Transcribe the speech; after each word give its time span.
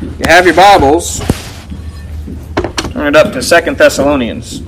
You 0.00 0.16
have 0.28 0.46
your 0.46 0.54
Bibles. 0.54 1.18
Turn 2.92 3.06
it 3.08 3.16
up 3.16 3.34
to 3.34 3.42
Second 3.42 3.76
Thessalonians. 3.76 4.60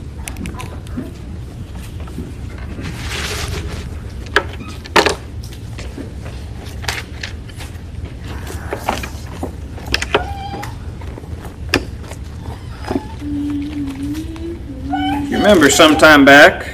You 15.31 15.39
remember 15.39 15.71
some 15.71 15.97
time 15.97 16.27
back, 16.27 16.69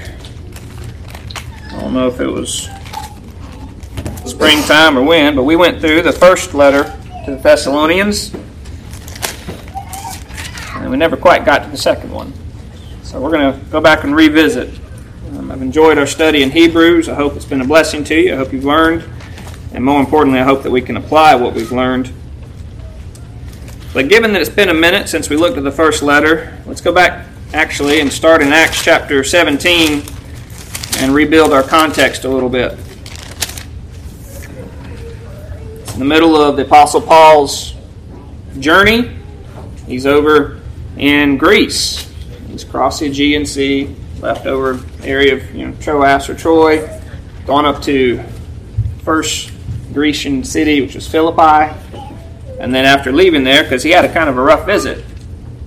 I 1.70 1.80
don't 1.80 1.94
know 1.94 2.08
if 2.08 2.18
it 2.20 2.26
was 2.26 2.68
springtime 4.24 4.98
or 4.98 5.04
when, 5.04 5.36
but 5.36 5.44
we 5.44 5.54
went 5.54 5.80
through 5.80 6.02
the 6.02 6.12
first 6.12 6.54
letter 6.54 6.82
to 7.24 7.36
the 7.36 7.40
Thessalonians, 7.40 8.34
and 10.88 10.92
we 10.94 10.96
never 10.96 11.18
quite 11.18 11.44
got 11.44 11.64
to 11.64 11.68
the 11.68 11.76
second 11.76 12.10
one. 12.10 12.32
So 13.02 13.20
we're 13.20 13.30
going 13.30 13.52
to 13.52 13.66
go 13.66 13.78
back 13.78 14.04
and 14.04 14.16
revisit. 14.16 14.70
Um, 15.32 15.50
I've 15.50 15.60
enjoyed 15.60 15.98
our 15.98 16.06
study 16.06 16.42
in 16.42 16.50
Hebrews. 16.50 17.10
I 17.10 17.14
hope 17.14 17.36
it's 17.36 17.44
been 17.44 17.60
a 17.60 17.66
blessing 17.66 18.04
to 18.04 18.18
you. 18.18 18.32
I 18.32 18.36
hope 18.38 18.54
you've 18.54 18.64
learned, 18.64 19.06
and 19.74 19.84
more 19.84 20.00
importantly, 20.00 20.40
I 20.40 20.44
hope 20.44 20.62
that 20.62 20.70
we 20.70 20.80
can 20.80 20.96
apply 20.96 21.34
what 21.34 21.52
we've 21.52 21.70
learned. 21.70 22.10
But 23.92 24.08
given 24.08 24.32
that 24.32 24.40
it's 24.40 24.48
been 24.48 24.70
a 24.70 24.74
minute 24.74 25.10
since 25.10 25.28
we 25.28 25.36
looked 25.36 25.58
at 25.58 25.64
the 25.64 25.70
first 25.70 26.02
letter, 26.02 26.56
let's 26.64 26.80
go 26.80 26.90
back 26.90 27.26
actually 27.52 28.00
and 28.00 28.10
start 28.10 28.40
in 28.40 28.48
Acts 28.48 28.82
chapter 28.82 29.22
17 29.22 30.02
and 31.00 31.14
rebuild 31.14 31.52
our 31.52 31.62
context 31.62 32.24
a 32.24 32.30
little 32.30 32.48
bit. 32.48 32.78
It's 35.82 35.92
in 35.92 35.98
the 35.98 36.06
middle 36.06 36.34
of 36.34 36.56
the 36.56 36.62
Apostle 36.62 37.02
Paul's 37.02 37.74
journey. 38.58 39.14
He's 39.86 40.06
over 40.06 40.57
in 40.98 41.36
Greece. 41.36 42.10
He's 42.48 42.64
crossed 42.64 43.00
the 43.00 43.06
Aegean 43.06 43.46
Sea, 43.46 43.94
left 44.20 44.46
over 44.46 44.80
area 45.02 45.34
of 45.34 45.54
you 45.54 45.66
know 45.66 45.74
Troas 45.80 46.28
or 46.28 46.34
Troy, 46.34 46.88
gone 47.46 47.64
up 47.64 47.82
to 47.82 48.22
first 49.04 49.52
Grecian 49.92 50.44
city, 50.44 50.80
which 50.80 50.94
was 50.94 51.06
Philippi, 51.06 51.74
and 52.58 52.74
then 52.74 52.84
after 52.84 53.12
leaving 53.12 53.44
there, 53.44 53.62
because 53.62 53.82
he 53.82 53.90
had 53.90 54.04
a 54.04 54.12
kind 54.12 54.28
of 54.28 54.36
a 54.36 54.42
rough 54.42 54.66
visit, 54.66 55.04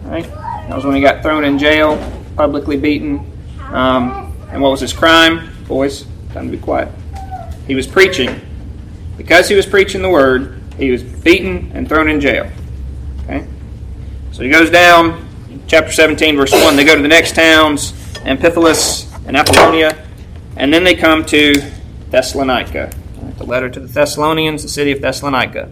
right? 0.04 0.26
That 0.26 0.76
was 0.76 0.86
when 0.86 0.96
he 0.96 1.02
got 1.02 1.22
thrown 1.22 1.44
in 1.44 1.58
jail, 1.58 1.98
publicly 2.36 2.78
beaten. 2.78 3.20
Um, 3.72 4.36
and 4.52 4.62
what 4.62 4.72
was 4.72 4.82
his 4.82 4.94
crime? 4.94 5.50
Boys, 5.66 6.06
time 6.34 6.50
to 6.50 6.58
be 6.58 6.62
quiet. 6.62 6.90
He 7.68 7.76
was 7.76 7.88
preaching. 7.88 8.42
Because 9.18 9.48
he 9.48 9.56
was 9.56 9.66
preaching 9.66 10.02
the 10.02 10.10
word, 10.10 10.62
he 10.78 10.92
was 10.92 11.04
beaten 11.04 11.72
and 11.74 11.88
thrown 11.88 12.10
in 12.10 12.20
jail. 12.20 12.50
Okay? 13.24 13.46
So 14.32 14.44
he 14.44 14.50
goes 14.50 14.70
down, 14.70 15.28
chapter 15.68 15.92
17, 15.92 16.38
verse 16.38 16.54
1. 16.54 16.76
They 16.76 16.86
go 16.86 16.96
to 16.96 17.02
the 17.02 17.08
next 17.08 17.36
towns, 17.36 17.92
Amphipolis 18.24 19.08
and 19.28 19.36
Apollonia, 19.36 20.08
and 20.56 20.74
then 20.74 20.84
they 20.84 20.96
come 20.96 21.26
to 21.26 21.54
Thessalonica. 22.10 22.92
The 23.38 23.44
letter 23.44 23.70
to 23.70 23.80
the 23.80 23.88
Thessalonians, 23.88 24.64
the 24.64 24.70
city 24.70 24.92
of 24.92 25.02
Thessalonica, 25.02 25.66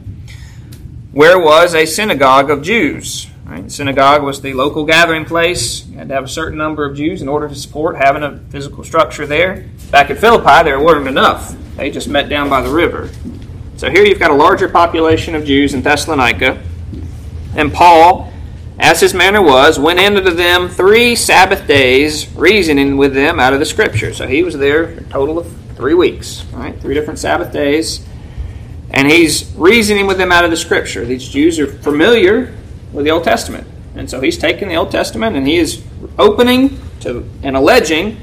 where 1.11 1.39
was 1.39 1.73
a 1.73 1.85
synagogue 1.85 2.49
of 2.49 2.61
Jews. 2.61 3.27
Right? 3.45 3.63
The 3.63 3.69
synagogue 3.69 4.23
was 4.23 4.41
the 4.41 4.53
local 4.53 4.85
gathering 4.85 5.25
place. 5.25 5.85
You 5.87 5.97
had 5.97 6.09
to 6.09 6.13
have 6.13 6.23
a 6.25 6.29
certain 6.29 6.57
number 6.57 6.85
of 6.85 6.95
Jews 6.95 7.21
in 7.21 7.27
order 7.27 7.47
to 7.47 7.55
support 7.55 7.95
having 7.95 8.23
a 8.23 8.39
physical 8.49 8.83
structure 8.83 9.25
there. 9.25 9.67
Back 9.89 10.11
at 10.11 10.19
Philippi, 10.19 10.63
there 10.63 10.79
weren't 10.79 11.07
enough. 11.07 11.55
They 11.75 11.89
just 11.89 12.07
met 12.07 12.29
down 12.29 12.49
by 12.49 12.61
the 12.61 12.69
river. 12.69 13.09
So 13.77 13.89
here 13.89 14.03
you've 14.03 14.19
got 14.19 14.31
a 14.31 14.35
larger 14.35 14.67
population 14.69 15.33
of 15.33 15.45
Jews 15.45 15.73
in 15.73 15.81
Thessalonica. 15.81 16.61
And 17.55 17.73
Paul, 17.73 18.31
as 18.79 19.01
his 19.01 19.13
manner 19.13 19.41
was, 19.41 19.77
went 19.77 19.99
into 19.99 20.31
them 20.31 20.69
three 20.69 21.15
Sabbath 21.15 21.67
days, 21.67 22.33
reasoning 22.33 22.95
with 22.95 23.13
them 23.13 23.39
out 23.39 23.53
of 23.53 23.59
the 23.59 23.65
Scripture. 23.65 24.13
So 24.13 24.25
he 24.25 24.41
was 24.41 24.57
there 24.57 24.83
a 24.83 25.03
total 25.03 25.37
of 25.37 25.51
three 25.75 25.93
weeks, 25.93 26.45
right? 26.53 26.79
Three 26.79 26.93
different 26.93 27.19
Sabbath 27.19 27.51
days. 27.51 28.05
And 28.91 29.07
he's 29.09 29.53
reasoning 29.55 30.07
with 30.07 30.17
them 30.17 30.31
out 30.31 30.45
of 30.45 30.51
the 30.51 30.57
Scripture. 30.57 31.03
These 31.05 31.27
Jews 31.27 31.59
are 31.59 31.67
familiar 31.67 32.55
with 32.93 33.05
the 33.05 33.11
Old 33.11 33.25
Testament. 33.25 33.67
And 33.95 34.09
so 34.09 34.21
he's 34.21 34.37
taking 34.37 34.69
the 34.69 34.75
Old 34.75 34.91
Testament 34.91 35.35
and 35.35 35.45
he 35.45 35.57
is 35.57 35.83
opening 36.17 36.79
to 37.01 37.29
and 37.43 37.57
alleging 37.57 38.17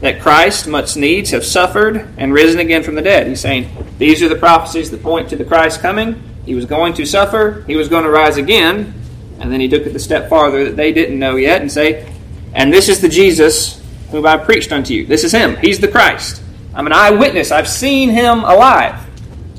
that 0.00 0.20
Christ 0.20 0.66
must 0.66 0.96
needs 0.96 1.30
have 1.30 1.44
suffered 1.44 2.08
and 2.16 2.32
risen 2.32 2.60
again 2.60 2.82
from 2.82 2.94
the 2.94 3.02
dead. 3.02 3.26
He's 3.26 3.40
saying 3.40 3.68
these 3.98 4.22
are 4.22 4.28
the 4.28 4.36
prophecies 4.36 4.90
that 4.90 5.02
point 5.02 5.28
to 5.30 5.36
the 5.36 5.44
Christ 5.44 5.80
coming. 5.80 6.22
He 6.46 6.54
was 6.54 6.64
going 6.64 6.94
to 6.94 7.04
suffer, 7.04 7.64
he 7.66 7.76
was 7.76 7.88
going 7.88 8.04
to 8.04 8.10
rise 8.10 8.36
again, 8.36 8.94
and 9.40 9.52
then 9.52 9.60
he 9.60 9.68
took 9.68 9.86
it 9.86 9.94
a 9.94 9.98
step 9.98 10.28
farther 10.28 10.64
that 10.64 10.76
they 10.76 10.92
didn't 10.92 11.18
know 11.18 11.36
yet 11.36 11.60
and 11.60 11.70
say, 11.70 12.12
and 12.54 12.72
this 12.72 12.88
is 12.88 13.00
the 13.00 13.08
Jesus 13.08 13.82
whom 14.10 14.26
I 14.26 14.36
preached 14.36 14.72
unto 14.72 14.94
you. 14.94 15.06
This 15.06 15.24
is 15.24 15.32
him. 15.32 15.56
He's 15.56 15.78
the 15.78 15.88
Christ. 15.88 16.42
I'm 16.74 16.86
an 16.86 16.92
eyewitness. 16.92 17.50
I've 17.50 17.68
seen 17.68 18.10
him 18.10 18.40
alive. 18.40 19.04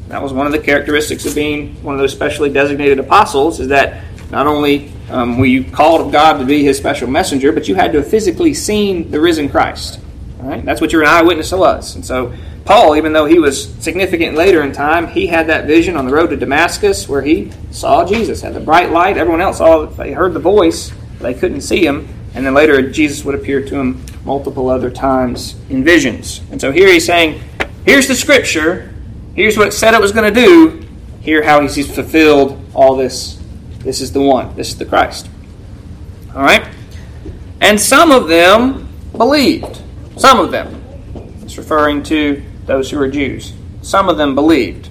That 0.07 0.23
was 0.23 0.33
one 0.33 0.47
of 0.47 0.51
the 0.51 0.59
characteristics 0.59 1.25
of 1.25 1.35
being 1.35 1.75
one 1.83 1.93
of 1.93 2.01
those 2.01 2.11
specially 2.11 2.49
designated 2.49 2.97
apostles, 2.97 3.59
is 3.59 3.67
that 3.67 4.03
not 4.31 4.47
only 4.47 4.91
um, 5.09 5.37
were 5.37 5.45
you 5.45 5.63
called 5.63 6.01
of 6.01 6.11
God 6.11 6.39
to 6.39 6.45
be 6.45 6.63
His 6.63 6.77
special 6.77 7.07
messenger, 7.07 7.51
but 7.51 7.67
you 7.67 7.75
had 7.75 7.91
to 7.91 7.99
have 7.99 8.09
physically 8.09 8.53
seen 8.53 9.11
the 9.11 9.19
risen 9.19 9.49
Christ. 9.49 9.99
Right, 10.39 10.63
that's 10.63 10.79
what 10.79 10.93
your 10.93 11.03
eyewitness 11.03 11.51
was. 11.51 11.95
And 11.95 12.05
so 12.05 12.33
Paul, 12.65 12.95
even 12.95 13.11
though 13.13 13.25
he 13.25 13.39
was 13.39 13.73
significant 13.75 14.35
later 14.35 14.61
in 14.61 14.71
time, 14.71 15.07
he 15.07 15.27
had 15.27 15.47
that 15.47 15.65
vision 15.65 15.97
on 15.97 16.05
the 16.05 16.13
road 16.13 16.27
to 16.27 16.37
Damascus 16.37 17.09
where 17.09 17.21
he 17.21 17.51
saw 17.71 18.05
Jesus, 18.05 18.41
had 18.41 18.53
the 18.53 18.59
bright 18.59 18.91
light. 18.91 19.17
Everyone 19.17 19.41
else 19.41 19.57
saw, 19.57 19.85
they 19.85 20.13
heard 20.13 20.33
the 20.33 20.39
voice, 20.39 20.91
they 21.19 21.33
couldn't 21.33 21.61
see 21.61 21.85
him. 21.85 22.07
And 22.35 22.45
then 22.45 22.53
later, 22.53 22.89
Jesus 22.89 23.25
would 23.25 23.35
appear 23.35 23.61
to 23.65 23.75
him 23.75 24.05
multiple 24.23 24.69
other 24.69 24.89
times 24.89 25.55
in 25.69 25.83
visions. 25.83 26.41
And 26.51 26.61
so 26.61 26.71
here 26.71 26.91
he's 26.91 27.05
saying, 27.05 27.41
here's 27.85 28.07
the 28.07 28.15
scripture, 28.15 28.93
here's 29.35 29.57
what 29.57 29.67
it 29.67 29.71
said 29.73 29.93
it 29.93 29.99
was 29.99 30.11
going 30.11 30.33
to 30.33 30.45
do, 30.45 30.87
here 31.21 31.43
how 31.43 31.61
he's 31.61 31.93
fulfilled 31.93 32.63
all 32.73 32.95
this 32.95 33.39
this 33.79 34.01
is 34.01 34.11
the 34.11 34.21
one. 34.21 34.55
This 34.55 34.69
is 34.69 34.77
the 34.77 34.85
Christ. 34.85 35.29
All 36.35 36.41
right? 36.41 36.67
And 37.61 37.79
some 37.79 38.11
of 38.11 38.27
them 38.27 38.89
believed. 39.15 39.81
Some 40.19 40.39
of 40.39 40.51
them. 40.51 40.83
It's 41.43 41.57
referring 41.57 42.03
to 42.03 42.43
those 42.65 42.91
who 42.91 42.99
are 42.99 43.07
Jews. 43.07 43.53
Some 43.81 44.09
of 44.09 44.17
them 44.17 44.35
believed 44.35 44.89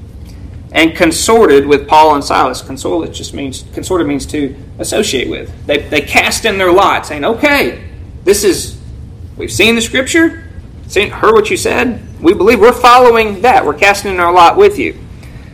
and 0.72 0.97
consorted 0.97 1.66
with 1.66 1.87
Paul 1.87 2.15
and 2.15 2.25
Silas. 2.25 2.62
Consort 2.62 3.12
just 3.12 3.34
means 3.34 3.65
consorted 3.75 4.06
means 4.06 4.25
to 4.27 4.56
associate 4.78 5.28
with. 5.28 5.53
They, 5.66 5.78
they 5.78 6.00
cast 6.00 6.44
in 6.44 6.56
their 6.56 6.72
lot, 6.72 7.06
saying, 7.06 7.25
"Okay, 7.25 7.87
this 8.25 8.43
is 8.43 8.78
we've 9.37 9.53
seen 9.53 9.75
the 9.75 9.83
scripture, 9.83 10.49
seen 10.87 11.11
heard 11.11 11.34
what 11.34 11.50
you 11.50 11.56
said. 11.56 12.03
We 12.22 12.33
believe 12.33 12.60
we're 12.60 12.72
following 12.72 13.43
that. 13.43 13.65
We're 13.65 13.75
casting 13.75 14.12
in 14.12 14.21
our 14.21 14.33
lot 14.33 14.56
with 14.56 14.78
you, 14.78 14.99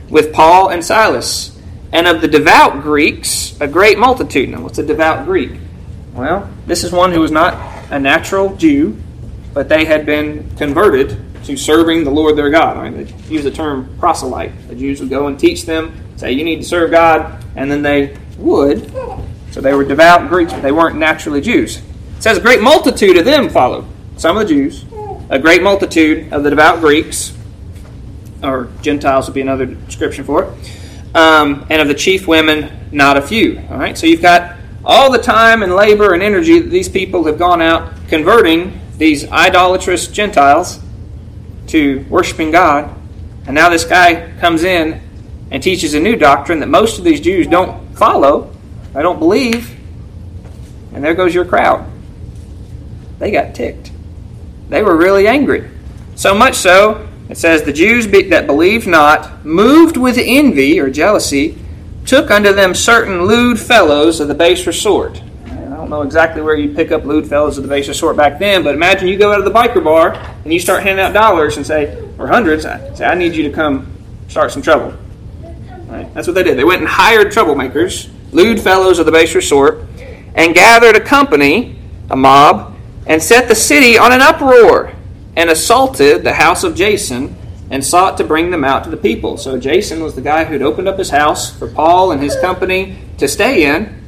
with 0.09 0.33
Paul 0.33 0.69
and 0.71 0.85
Silas." 0.85 1.51
and 1.93 2.09
of 2.09 2.21
the 2.21 2.27
devout 2.27 2.83
Greeks, 2.83 3.57
a 3.61 3.69
great 3.69 4.01
multitude. 4.01 4.49
Now, 4.49 4.63
what's 4.63 4.79
a 4.79 4.83
devout 4.83 5.27
Greek? 5.27 5.53
Well, 6.13 6.51
this 6.67 6.83
is 6.83 6.91
one 6.91 7.13
who 7.13 7.21
was 7.21 7.31
not 7.31 7.55
a 7.89 8.01
natural 8.01 8.57
Jew, 8.57 9.01
but 9.55 9.69
they 9.69 9.85
had 9.85 10.05
been 10.05 10.55
converted 10.57 11.17
to 11.45 11.57
serving 11.57 12.05
the 12.05 12.11
Lord 12.11 12.37
their 12.37 12.51
God. 12.51 12.77
I 12.77 12.91
mean, 12.91 13.05
they 13.05 13.13
use 13.33 13.45
the 13.45 13.51
term 13.51 13.97
proselyte. 13.99 14.69
The 14.69 14.75
Jews 14.75 15.01
would 15.01 15.11
go 15.11 15.29
and 15.29 15.39
teach 15.39 15.65
them, 15.65 15.95
say, 16.17 16.33
you 16.33 16.45
need 16.45 16.57
to 16.57 16.65
serve 16.65 16.91
God, 16.91 17.43
and 17.57 17.71
then 17.71 17.83
they 17.83 18.17
would. 18.37 18.91
So 19.53 19.61
they 19.61 19.73
were 19.73 19.85
devout 19.85 20.29
Greeks, 20.29 20.53
but 20.53 20.63
they 20.63 20.73
weren't 20.73 20.97
naturally 20.97 21.41
Jews. 21.41 21.79
It 21.79 22.23
says, 22.23 22.39
a 22.39 22.41
great 22.41 22.61
multitude 22.61 23.17
of 23.17 23.25
them 23.25 23.49
followed. 23.49 23.87
Some 24.17 24.37
of 24.37 24.47
the 24.47 24.55
Jews. 24.55 24.85
A 25.31 25.39
great 25.39 25.63
multitude 25.63 26.33
of 26.33 26.43
the 26.43 26.51
devout 26.51 26.81
Greeks, 26.81 27.37
or 28.43 28.69
Gentiles 28.83 29.27
would 29.27 29.35
be 29.35 29.41
another 29.41 29.67
description 29.67 30.25
for 30.25 30.45
it 30.45 30.81
um, 31.15 31.67
and 31.71 31.81
of 31.81 31.89
the 31.89 31.95
chief 31.95 32.27
women, 32.27 32.89
not 32.93 33.17
a 33.17 33.23
few. 33.23 33.59
All 33.71 33.79
right, 33.79 33.97
so 33.97 34.07
you've 34.07 34.23
got 34.23 34.57
all 34.85 35.11
the 35.11 35.19
time 35.19 35.63
and 35.63 35.75
labor 35.75 36.13
and 36.13 36.23
energy 36.23 36.59
that 36.59 36.69
these 36.69 36.89
people 36.89 37.25
have 37.25 37.39
gone 37.39 37.63
out 37.63 37.93
converting 38.09 38.81
these 39.05 39.31
idolatrous 39.31 40.07
Gentiles 40.07 40.81
to 41.67 42.07
worshiping 42.09 42.51
God, 42.51 42.91
and 43.45 43.55
now 43.55 43.69
this 43.69 43.85
guy 43.85 44.33
comes 44.41 44.65
in 44.65 44.99
and 45.51 45.63
teaches 45.63 45.93
a 45.93 46.01
new 46.01 46.17
doctrine 46.17 46.61
that 46.61 46.71
most 46.71 46.99
of 46.99 47.05
these 47.05 47.21
Jews 47.21 47.47
don't 47.47 47.95
follow, 47.99 48.51
they 48.95 49.03
don't 49.03 49.19
believe, 49.19 49.79
and 50.95 51.05
there 51.05 51.13
goes 51.13 51.35
your 51.35 51.45
crowd. 51.45 51.87
They 53.19 53.31
got 53.31 53.55
ticked. 53.55 53.93
They 54.71 54.83
were 54.83 54.97
really 54.97 55.29
angry. 55.29 55.69
So 56.15 56.35
much 56.35 56.55
so 56.55 57.07
it 57.29 57.37
says, 57.37 57.63
The 57.63 57.75
Jews 57.75 58.07
be- 58.07 58.31
that 58.31 58.47
believed 58.47 58.87
not, 58.87 59.45
moved 59.45 59.99
with 59.99 60.17
envy 60.19 60.81
or 60.81 60.89
jealousy, 60.89 61.59
took 62.07 62.31
unto 62.31 62.55
them 62.55 62.75
certain 62.75 63.27
lewd 63.27 63.61
fellows 63.61 64.19
of 64.19 64.29
the 64.29 64.35
base 64.35 64.67
resort. 64.67 65.21
I 65.85 65.87
don't 65.87 65.99
know 65.99 66.03
exactly 66.03 66.41
where 66.41 66.57
you 66.57 66.73
pick 66.73 66.93
up 66.93 67.05
lewd 67.05 67.29
fellows 67.29 67.59
of 67.59 67.63
the 67.63 67.69
base 67.69 67.89
resort 67.89 68.17
back 68.17 68.39
then, 68.39 68.63
but 68.63 68.75
imagine 68.75 69.07
you 69.07 69.19
go 69.19 69.31
out 69.33 69.39
of 69.39 69.45
the 69.45 69.51
biker 69.51 69.85
bar 69.85 70.15
and 70.43 70.51
you 70.51 70.59
start 70.59 70.83
handing 70.83 71.05
out 71.05 71.13
dollars 71.13 71.59
and 71.59 71.67
say, 71.67 72.03
or 72.17 72.27
hundreds, 72.27 72.63
say, 72.63 73.05
I 73.05 73.15
need 73.15 73.37
you 73.37 73.43
to 73.43 73.51
come 73.51 73.93
start 74.29 74.51
some 74.51 74.63
trouble. 74.63 74.97
Right? 75.87 76.13
That's 76.15 76.27
what 76.27 76.37
they 76.37 76.43
did. 76.43 76.57
They 76.57 76.65
went 76.65 76.81
and 76.81 76.89
hired 76.89 77.33
troublemakers 77.33 78.11
lewd 78.33 78.59
fellows 78.59 78.99
of 78.99 79.05
the 79.05 79.13
baser 79.13 79.43
sort, 79.43 79.85
and 80.35 80.55
gathered 80.55 80.97
a 80.97 81.01
company, 81.01 81.79
a 82.09 82.17
mob, 82.17 82.75
and 83.07 83.23
set 83.23 83.47
the 83.47 83.55
city 83.55 83.99
on 83.99 84.11
an 84.11 84.23
uproar, 84.23 84.91
and 85.37 85.51
assaulted 85.51 86.25
the 86.25 86.33
house 86.33 86.65
of 86.65 86.75
Jason, 86.75 87.37
and 87.69 87.85
sought 87.85 88.17
to 88.17 88.25
bring 88.25 88.51
them 88.51 88.65
out 88.65 88.85
to 88.85 88.91
the 88.91 88.97
people. 88.97 89.37
So 89.37 89.61
Jason 89.61 90.03
was 90.03 90.15
the 90.15 90.23
guy 90.23 90.45
who'd 90.45 90.63
opened 90.63 90.89
up 90.89 90.99
his 90.99 91.11
house 91.11 91.55
for 91.55 91.69
Paul 91.69 92.11
and 92.13 92.23
his 92.23 92.35
company 92.41 92.97
to 93.19 93.29
stay 93.29 93.67
in. 93.67 94.01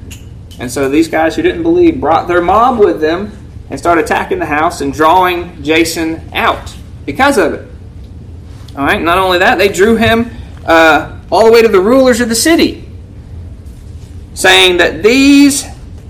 And 0.58 0.70
so 0.70 0.88
these 0.88 1.08
guys 1.08 1.36
who 1.36 1.42
didn't 1.42 1.62
believe 1.62 2.00
brought 2.00 2.28
their 2.28 2.40
mob 2.40 2.78
with 2.78 3.00
them 3.00 3.36
and 3.68 3.78
started 3.78 4.04
attacking 4.04 4.38
the 4.38 4.46
house 4.46 4.80
and 4.80 4.92
drawing 4.92 5.62
Jason 5.62 6.30
out 6.32 6.74
because 7.04 7.38
of 7.38 7.52
it. 7.52 7.70
All 8.76 8.84
right. 8.84 9.02
Not 9.02 9.18
only 9.18 9.38
that, 9.38 9.58
they 9.58 9.68
drew 9.68 9.96
him 9.96 10.30
uh, 10.64 11.18
all 11.30 11.46
the 11.46 11.52
way 11.52 11.62
to 11.62 11.68
the 11.68 11.80
rulers 11.80 12.20
of 12.20 12.28
the 12.28 12.34
city, 12.34 12.88
saying 14.34 14.78
that 14.78 15.02
these 15.02 15.64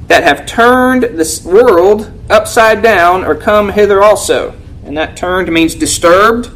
that 0.08 0.22
have 0.22 0.46
turned 0.46 1.02
this 1.02 1.44
world 1.44 2.12
upside 2.31 2.82
down 2.82 3.25
are 3.25 3.34
come 3.34 3.70
hither 3.70 4.02
also. 4.02 4.54
And 4.84 4.96
that 4.96 5.16
turned 5.16 5.50
means 5.52 5.75
disturbed. 5.75 6.50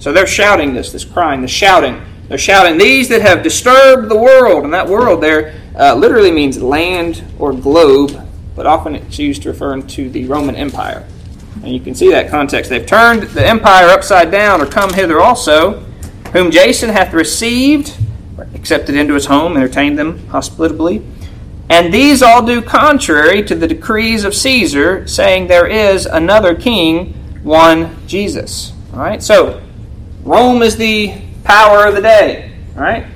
So 0.00 0.12
they're 0.12 0.26
shouting 0.26 0.74
this, 0.74 0.92
this 0.92 1.04
crying, 1.04 1.40
the 1.42 1.48
shouting. 1.48 2.02
They're 2.28 2.38
shouting, 2.38 2.78
These 2.78 3.08
that 3.10 3.22
have 3.22 3.42
disturbed 3.42 4.08
the 4.08 4.16
world. 4.16 4.64
And 4.64 4.74
that 4.74 4.88
world 4.88 5.22
there 5.22 5.54
uh, 5.76 5.94
literally 5.94 6.30
means 6.30 6.60
land 6.60 7.22
or 7.38 7.52
globe, 7.52 8.26
but 8.54 8.66
often 8.66 8.94
it's 8.94 9.18
used 9.18 9.42
to 9.42 9.50
refer 9.50 9.80
to 9.80 10.10
the 10.10 10.24
Roman 10.24 10.56
Empire. 10.56 11.06
And 11.62 11.72
you 11.72 11.80
can 11.80 11.94
see 11.94 12.10
that 12.10 12.30
context. 12.30 12.70
They've 12.70 12.86
turned 12.86 13.24
the 13.24 13.46
empire 13.46 13.88
upside 13.88 14.30
down 14.30 14.60
or 14.60 14.66
come 14.66 14.92
hither 14.92 15.20
also, 15.20 15.80
whom 16.32 16.50
Jason 16.50 16.90
hath 16.90 17.12
received, 17.12 17.96
accepted 18.54 18.94
into 18.94 19.14
his 19.14 19.26
home, 19.26 19.56
entertained 19.56 19.98
them 19.98 20.26
hospitably. 20.28 21.04
And 21.68 21.92
these 21.92 22.22
all 22.22 22.44
do 22.44 22.62
contrary 22.62 23.42
to 23.44 23.54
the 23.54 23.66
decrees 23.66 24.24
of 24.24 24.34
Caesar, 24.34 25.06
saying 25.08 25.48
there 25.48 25.66
is 25.66 26.06
another 26.06 26.54
king, 26.54 27.14
one 27.42 27.96
Jesus. 28.06 28.72
All 28.92 29.00
right, 29.00 29.22
so 29.22 29.62
Rome 30.22 30.62
is 30.62 30.76
the 30.76 31.14
power 31.42 31.86
of 31.86 31.94
the 31.94 32.02
day. 32.02 32.52
All 32.76 32.82
right, 32.82 33.06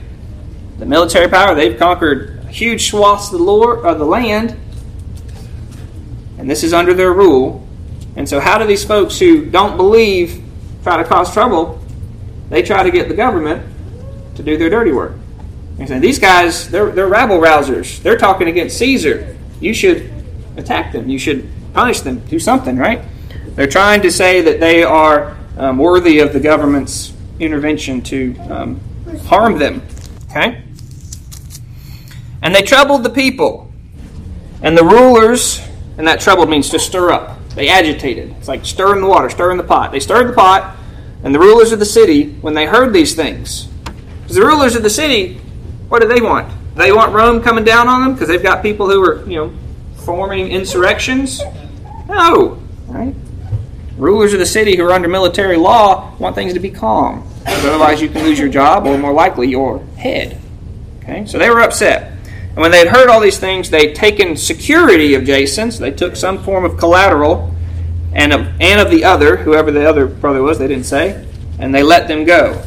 the 0.79 0.87
military 0.87 1.29
power. 1.29 1.55
They've 1.55 1.79
conquered 1.79 2.40
huge 2.50 2.91
swaths 2.91 3.32
of 3.32 3.38
the, 3.38 3.44
of 3.44 3.99
the 3.99 4.05
land, 4.05 4.58
and 6.38 6.50
this 6.50 6.62
is 6.62 6.73
under 6.73 6.94
their 6.94 7.12
rule. 7.12 7.67
And 8.17 8.29
so, 8.29 8.41
how 8.41 8.58
do 8.58 8.67
these 8.67 8.85
folks 8.85 9.19
who 9.19 9.47
don't 9.47 9.76
believe 9.76 10.43
try 10.82 10.97
to 10.97 11.05
cause 11.05 11.32
trouble? 11.32 11.81
They 12.49 12.62
try 12.62 12.82
to 12.82 12.91
get 12.91 13.08
the 13.08 13.14
government 13.14 13.67
to 14.35 14.43
do 14.43 14.56
their 14.56 14.70
dirty 14.70 14.93
work. 14.93 15.12
And 15.79 15.88
say, 15.88 15.99
these 15.99 16.19
guys, 16.19 16.69
they're, 16.69 16.91
they're 16.91 17.08
rabble 17.08 17.38
rousers. 17.38 18.02
They're 18.02 18.19
talking 18.19 18.49
against 18.49 18.76
Caesar. 18.79 19.37
You 19.61 19.73
should 19.73 20.12
attack 20.56 20.93
them. 20.93 21.08
You 21.08 21.19
should 21.19 21.49
punish 21.73 22.00
them. 22.00 22.19
Do 22.26 22.38
something, 22.38 22.76
right? 22.76 23.02
They're 23.55 23.67
trying 23.67 24.02
to 24.02 24.11
say 24.11 24.43
that 24.43 24.61
they 24.61 24.82
are 24.82 25.37
um, 25.56 25.79
worthy 25.79 26.19
of 26.19 26.32
the 26.32 26.41
government's 26.41 27.12
intervention 27.38 28.02
to 28.02 28.37
um, 28.50 28.81
harm 29.26 29.58
them. 29.58 29.82
Okay? 30.31 30.62
And 32.43 32.55
they 32.55 32.63
troubled 32.63 33.03
the 33.03 33.11
people. 33.11 33.71
And 34.63 34.77
the 34.77 34.85
rulers, 34.85 35.61
and 35.99 36.07
that 36.07 36.21
troubled 36.21 36.49
means 36.49 36.71
to 36.71 36.79
stir 36.79 37.11
up. 37.11 37.39
They 37.55 37.69
agitated. 37.69 38.35
It's 38.39 38.49
like 38.49 38.65
stirring 38.65 39.03
the 39.03 39.09
water, 39.09 39.29
stirring 39.31 39.57
the 39.57 39.65
pot. 39.65 39.93
They 39.93 40.01
stirred 40.01 40.29
the 40.29 40.33
pot, 40.33 40.77
and 41.23 41.35
the 41.35 41.39
rulers 41.39 41.73
of 41.73 41.79
the 41.79 41.85
city, 41.85 42.33
when 42.41 42.55
they 42.55 42.67
heard 42.67 42.93
these 42.93 43.15
things, 43.15 43.69
because 44.23 44.37
the 44.37 44.43
rulers 44.43 44.77
of 44.77 44.83
the 44.83 44.91
city, 44.91 45.35
what 45.89 46.01
do 46.01 46.09
they 46.09 46.21
want? 46.21 46.51
They 46.77 46.93
want 46.93 47.13
Rome 47.13 47.43
coming 47.43 47.65
down 47.65 47.89
on 47.89 48.03
them 48.03 48.13
because 48.15 48.29
they've 48.29 48.43
got 48.43 48.63
people 48.63 48.89
who 48.89 49.03
are, 49.03 49.29
you 49.29 49.37
know, 49.37 49.53
forming 50.05 50.49
insurrections? 50.49 51.43
No, 52.09 52.63
right? 52.87 53.15
Rulers 53.97 54.33
of 54.33 54.39
the 54.39 54.47
city 54.47 54.77
who 54.77 54.85
are 54.85 54.93
under 54.93 55.09
military 55.09 55.57
law 55.57 56.17
want 56.17 56.35
things 56.35 56.55
to 56.55 56.61
be 56.61 56.71
calm. 56.71 57.29
Otherwise 57.47 58.01
you 58.01 58.09
can 58.09 58.23
lose 58.23 58.39
your 58.39 58.49
job 58.49 58.87
or 58.87 58.97
more 58.97 59.13
likely 59.13 59.49
your 59.49 59.85
head. 59.97 60.41
Okay? 61.03 61.27
So 61.27 61.39
they 61.39 61.51
were 61.51 61.61
upset. 61.61 62.13
And 62.50 62.58
when 62.58 62.70
they 62.73 62.79
had 62.79 62.88
heard 62.88 63.08
all 63.08 63.20
these 63.20 63.38
things, 63.38 63.70
they'd 63.70 63.94
taken 63.94 64.37
security 64.37 65.14
of 65.14 65.25
Jason, 65.25 65.70
so 65.70 65.81
they 65.81 65.93
took 65.93 66.17
some 66.17 66.43
form 66.43 66.64
of 66.64 66.76
collateral 66.76 67.55
and 68.12 68.32
of, 68.32 68.61
and 68.61 68.81
of 68.81 68.91
the 68.91 69.05
other, 69.05 69.37
whoever 69.37 69.70
the 69.70 69.88
other 69.88 70.06
brother 70.06 70.43
was, 70.43 70.58
they 70.58 70.67
didn't 70.67 70.87
say, 70.87 71.26
and 71.58 71.75
they 71.75 71.82
let 71.82 72.08
them 72.08 72.25
go. 72.25 72.62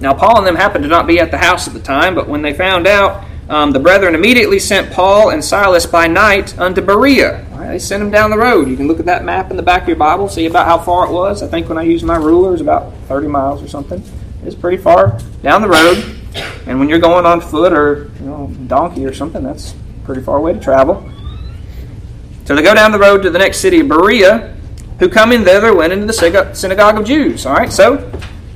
Now, 0.00 0.14
Paul 0.14 0.38
and 0.38 0.46
them 0.46 0.56
happened 0.56 0.84
to 0.84 0.88
not 0.88 1.06
be 1.06 1.18
at 1.18 1.30
the 1.30 1.38
house 1.38 1.66
at 1.66 1.74
the 1.74 1.80
time, 1.80 2.14
but 2.14 2.28
when 2.28 2.42
they 2.42 2.52
found 2.52 2.86
out, 2.86 3.24
um, 3.48 3.72
the 3.72 3.80
brethren 3.80 4.14
immediately 4.14 4.58
sent 4.58 4.92
Paul 4.92 5.30
and 5.30 5.42
Silas 5.42 5.86
by 5.86 6.06
night 6.06 6.58
unto 6.58 6.82
Berea. 6.82 7.46
Right, 7.50 7.68
they 7.68 7.78
sent 7.78 8.02
them 8.02 8.10
down 8.10 8.28
the 8.30 8.36
road. 8.36 8.68
You 8.68 8.76
can 8.76 8.86
look 8.86 9.00
at 9.00 9.06
that 9.06 9.24
map 9.24 9.50
in 9.50 9.56
the 9.56 9.62
back 9.62 9.82
of 9.82 9.88
your 9.88 9.96
Bible, 9.96 10.28
see 10.28 10.44
about 10.44 10.66
how 10.66 10.78
far 10.78 11.06
it 11.06 11.12
was. 11.12 11.42
I 11.42 11.48
think 11.48 11.68
when 11.68 11.78
I 11.78 11.82
used 11.82 12.04
my 12.04 12.16
ruler, 12.16 12.50
it 12.50 12.52
was 12.52 12.60
about 12.60 12.92
30 13.08 13.28
miles 13.28 13.62
or 13.62 13.68
something. 13.68 14.02
It's 14.44 14.54
pretty 14.54 14.76
far 14.76 15.18
down 15.42 15.62
the 15.62 15.68
road. 15.68 16.17
And 16.66 16.78
when 16.78 16.88
you're 16.88 16.98
going 16.98 17.26
on 17.26 17.40
foot 17.40 17.72
or 17.72 18.10
you 18.20 18.26
know, 18.26 18.46
donkey 18.66 19.04
or 19.04 19.14
something, 19.14 19.42
that's 19.42 19.74
pretty 20.04 20.22
far 20.22 20.38
away 20.38 20.52
to 20.52 20.60
travel. 20.60 21.08
So 22.44 22.54
they 22.54 22.62
go 22.62 22.74
down 22.74 22.92
the 22.92 22.98
road 22.98 23.22
to 23.22 23.30
the 23.30 23.38
next 23.38 23.58
city 23.58 23.80
of 23.80 23.88
Berea, 23.88 24.56
who 24.98 25.08
come 25.08 25.30
coming 25.30 25.44
thither 25.44 25.74
went 25.74 25.92
into 25.92 26.06
the 26.06 26.54
synagogue 26.54 26.98
of 26.98 27.04
Jews. 27.04 27.44
All 27.44 27.54
right, 27.54 27.70
so 27.70 28.10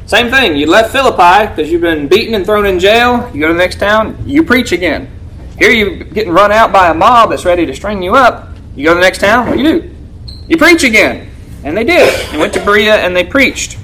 same 0.07 0.31
thing. 0.31 0.57
You 0.57 0.67
left 0.67 0.93
Philippi 0.93 1.49
because 1.49 1.71
you've 1.71 1.83
been 1.83 2.09
beaten 2.09 2.35
and 2.35 2.45
thrown 2.45 2.67
in 2.67 2.79
jail. 2.79 3.31
You 3.35 3.41
go 3.41 3.49
to 3.49 3.53
the 3.53 3.59
next 3.59 3.79
town, 3.79 4.17
you 4.27 4.43
preach 4.43 4.73
again. 4.73 5.11
Here 5.59 5.71
you're 5.71 5.97
getting 6.05 6.33
run 6.33 6.51
out 6.51 6.73
by 6.73 6.91
a 6.91 6.95
mob 6.95 7.31
that's 7.31 7.45
ready 7.45 7.67
to 7.67 7.75
string 7.75 8.03
you 8.03 8.15
up. 8.15 8.49
You 8.75 8.85
go 8.85 8.91
to 8.93 8.95
the 8.95 9.01
next 9.03 9.19
town, 9.19 9.47
what 9.47 9.59
do 9.59 9.63
you 9.63 9.81
do? 9.81 9.95
You 10.49 10.57
preach 10.57 10.85
again. 10.85 11.31
And 11.65 11.77
they 11.77 11.85
did. 11.85 12.31
They 12.31 12.39
went 12.39 12.55
to 12.55 12.65
Berea 12.65 12.97
and 12.97 13.15
they 13.15 13.25
preached 13.25 13.79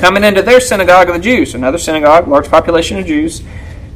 coming 0.00 0.24
into 0.24 0.40
their 0.40 0.60
synagogue 0.60 1.08
of 1.08 1.14
the 1.14 1.20
Jews, 1.20 1.54
another 1.54 1.78
synagogue, 1.78 2.26
large 2.26 2.48
population 2.48 2.98
of 2.98 3.06
Jews. 3.06 3.42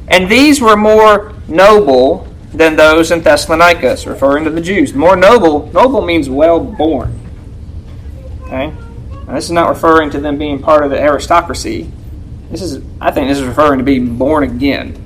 And 0.07 0.29
these 0.29 0.61
were 0.61 0.77
more 0.77 1.33
noble 1.47 2.27
than 2.53 2.75
those 2.75 3.09
in 3.09 3.21
Thessalonica, 3.21 3.97
referring 4.05 4.43
to 4.43 4.51
the 4.51 4.61
Jews. 4.61 4.93
More 4.93 5.15
noble, 5.15 5.71
noble 5.73 6.05
means 6.05 6.29
well 6.29 6.63
born. 6.63 7.19
Okay? 8.43 8.67
Now, 9.25 9.33
this 9.33 9.45
is 9.45 9.51
not 9.51 9.67
referring 9.67 10.11
to 10.11 10.19
them 10.19 10.37
being 10.37 10.61
part 10.61 10.83
of 10.83 10.91
the 10.91 11.01
aristocracy. 11.01 11.91
This 12.51 12.61
is, 12.61 12.83
I 13.01 13.09
think, 13.09 13.27
this 13.27 13.39
is 13.39 13.43
referring 13.45 13.79
to 13.79 13.83
being 13.83 14.15
born 14.15 14.43
again. 14.43 15.01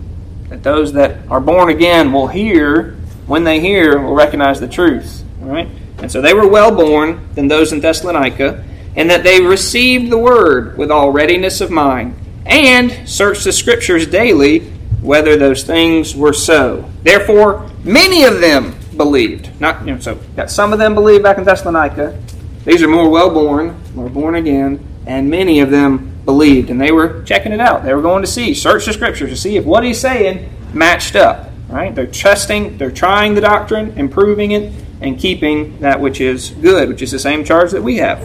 That 0.49 0.63
those 0.63 0.91
that 0.93 1.25
are 1.29 1.39
born 1.39 1.69
again 1.69 2.11
will 2.11 2.27
hear, 2.27 2.97
when 3.25 3.45
they 3.45 3.61
hear, 3.61 3.97
will 4.01 4.15
recognize 4.15 4.59
the 4.59 4.67
truth. 4.67 5.23
All 5.41 5.47
right? 5.47 5.69
And 5.99 6.11
so 6.11 6.21
they 6.21 6.33
were 6.33 6.47
well 6.47 6.75
born 6.75 7.29
than 7.35 7.47
those 7.47 7.71
in 7.71 7.79
Thessalonica 7.79 8.65
and 8.95 9.09
that 9.09 9.23
they 9.23 9.41
received 9.41 10.11
the 10.11 10.17
word 10.17 10.77
with 10.77 10.91
all 10.91 11.11
readiness 11.11 11.61
of 11.61 11.71
mind, 11.71 12.15
and 12.45 13.07
searched 13.07 13.43
the 13.43 13.51
scriptures 13.51 14.07
daily 14.07 14.71
whether 15.01 15.37
those 15.37 15.63
things 15.63 16.15
were 16.15 16.33
so. 16.33 16.89
Therefore, 17.03 17.69
many 17.83 18.23
of 18.23 18.41
them 18.41 18.75
believed. 18.97 19.49
Not 19.59 19.85
you 19.85 19.93
know, 19.93 19.99
so 19.99 20.15
got 20.35 20.51
some 20.51 20.73
of 20.73 20.79
them 20.79 20.93
believed 20.93 21.23
back 21.23 21.37
in 21.37 21.43
Thessalonica. 21.43 22.21
These 22.65 22.83
are 22.83 22.87
more 22.87 23.09
well 23.09 23.33
born, 23.33 23.81
more 23.95 24.09
born 24.09 24.35
again, 24.35 24.85
and 25.05 25.29
many 25.29 25.61
of 25.61 25.71
them 25.71 26.19
believed, 26.25 26.69
and 26.69 26.79
they 26.79 26.91
were 26.91 27.23
checking 27.23 27.51
it 27.51 27.59
out. 27.59 27.83
They 27.83 27.93
were 27.93 28.01
going 28.01 28.21
to 28.21 28.27
see, 28.27 28.53
search 28.53 28.85
the 28.85 28.93
scriptures 28.93 29.29
to 29.29 29.37
see 29.37 29.57
if 29.57 29.65
what 29.65 29.83
he's 29.83 29.99
saying 29.99 30.49
matched 30.73 31.15
up. 31.15 31.49
Right? 31.69 31.93
They're 31.93 32.07
trusting, 32.07 32.77
they're 32.79 32.91
trying 32.91 33.35
the 33.35 33.41
doctrine, 33.41 33.97
improving 33.97 34.51
it, 34.51 34.73
and 35.01 35.19
keeping 35.19 35.79
that 35.79 36.01
which 36.01 36.19
is 36.19 36.49
good, 36.49 36.89
which 36.89 37.01
is 37.01 37.11
the 37.11 37.19
same 37.19 37.43
charge 37.43 37.71
that 37.71 37.83
we 37.83 37.97
have. 37.97 38.19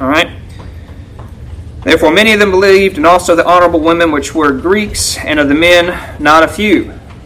All 0.00 0.08
right? 0.08 0.40
Therefore, 1.82 2.12
many 2.12 2.32
of 2.32 2.40
them 2.40 2.50
believed, 2.50 2.96
and 2.96 3.06
also 3.06 3.36
the 3.36 3.46
honorable 3.46 3.80
women, 3.80 4.10
which 4.10 4.34
were 4.34 4.52
Greeks, 4.52 5.18
and 5.18 5.38
of 5.38 5.48
the 5.48 5.54
men, 5.54 6.16
not 6.20 6.42
a 6.42 6.48
few. 6.48 6.84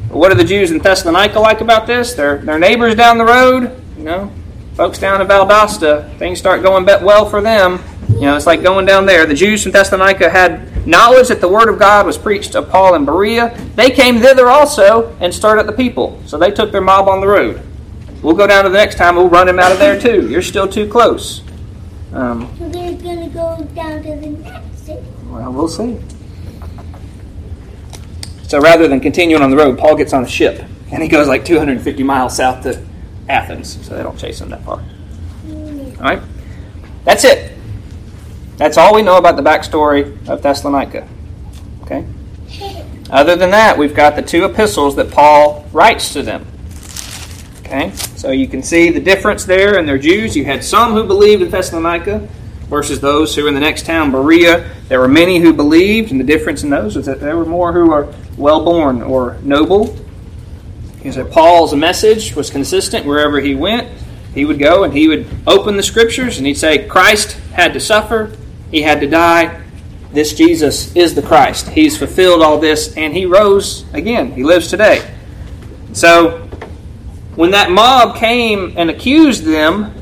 But 0.09 0.17
what 0.17 0.33
are 0.33 0.35
the 0.35 0.45
Jews 0.45 0.71
in 0.71 0.79
Thessalonica 0.79 1.39
like 1.39 1.61
about 1.61 1.87
this? 1.87 2.15
Their, 2.15 2.39
their 2.39 2.59
neighbors 2.59 2.97
down 2.97 3.19
the 3.19 3.25
road, 3.25 3.81
you 3.97 4.05
know, 4.05 4.33
folks 4.75 4.99
down 4.99 5.21
in 5.21 5.29
Valdosta, 5.29 6.17
things 6.19 6.39
start 6.39 6.63
going 6.63 6.85
well 6.85 7.27
for 7.29 7.41
them. 7.41 7.83
You 8.09 8.23
know, 8.23 8.37
it's 8.37 8.47
like 8.47 8.63
going 8.63 8.87
down 8.87 9.07
there. 9.07 9.27
The 9.27 9.35
Jews 9.35 9.63
from 9.63 9.73
Thessalonica 9.73 10.29
had 10.29 10.87
knowledge 10.87 11.29
that 11.29 11.41
the 11.41 11.49
word 11.49 11.69
of 11.69 11.79
God 11.79 12.07
was 12.07 12.17
preached 12.17 12.55
of 12.55 12.69
Paul 12.69 12.95
and 12.95 13.07
Berea. 13.07 13.57
They 13.77 13.91
came 13.91 14.19
thither 14.19 14.49
also 14.49 15.17
and 15.21 15.33
stirred 15.33 15.59
up 15.59 15.67
the 15.67 15.73
people. 15.73 16.21
So 16.27 16.39
they 16.39 16.51
took 16.51 16.73
their 16.73 16.81
mob 16.81 17.07
on 17.07 17.21
the 17.21 17.29
road. 17.29 17.63
We'll 18.23 18.35
go 18.35 18.47
down 18.47 18.65
to 18.65 18.71
the 18.71 18.79
next 18.79 18.97
time. 18.97 19.15
We'll 19.15 19.29
run 19.29 19.49
him 19.49 19.59
out 19.59 19.71
of 19.71 19.79
there 19.79 20.01
too. 20.01 20.29
You're 20.29 20.43
still 20.43 20.67
too 20.67 20.89
close. 20.89 21.43
Um, 22.13 22.55
so 22.59 22.69
they're 22.69 22.95
going 22.95 23.29
to 23.29 23.29
go 23.29 23.63
down 23.75 24.03
to 24.03 24.17
the 24.17 24.31
next 24.31 24.87
city? 24.87 25.07
Well, 25.27 25.53
we'll 25.53 25.69
see. 25.69 25.99
So 28.45 28.61
rather 28.61 28.89
than 28.89 29.01
continuing 29.01 29.43
on 29.43 29.51
the 29.51 29.57
road, 29.57 29.79
Paul 29.79 29.95
gets 29.95 30.15
on 30.15 30.25
a 30.25 30.29
ship 30.29 30.65
and 30.91 31.03
he 31.03 31.09
goes 31.09 31.29
like 31.29 31.45
250 31.45 32.03
miles 32.03 32.37
south 32.37 32.63
to 32.63 32.83
Athens, 33.29 33.87
so 33.87 33.95
they 33.95 34.03
don't 34.03 34.19
chase 34.19 34.41
him 34.41 34.49
that 34.49 34.65
far. 34.65 34.83
Mm. 35.47 35.99
All 35.99 36.05
right? 36.05 36.23
That's 37.05 37.25
it. 37.25 37.53
That's 38.57 38.79
all 38.79 38.95
we 38.95 39.03
know 39.03 39.19
about 39.19 39.37
the 39.37 39.43
backstory 39.43 40.27
of 40.29 40.41
Thessalonica. 40.43 41.07
Okay? 41.83 42.07
Other 43.11 43.37
than 43.37 43.51
that, 43.51 43.77
we've 43.77 43.95
got 43.95 44.17
the 44.17 44.23
two 44.23 44.45
epistles 44.45 44.97
that 44.97 45.11
Paul 45.11 45.67
writes 45.73 46.13
to 46.15 46.23
them. 46.23 46.47
Okay, 47.69 47.91
so 48.17 48.31
you 48.31 48.49
can 48.49 48.63
see 48.63 48.89
the 48.89 48.99
difference 48.99 49.45
there, 49.45 49.77
and 49.77 49.87
they're 49.87 49.99
Jews. 49.99 50.35
You 50.35 50.47
had 50.47 50.65
some 50.65 50.95
who 50.95 51.05
believed 51.05 51.43
in 51.43 51.51
Thessalonica 51.51 52.27
versus 52.71 52.99
those 52.99 53.37
who 53.37 53.47
in 53.47 53.53
the 53.53 53.61
next 53.61 53.85
town, 53.85 54.11
Berea. 54.11 54.71
There 54.89 54.99
were 55.01 55.07
many 55.07 55.39
who 55.39 55.53
believed, 55.53 56.11
and 56.11 56.19
the 56.19 56.25
difference 56.25 56.63
in 56.63 56.71
those 56.71 56.97
was 56.97 57.05
that 57.05 57.21
there 57.21 57.37
were 57.37 57.45
more 57.45 57.75
who 57.75 57.91
were 57.91 58.15
well 58.39 58.65
born 58.65 59.03
or 59.03 59.37
noble. 59.43 59.95
He 61.03 61.13
said 61.13 61.31
Paul's 61.31 61.75
message 61.75 62.35
was 62.35 62.49
consistent 62.49 63.05
wherever 63.05 63.39
he 63.39 63.55
went. 63.55 63.87
He 64.35 64.47
would 64.47 64.59
go 64.59 64.85
and 64.85 64.95
he 64.95 65.07
would 65.07 65.27
open 65.47 65.77
the 65.77 65.83
scriptures 65.83 66.39
and 66.39 66.47
he'd 66.47 66.57
say, 66.57 66.89
Christ 66.89 67.33
had 67.53 67.75
to 67.75 67.81
suffer, 67.81 68.35
he 68.71 68.81
had 68.81 68.99
to 69.01 69.07
die. 69.07 69.61
This 70.11 70.33
Jesus 70.33 70.97
is 70.97 71.15
the 71.15 71.21
Christ. 71.21 71.69
He's 71.69 71.99
fulfilled 71.99 72.41
all 72.41 72.59
this, 72.59 72.97
and 72.97 73.13
he 73.13 73.27
rose 73.27 73.85
again. 73.93 74.33
He 74.33 74.43
lives 74.43 74.69
today. 74.69 75.07
So 75.93 76.48
when 77.39 77.53
that 77.53 77.71
mob 77.71 78.17
came 78.17 78.75
and 78.77 78.91
accused 78.91 79.45
them, 79.45 79.95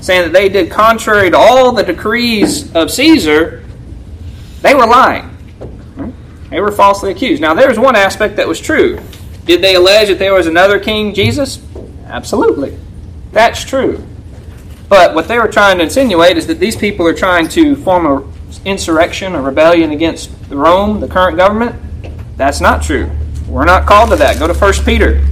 saying 0.00 0.22
that 0.22 0.32
they 0.32 0.48
did 0.48 0.70
contrary 0.70 1.30
to 1.30 1.36
all 1.36 1.70
the 1.72 1.82
decrees 1.82 2.74
of 2.74 2.90
Caesar, 2.90 3.62
they 4.62 4.74
were 4.74 4.86
lying. 4.86 5.28
They 6.48 6.62
were 6.62 6.72
falsely 6.72 7.10
accused. 7.10 7.42
Now, 7.42 7.52
there's 7.52 7.78
one 7.78 7.94
aspect 7.94 8.36
that 8.36 8.48
was 8.48 8.58
true. 8.58 8.98
Did 9.44 9.60
they 9.60 9.74
allege 9.74 10.08
that 10.08 10.18
there 10.18 10.32
was 10.32 10.46
another 10.46 10.80
king, 10.80 11.12
Jesus? 11.12 11.60
Absolutely. 12.06 12.78
That's 13.32 13.62
true. 13.64 14.02
But 14.88 15.14
what 15.14 15.28
they 15.28 15.38
were 15.38 15.48
trying 15.48 15.76
to 15.76 15.84
insinuate 15.84 16.38
is 16.38 16.46
that 16.46 16.58
these 16.58 16.74
people 16.74 17.06
are 17.06 17.12
trying 17.12 17.48
to 17.48 17.76
form 17.76 18.06
an 18.06 18.32
insurrection, 18.64 19.34
a 19.34 19.42
rebellion 19.42 19.90
against 19.90 20.30
Rome, 20.48 21.00
the 21.00 21.08
current 21.08 21.36
government. 21.36 21.76
That's 22.38 22.62
not 22.62 22.82
true. 22.82 23.10
We're 23.46 23.66
not 23.66 23.86
called 23.86 24.08
to 24.08 24.16
that. 24.16 24.38
Go 24.38 24.46
to 24.46 24.54
1 24.54 24.72
Peter. 24.86 25.22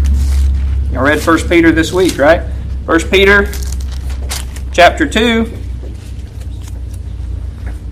I 0.92 1.00
read 1.00 1.22
1 1.22 1.48
Peter 1.48 1.72
this 1.72 1.92
week, 1.92 2.18
right? 2.18 2.42
1 2.86 3.00
Peter 3.10 3.50
chapter 4.72 5.06
2. 5.06 5.52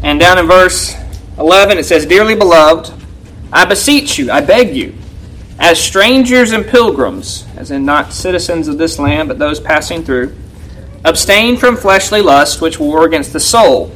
And 0.03 0.21
down 0.21 0.39
in 0.39 0.47
verse 0.47 0.95
11 1.39 1.79
it 1.79 1.85
says, 1.85 2.07
Dearly 2.07 2.35
beloved, 2.35 2.93
I 3.53 3.65
beseech 3.65 4.19
you, 4.19 4.31
I 4.31 4.41
beg 4.41 4.75
you, 4.75 4.95
as 5.59 5.79
strangers 5.79 6.53
and 6.53 6.67
pilgrims, 6.67 7.47
as 7.57 7.71
in 7.71 7.85
not 7.85 8.13
citizens 8.13 8.69
of 8.69 8.79
this 8.79 8.99
land, 8.99 9.29
but 9.29 9.39
those 9.39 9.61
passing 9.61 10.03
through, 10.03 10.35
abstain 11.05 11.57
from 11.57 11.77
fleshly 11.77 12.23
lusts 12.23 12.61
which 12.61 12.81
war 12.81 13.05
against 13.05 13.33
the 13.33 13.41
soul. 13.41 13.93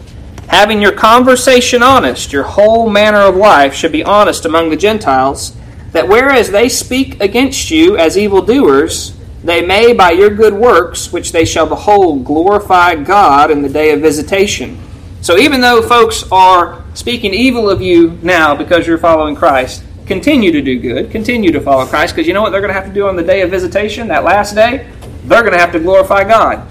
Having 0.48 0.82
your 0.82 0.92
conversation 0.92 1.82
honest, 1.82 2.32
your 2.32 2.42
whole 2.42 2.88
manner 2.88 3.20
of 3.20 3.36
life 3.36 3.74
should 3.74 3.92
be 3.92 4.04
honest 4.04 4.44
among 4.44 4.70
the 4.70 4.76
Gentiles 4.76 5.54
that 5.92 6.08
whereas 6.08 6.50
they 6.50 6.68
speak 6.68 7.20
against 7.20 7.70
you 7.70 7.96
as 7.96 8.16
evildoers, 8.18 9.16
they 9.42 9.64
may 9.64 9.92
by 9.92 10.10
your 10.10 10.30
good 10.30 10.54
works, 10.54 11.12
which 11.12 11.32
they 11.32 11.44
shall 11.44 11.66
behold, 11.66 12.24
glorify 12.24 12.94
God 12.96 13.50
in 13.50 13.62
the 13.62 13.68
day 13.68 13.92
of 13.92 14.00
visitation. 14.00 14.78
So 15.20 15.36
even 15.38 15.60
though 15.60 15.82
folks 15.82 16.24
are 16.30 16.84
speaking 16.94 17.34
evil 17.34 17.70
of 17.70 17.80
you 17.80 18.18
now 18.22 18.54
because 18.54 18.86
you're 18.86 18.98
following 18.98 19.34
Christ, 19.34 19.84
continue 20.06 20.52
to 20.52 20.62
do 20.62 20.78
good, 20.78 21.10
continue 21.10 21.52
to 21.52 21.60
follow 21.60 21.86
Christ, 21.86 22.14
because 22.14 22.26
you 22.26 22.34
know 22.34 22.42
what 22.42 22.50
they're 22.50 22.60
going 22.60 22.72
to 22.72 22.80
have 22.80 22.86
to 22.86 22.94
do 22.94 23.08
on 23.08 23.16
the 23.16 23.22
day 23.22 23.42
of 23.42 23.50
visitation, 23.50 24.08
that 24.08 24.24
last 24.24 24.54
day? 24.54 24.90
They're 25.24 25.42
going 25.42 25.52
to 25.52 25.58
have 25.58 25.72
to 25.72 25.80
glorify 25.80 26.24
God 26.24 26.66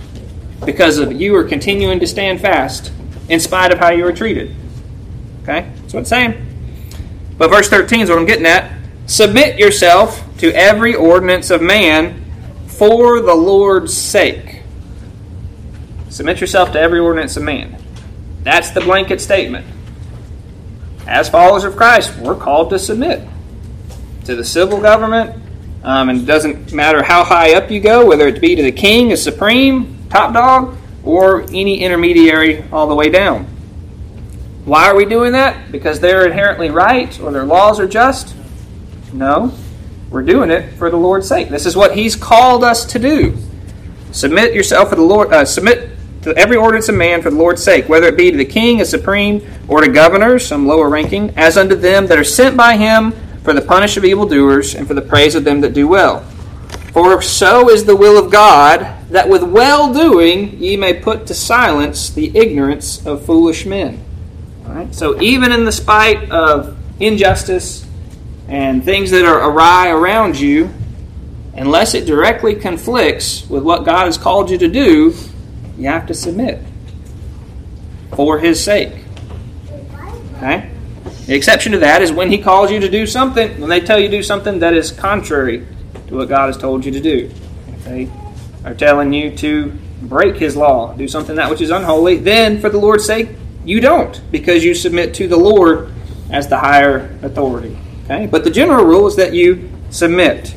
because 0.65 0.97
of 0.97 1.13
you 1.13 1.35
are 1.35 1.43
continuing 1.43 1.99
to 1.99 2.07
stand 2.07 2.41
fast 2.41 2.91
in 3.29 3.39
spite 3.39 3.71
of 3.71 3.79
how 3.79 3.91
you 3.91 4.03
were 4.03 4.13
treated. 4.13 4.55
Okay? 5.43 5.69
That's 5.81 5.93
what 5.93 6.01
it's 6.01 6.09
saying. 6.09 6.43
But 7.37 7.49
verse 7.49 7.69
13 7.69 8.01
is 8.01 8.09
what 8.09 8.17
I'm 8.17 8.25
getting 8.25 8.45
at. 8.45 8.76
Submit 9.07 9.57
yourself 9.57 10.21
to 10.39 10.53
every 10.53 10.93
ordinance 10.93 11.49
of 11.49 11.61
man 11.61 12.25
for 12.67 13.21
the 13.21 13.33
Lord's 13.33 13.95
sake. 13.95 14.61
Submit 16.09 16.41
yourself 16.41 16.73
to 16.73 16.79
every 16.79 16.99
ordinance 16.99 17.37
of 17.37 17.43
man. 17.43 17.81
That's 18.43 18.71
the 18.71 18.81
blanket 18.81 19.21
statement. 19.21 19.65
As 21.07 21.29
followers 21.29 21.63
of 21.63 21.77
Christ, 21.77 22.17
we're 22.17 22.35
called 22.35 22.69
to 22.71 22.79
submit 22.79 23.25
to 24.25 24.35
the 24.35 24.43
civil 24.43 24.81
government. 24.81 25.41
Um, 25.83 26.09
and 26.09 26.19
it 26.19 26.25
doesn't 26.25 26.73
matter 26.73 27.01
how 27.01 27.23
high 27.23 27.55
up 27.55 27.71
you 27.71 27.79
go, 27.79 28.05
whether 28.05 28.27
it 28.27 28.41
be 28.41 28.55
to 28.57 28.61
the 28.61 28.73
king, 28.73 29.13
a 29.13 29.17
supreme, 29.17 30.05
top 30.09 30.33
dog, 30.33 30.77
or 31.05 31.43
any 31.43 31.79
intermediary 31.79 32.65
all 32.73 32.87
the 32.87 32.95
way 32.95 33.09
down. 33.09 33.45
Why 34.65 34.87
are 34.87 34.95
we 34.95 35.05
doing 35.05 35.31
that? 35.31 35.71
Because 35.71 36.01
they're 36.01 36.25
inherently 36.25 36.69
right 36.69 37.17
or 37.21 37.31
their 37.31 37.45
laws 37.45 37.79
are 37.79 37.87
just? 37.87 38.35
No. 39.13 39.53
We're 40.09 40.23
doing 40.23 40.51
it 40.51 40.73
for 40.73 40.89
the 40.89 40.97
Lord's 40.97 41.27
sake. 41.27 41.49
This 41.49 41.65
is 41.65 41.75
what 41.75 41.95
He's 41.95 42.15
called 42.15 42.63
us 42.63 42.85
to 42.85 42.99
do. 42.99 43.37
Submit 44.11 44.53
yourself 44.53 44.89
for 44.89 44.95
the 44.95 45.01
Lord. 45.01 45.33
Uh, 45.33 45.45
submit 45.45 45.91
to 46.21 46.35
every 46.37 46.55
ordinance 46.55 46.89
of 46.89 46.95
man 46.95 47.21
for 47.21 47.29
the 47.29 47.35
Lord's 47.35 47.63
sake, 47.63 47.89
whether 47.89 48.07
it 48.07 48.17
be 48.17 48.31
to 48.31 48.37
the 48.37 48.45
king, 48.45 48.81
a 48.81 48.85
supreme, 48.85 49.45
or 49.67 49.81
to 49.81 49.89
governors, 49.89 50.47
some 50.47 50.65
lower 50.65 50.89
ranking, 50.89 51.31
as 51.37 51.57
unto 51.57 51.75
them 51.75 52.07
that 52.07 52.17
are 52.17 52.23
sent 52.23 52.55
by 52.55 52.77
Him 52.77 53.11
for 53.43 53.53
the 53.53 53.61
punish 53.61 53.97
of 53.97 54.05
evildoers 54.05 54.75
and 54.75 54.87
for 54.87 54.93
the 54.93 55.01
praise 55.01 55.35
of 55.35 55.43
them 55.43 55.61
that 55.61 55.73
do 55.73 55.87
well. 55.87 56.21
For 56.91 57.21
so 57.21 57.69
is 57.69 57.85
the 57.85 57.95
will 57.95 58.23
of 58.23 58.31
God 58.31 59.09
that 59.09 59.29
with 59.29 59.43
well 59.43 59.93
doing 59.93 60.57
ye 60.59 60.75
may 60.75 60.99
put 60.99 61.27
to 61.27 61.33
silence 61.33 62.09
the 62.09 62.35
ignorance 62.35 63.05
of 63.05 63.25
foolish 63.25 63.65
men. 63.65 64.03
All 64.65 64.73
right? 64.73 64.93
So 64.93 65.21
even 65.21 65.51
in 65.51 65.63
the 65.63 65.71
spite 65.71 66.29
of 66.31 66.77
injustice 66.99 67.86
and 68.47 68.83
things 68.83 69.11
that 69.11 69.25
are 69.25 69.49
awry 69.49 69.89
around 69.89 70.39
you, 70.39 70.73
unless 71.53 71.93
it 71.93 72.05
directly 72.05 72.55
conflicts 72.55 73.47
with 73.49 73.63
what 73.63 73.83
God 73.83 74.05
has 74.05 74.17
called 74.17 74.49
you 74.49 74.57
to 74.59 74.67
do, 74.67 75.13
you 75.77 75.87
have 75.87 76.07
to 76.07 76.13
submit 76.13 76.61
for 78.15 78.39
His 78.39 78.63
sake. 78.63 78.93
Okay? 80.37 80.71
The 81.25 81.35
exception 81.35 81.73
to 81.73 81.79
that 81.79 82.01
is 82.01 82.11
when 82.11 82.31
He 82.31 82.37
calls 82.37 82.71
you 82.71 82.79
to 82.79 82.89
do 82.89 83.05
something, 83.05 83.59
when 83.59 83.69
they 83.69 83.81
tell 83.81 83.99
you 83.99 84.07
to 84.07 84.17
do 84.17 84.23
something 84.23 84.59
that 84.59 84.73
is 84.73 84.91
contrary 84.91 85.65
to 86.07 86.15
what 86.15 86.29
God 86.29 86.47
has 86.47 86.57
told 86.57 86.85
you 86.85 86.91
to 86.91 87.01
do. 87.01 87.31
If 87.67 87.85
they 87.85 88.09
are 88.63 88.73
telling 88.73 89.11
you 89.11 89.35
to 89.37 89.73
break 90.03 90.37
His 90.37 90.55
law, 90.55 90.93
do 90.93 91.07
something 91.07 91.35
that 91.35 91.49
which 91.49 91.61
is 91.61 91.69
unholy, 91.69 92.17
then 92.17 92.61
for 92.61 92.69
the 92.69 92.77
Lord's 92.77 93.05
sake, 93.05 93.29
you 93.65 93.81
don't, 93.81 94.21
because 94.31 94.63
you 94.63 94.73
submit 94.73 95.13
to 95.15 95.27
the 95.27 95.37
Lord 95.37 95.91
as 96.29 96.47
the 96.47 96.57
higher 96.57 97.17
authority. 97.21 97.77
Okay? 98.07 98.25
But 98.25 98.45
the 98.45 98.49
general 98.49 98.85
rule 98.85 99.05
is 99.07 99.17
that 99.17 99.33
you 99.33 99.69
submit. 99.89 100.55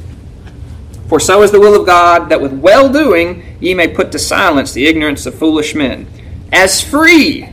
For 1.08 1.18
so 1.18 1.42
is 1.42 1.50
the 1.50 1.58
will 1.58 1.78
of 1.78 1.84
God, 1.84 2.28
that 2.28 2.40
with 2.40 2.52
well 2.52 2.88
doing 2.88 3.56
ye 3.60 3.74
may 3.74 3.88
put 3.88 4.12
to 4.12 4.18
silence 4.18 4.72
the 4.72 4.86
ignorance 4.86 5.26
of 5.26 5.34
foolish 5.34 5.74
men. 5.74 6.06
As 6.52 6.80
free, 6.80 7.48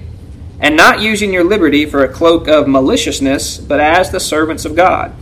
and 0.60 0.76
not 0.76 1.02
using 1.02 1.34
your 1.34 1.44
liberty 1.44 1.86
for 1.86 2.04
a 2.04 2.08
cloak 2.12 2.48
of 2.48 2.68
maliciousness, 2.68 3.58
but 3.58 3.80
as 3.80 4.12
the 4.12 4.20
servants 4.20 4.66
of 4.66 4.76
God. 4.76 5.14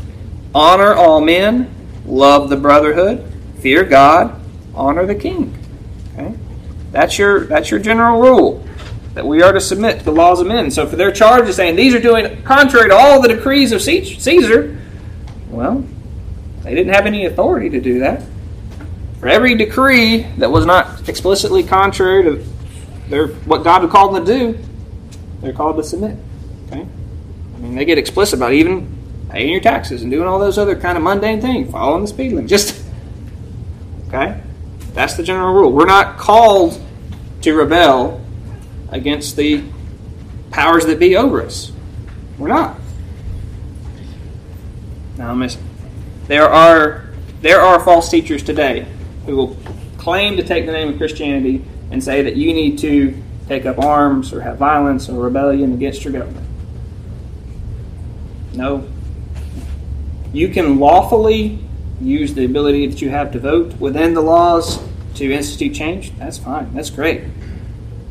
Honor 0.54 0.94
all 0.94 1.22
men, 1.22 1.74
love 2.06 2.50
the 2.50 2.58
brotherhood, 2.58 3.32
fear 3.60 3.84
God, 3.84 4.40
honor 4.74 5.06
the 5.06 5.16
king. 5.16 5.58
Okay? 6.14 6.34
That's 6.92 7.18
your 7.18 7.46
that's 7.46 7.72
your 7.72 7.80
general 7.80 8.22
rule 8.22 8.66
that 9.16 9.26
we 9.26 9.42
are 9.42 9.54
to 9.54 9.62
submit 9.62 10.00
to 10.00 10.06
the 10.06 10.12
laws 10.12 10.42
of 10.42 10.48
men. 10.48 10.70
So 10.70 10.86
for 10.86 10.98
their 10.98 11.12
charge 11.12 11.48
of 11.48 11.56
saying 11.56 11.78
these 11.78 11.96
are 11.96 12.02
doing 12.02 12.44
contrary 12.44 12.90
to 12.90 12.96
all 12.96 13.22
the 13.22 13.30
decrees 13.30 13.72
of 13.72 13.82
Caesar, 13.82 14.78
well, 15.50 15.84
they 16.64 16.76
didn't 16.76 16.94
have 16.94 17.06
any 17.06 17.26
authority 17.26 17.70
to 17.70 17.80
do 17.80 18.00
that. 18.00 18.24
For 19.22 19.30
every 19.30 19.56
decree 19.56 20.24
that 20.38 20.52
was 20.52 20.66
not 20.66 21.08
explicitly 21.08 21.64
contrary 21.64 22.24
to 22.24 22.46
their, 23.08 23.28
what 23.28 23.64
God 23.64 23.82
had 23.82 23.90
called 23.90 24.16
them 24.16 24.26
to 24.26 24.38
do, 24.38 24.60
they're 25.42 25.54
called 25.54 25.78
to 25.78 25.84
submit. 25.84 26.18
Okay? 26.68 26.82
I 26.82 27.58
mean, 27.60 27.76
they 27.76 27.86
get 27.86 27.98
explicit 27.98 28.38
about 28.38 28.52
even 28.52 28.94
paying 29.30 29.50
your 29.50 29.62
taxes 29.62 30.02
and 30.02 30.12
doing 30.12 30.28
all 30.28 30.40
those 30.40 30.58
other 30.58 30.76
kind 30.76 30.98
of 30.98 31.04
mundane 31.04 31.40
things, 31.40 31.72
following 31.72 32.02
the 32.02 32.08
speed 32.08 32.34
limit. 32.34 32.50
Just, 32.50 32.84
okay? 34.10 34.42
That's 34.94 35.14
the 35.14 35.24
general 35.24 35.54
rule. 35.54 35.72
We're 35.72 35.86
not 35.86 36.18
called 36.18 36.82
to 37.42 37.54
rebel 37.54 38.25
against 38.90 39.36
the 39.36 39.64
powers 40.52 40.86
that 40.86 41.00
be 41.00 41.16
over 41.16 41.42
us. 41.42 41.72
We're 42.38 42.50
not. 42.50 42.80
Now, 45.18 45.34
miss, 45.34 45.58
there 46.28 46.48
are 46.48 47.06
there 47.42 47.62
are 47.62 47.80
false 47.80 48.10
teachers 48.10 48.44
today 48.44 48.88
who 49.26 49.36
will 49.36 49.58
claim 49.98 50.38
to 50.38 50.44
take 50.44 50.66
the 50.66 50.72
name 50.72 50.90
of 50.90 50.98
Christianity 50.98 51.64
and 51.92 52.04
say 52.04 52.22
that 52.22 52.36
you 52.36 52.54
need 52.54 52.80
to 52.80 53.22
take 53.48 53.66
up 53.66 53.80
arms 53.80 54.34
or 54.34 54.42
have 54.42 54.58
violence 54.58 55.08
or 55.10 55.22
rebellion 55.24 55.74
against 55.74 56.04
your 56.04 56.14
government. 56.14 56.48
No. 58.54 58.88
You 60.34 60.50
can 60.50 60.80
lawfully 60.80 61.60
use 62.02 62.34
the 62.34 62.46
ability 62.46 62.88
that 62.88 63.02
you 63.02 63.10
have 63.10 63.32
to 63.32 63.40
vote 63.40 63.74
within 63.80 64.14
the 64.14 64.22
laws 64.22 64.80
to 65.16 65.32
institute 65.32 65.74
change. 65.74 66.18
That's 66.18 66.38
fine. 66.38 66.74
That's 66.74 66.90
great. 66.90 67.24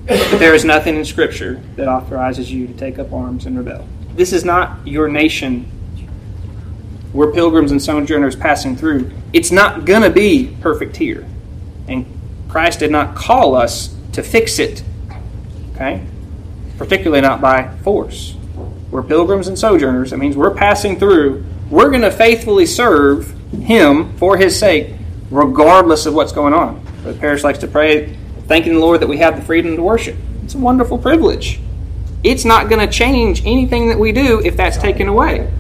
But 0.07 0.39
there 0.39 0.55
is 0.55 0.65
nothing 0.65 0.97
in 0.97 1.05
Scripture 1.05 1.63
that 1.77 1.89
authorizes 1.89 2.53
you 2.53 2.67
to 2.67 2.75
take 2.75 2.99
up 2.99 3.13
arms 3.13 3.47
and 3.47 3.57
rebel. 3.57 3.89
This 4.15 4.33
is 4.33 4.45
not 4.45 4.87
your 4.87 5.09
nation. 5.09 5.71
We're 7.13 7.33
pilgrims 7.33 7.71
and 7.71 7.81
sojourners 7.81 8.37
passing 8.37 8.77
through. 8.77 9.11
It's 9.33 9.51
not 9.51 9.85
going 9.85 10.03
to 10.03 10.11
be 10.11 10.57
perfect 10.61 10.97
here. 10.97 11.27
And 11.89 12.07
Christ 12.49 12.81
did 12.81 12.91
not 12.91 13.15
call 13.17 13.55
us 13.55 13.97
to 14.13 14.23
fix 14.23 14.59
it. 14.59 14.83
Okay? 15.75 16.05
Particularly 16.77 17.23
not 17.23 17.41
by 17.41 17.75
force. 17.79 18.35
We're 18.91 19.03
pilgrims 19.03 19.49
and 19.49 19.59
sojourners. 19.59 20.11
That 20.11 20.19
means 20.19 20.37
we're 20.37 20.55
passing 20.55 20.99
through. 20.99 21.45
We're 21.71 21.89
going 21.89 22.03
to 22.03 22.11
faithfully 22.11 22.67
serve 22.67 23.33
Him 23.53 24.17
for 24.19 24.37
His 24.37 24.59
sake, 24.59 24.95
regardless 25.31 26.07
of 26.07 26.15
what's 26.15 26.33
going 26.33 26.53
on. 26.53 26.85
The 27.05 27.15
parish 27.15 27.43
likes 27.43 27.59
to 27.61 27.67
pray, 27.67 28.17
thanking 28.47 28.75
the 28.75 28.81
Lord 28.81 29.01
that 29.01 29.09
we 29.09 29.19
have 29.19 29.37
the 29.37 29.43
freedom 29.43 29.77
to 29.77 29.83
worship. 29.83 30.17
It's 30.45 30.55
a 30.55 30.59
wonderful 30.59 30.99
privilege. 30.99 31.61
It's 32.23 32.45
not 32.45 32.69
going 32.69 32.87
to 32.87 32.93
change 32.93 33.45
anything 33.45 33.89
that 33.89 33.99
we 33.99 34.13
do 34.13 34.41
if 34.41 34.57
that's 34.57 34.77
taken 34.77 35.09
away. 35.09 35.53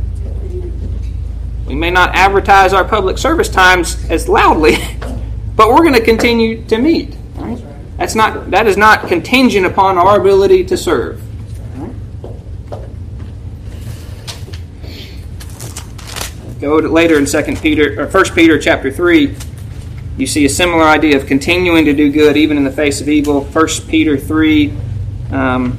We 1.66 1.74
may 1.74 1.90
not 1.90 2.14
advertise 2.14 2.72
our 2.72 2.84
public 2.84 3.18
service 3.18 3.48
times 3.48 4.08
as 4.10 4.28
loudly, 4.28 4.76
but 5.56 5.68
we're 5.68 5.82
going 5.82 5.94
to 5.94 6.04
continue 6.04 6.64
to 6.66 6.78
meet. 6.78 7.14
Right? 7.34 7.62
That's 7.96 8.14
not 8.14 8.50
that 8.50 8.66
is 8.66 8.76
not 8.76 9.08
contingent 9.08 9.66
upon 9.66 9.98
our 9.98 10.20
ability 10.20 10.64
to 10.64 10.76
serve. 10.76 11.22
Go 16.60 16.80
to 16.80 16.88
later 16.88 17.18
in 17.18 17.26
Second 17.26 17.60
Peter 17.60 18.00
or 18.00 18.06
First 18.06 18.34
Peter 18.34 18.58
chapter 18.58 18.90
three. 18.90 19.36
You 20.16 20.26
see 20.26 20.44
a 20.44 20.48
similar 20.48 20.84
idea 20.84 21.16
of 21.16 21.26
continuing 21.26 21.84
to 21.86 21.92
do 21.92 22.10
good 22.10 22.36
even 22.36 22.56
in 22.56 22.64
the 22.64 22.70
face 22.70 23.00
of 23.00 23.08
evil. 23.08 23.44
First 23.44 23.88
Peter 23.88 24.16
three, 24.16 24.72
um, 25.32 25.78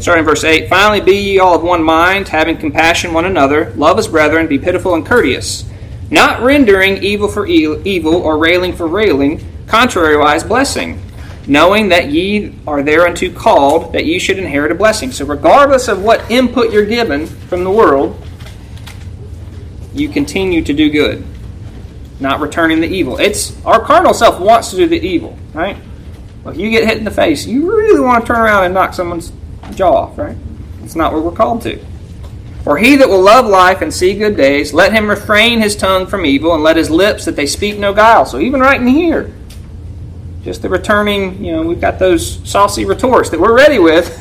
starting 0.00 0.24
verse 0.24 0.44
eight. 0.44 0.68
Finally, 0.68 1.00
be 1.00 1.16
ye 1.16 1.38
all 1.38 1.54
of 1.54 1.62
one 1.62 1.82
mind, 1.82 2.28
having 2.28 2.56
compassion 2.56 3.12
one 3.12 3.24
another, 3.24 3.70
love 3.76 3.98
as 3.98 4.08
brethren, 4.08 4.48
be 4.48 4.58
pitiful 4.58 4.94
and 4.94 5.06
courteous, 5.06 5.64
not 6.10 6.42
rendering 6.42 7.02
evil 7.02 7.28
for 7.28 7.46
evil 7.46 8.16
or 8.16 8.38
railing 8.38 8.72
for 8.72 8.86
railing, 8.86 9.38
contrariwise 9.66 10.46
blessing 10.46 11.00
knowing 11.46 11.88
that 11.88 12.10
ye 12.10 12.54
are 12.66 12.82
thereunto 12.82 13.32
called, 13.32 13.92
that 13.92 14.04
ye 14.04 14.18
should 14.18 14.38
inherit 14.38 14.70
a 14.70 14.74
blessing. 14.74 15.10
So, 15.10 15.24
regardless 15.24 15.88
of 15.88 16.02
what 16.02 16.30
input 16.30 16.72
you're 16.72 16.86
given 16.86 17.26
from 17.26 17.64
the 17.64 17.70
world, 17.70 18.20
you 19.92 20.08
continue 20.08 20.62
to 20.62 20.72
do 20.72 20.90
good, 20.90 21.24
not 22.22 22.40
returning 22.40 22.80
the 22.80 22.86
evil. 22.86 23.18
It's 23.18 23.62
our 23.66 23.84
carnal 23.84 24.14
self 24.14 24.40
wants 24.40 24.70
to 24.70 24.76
do 24.76 24.86
the 24.86 25.00
evil, 25.00 25.36
right? 25.52 25.76
Well, 26.42 26.54
if 26.54 26.60
you 26.60 26.70
get 26.70 26.86
hit 26.88 26.98
in 26.98 27.04
the 27.04 27.10
face, 27.10 27.46
you 27.46 27.70
really 27.76 28.00
want 28.00 28.24
to 28.24 28.32
turn 28.32 28.40
around 28.40 28.64
and 28.64 28.74
knock 28.74 28.94
someone's 28.94 29.32
jaw 29.74 29.92
off, 29.92 30.18
right? 30.18 30.36
It's 30.82 30.96
not 30.96 31.12
what 31.12 31.22
we're 31.22 31.32
called 31.32 31.62
to. 31.62 31.84
For 32.64 32.78
he 32.78 32.96
that 32.96 33.08
will 33.08 33.20
love 33.20 33.46
life 33.46 33.82
and 33.82 33.92
see 33.92 34.16
good 34.16 34.36
days, 34.36 34.72
let 34.72 34.92
him 34.92 35.10
refrain 35.10 35.60
his 35.60 35.74
tongue 35.74 36.06
from 36.06 36.24
evil, 36.24 36.54
and 36.54 36.62
let 36.62 36.76
his 36.76 36.90
lips 36.90 37.24
that 37.24 37.34
they 37.34 37.46
speak 37.46 37.78
no 37.78 37.92
guile. 37.92 38.24
So 38.24 38.38
even 38.38 38.60
right 38.60 38.80
in 38.80 38.86
here, 38.86 39.32
just 40.42 40.62
the 40.62 40.68
returning, 40.68 41.44
you 41.44 41.52
know, 41.52 41.62
we've 41.62 41.80
got 41.80 41.98
those 41.98 42.48
saucy 42.48 42.84
retorts 42.84 43.30
that 43.30 43.40
we're 43.40 43.56
ready 43.56 43.78
with. 43.78 44.16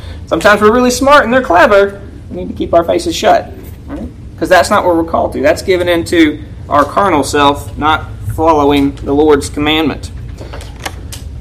Sometimes 0.26 0.60
we're 0.60 0.72
really 0.72 0.90
smart 0.90 1.24
and 1.24 1.32
they're 1.32 1.42
clever. 1.42 2.02
We 2.30 2.36
need 2.36 2.48
to 2.48 2.54
keep 2.54 2.72
our 2.72 2.84
faces 2.84 3.14
shut. 3.14 3.52
Because 4.34 4.48
that's 4.48 4.70
not 4.70 4.84
what 4.84 4.96
we're 4.96 5.10
called 5.10 5.32
to. 5.32 5.40
That's 5.40 5.62
given 5.62 5.88
into 5.88 6.44
our 6.68 6.84
carnal 6.84 7.24
self, 7.24 7.76
not 7.78 8.10
following 8.34 8.94
the 8.96 9.14
Lord's 9.14 9.48
commandment. 9.48 10.10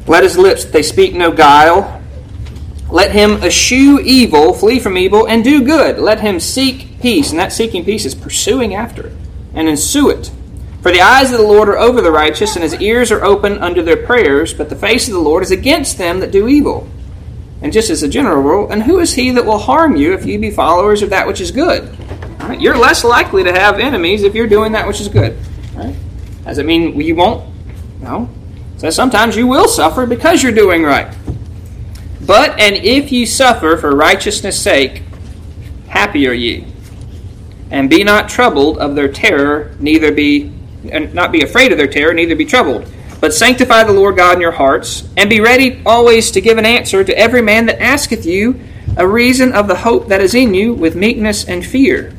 Let 0.08 0.24
his 0.24 0.38
lips, 0.38 0.66
they 0.66 0.84
speak 0.84 1.14
no 1.14 1.32
guile. 1.32 2.02
Let 2.90 3.12
him 3.12 3.44
eschew 3.44 4.00
evil, 4.00 4.54
flee 4.54 4.80
from 4.80 4.98
evil, 4.98 5.28
and 5.28 5.44
do 5.44 5.64
good. 5.64 5.98
Let 5.98 6.20
him 6.20 6.40
seek 6.40 7.02
peace. 7.02 7.32
And 7.32 7.40
that 7.40 7.52
seeking 7.52 7.84
peace 7.84 8.06
is 8.06 8.14
pursuing 8.14 8.76
after 8.76 9.08
it 9.08 9.14
and 9.54 9.68
ensue 9.68 10.10
it. 10.10 10.32
For 10.82 10.92
the 10.92 11.02
eyes 11.02 11.32
of 11.32 11.40
the 11.40 11.48
Lord 11.48 11.68
are 11.68 11.80
over 11.80 12.00
the 12.00 12.12
righteous, 12.12 12.56
and 12.56 12.62
his 12.62 12.80
ears 12.80 13.12
are 13.12 13.24
open 13.24 13.58
unto 13.58 13.82
their 13.82 14.06
prayers, 14.06 14.54
but 14.54 14.70
the 14.70 14.76
face 14.76 15.08
of 15.08 15.16
the 15.16 15.20
Lord 15.20 15.42
is 15.42 15.50
against 15.50 15.98
them 15.98 16.20
that 16.20 16.32
do 16.32 16.48
evil. 16.48 16.88
And 17.64 17.74
just 17.74 17.90
as 17.90 18.04
a 18.04 18.08
general 18.08 18.44
rule, 18.44 18.70
and 18.70 18.84
who 18.84 19.00
is 19.00 19.16
he 19.16 19.32
that 19.32 19.46
will 19.46 19.58
harm 19.58 19.96
you 19.96 20.14
if 20.14 20.26
you 20.28 20.38
be 20.38 20.52
followers 20.52 21.02
of 21.02 21.10
that 21.10 21.26
which 21.26 21.42
is 21.42 21.50
good? 21.50 21.98
Right? 22.48 22.62
You're 22.62 22.78
less 22.78 23.04
likely 23.04 23.44
to 23.44 23.52
have 23.52 23.80
enemies 23.80 24.24
if 24.24 24.36
you're 24.36 24.48
doing 24.48 24.74
that 24.74 24.88
which 24.88 25.02
is 25.02 25.08
good. 25.08 25.38
Right? 25.74 25.96
Does 26.44 26.58
it 26.58 26.66
mean 26.66 27.00
you 27.00 27.16
won't? 27.16 27.52
No. 28.02 28.30
So 28.78 28.90
sometimes 28.90 29.36
you 29.36 29.48
will 29.48 29.68
suffer 29.68 30.06
because 30.06 30.44
you're 30.44 30.52
doing 30.52 30.84
right. 30.84 31.16
But 32.22 32.60
and 32.60 32.76
if 32.76 33.12
you 33.12 33.26
suffer 33.26 33.78
for 33.78 33.96
righteousness' 33.96 34.62
sake, 34.62 35.04
happy 35.88 36.28
are 36.28 36.34
ye. 36.34 36.68
And 37.72 37.90
be 37.90 38.04
not 38.04 38.30
troubled 38.30 38.78
of 38.78 38.96
their 38.96 39.08
terror, 39.08 39.76
neither 39.80 40.12
be 40.12 40.52
and 40.92 41.14
not 41.14 41.32
be 41.32 41.42
afraid 41.42 41.72
of 41.72 41.78
their 41.78 41.88
terror, 41.88 42.14
neither 42.14 42.36
be 42.36 42.46
troubled. 42.46 42.92
But 43.20 43.34
sanctify 43.34 43.84
the 43.84 43.94
Lord 43.94 44.18
God 44.18 44.36
in 44.36 44.42
your 44.42 44.52
hearts, 44.52 45.08
and 45.18 45.30
be 45.30 45.40
ready 45.40 45.82
always 45.86 46.30
to 46.32 46.42
give 46.42 46.60
an 46.60 46.66
answer 46.66 47.04
to 47.04 47.18
every 47.18 47.42
man 47.42 47.66
that 47.66 47.82
asketh 47.82 48.26
you 48.26 48.60
a 48.98 49.08
reason 49.08 49.52
of 49.54 49.68
the 49.68 49.76
hope 49.76 50.10
that 50.10 50.22
is 50.22 50.36
in 50.36 50.54
you 50.54 50.74
with 50.74 50.96
meekness 50.96 51.46
and 51.46 51.66
fear, 51.66 52.14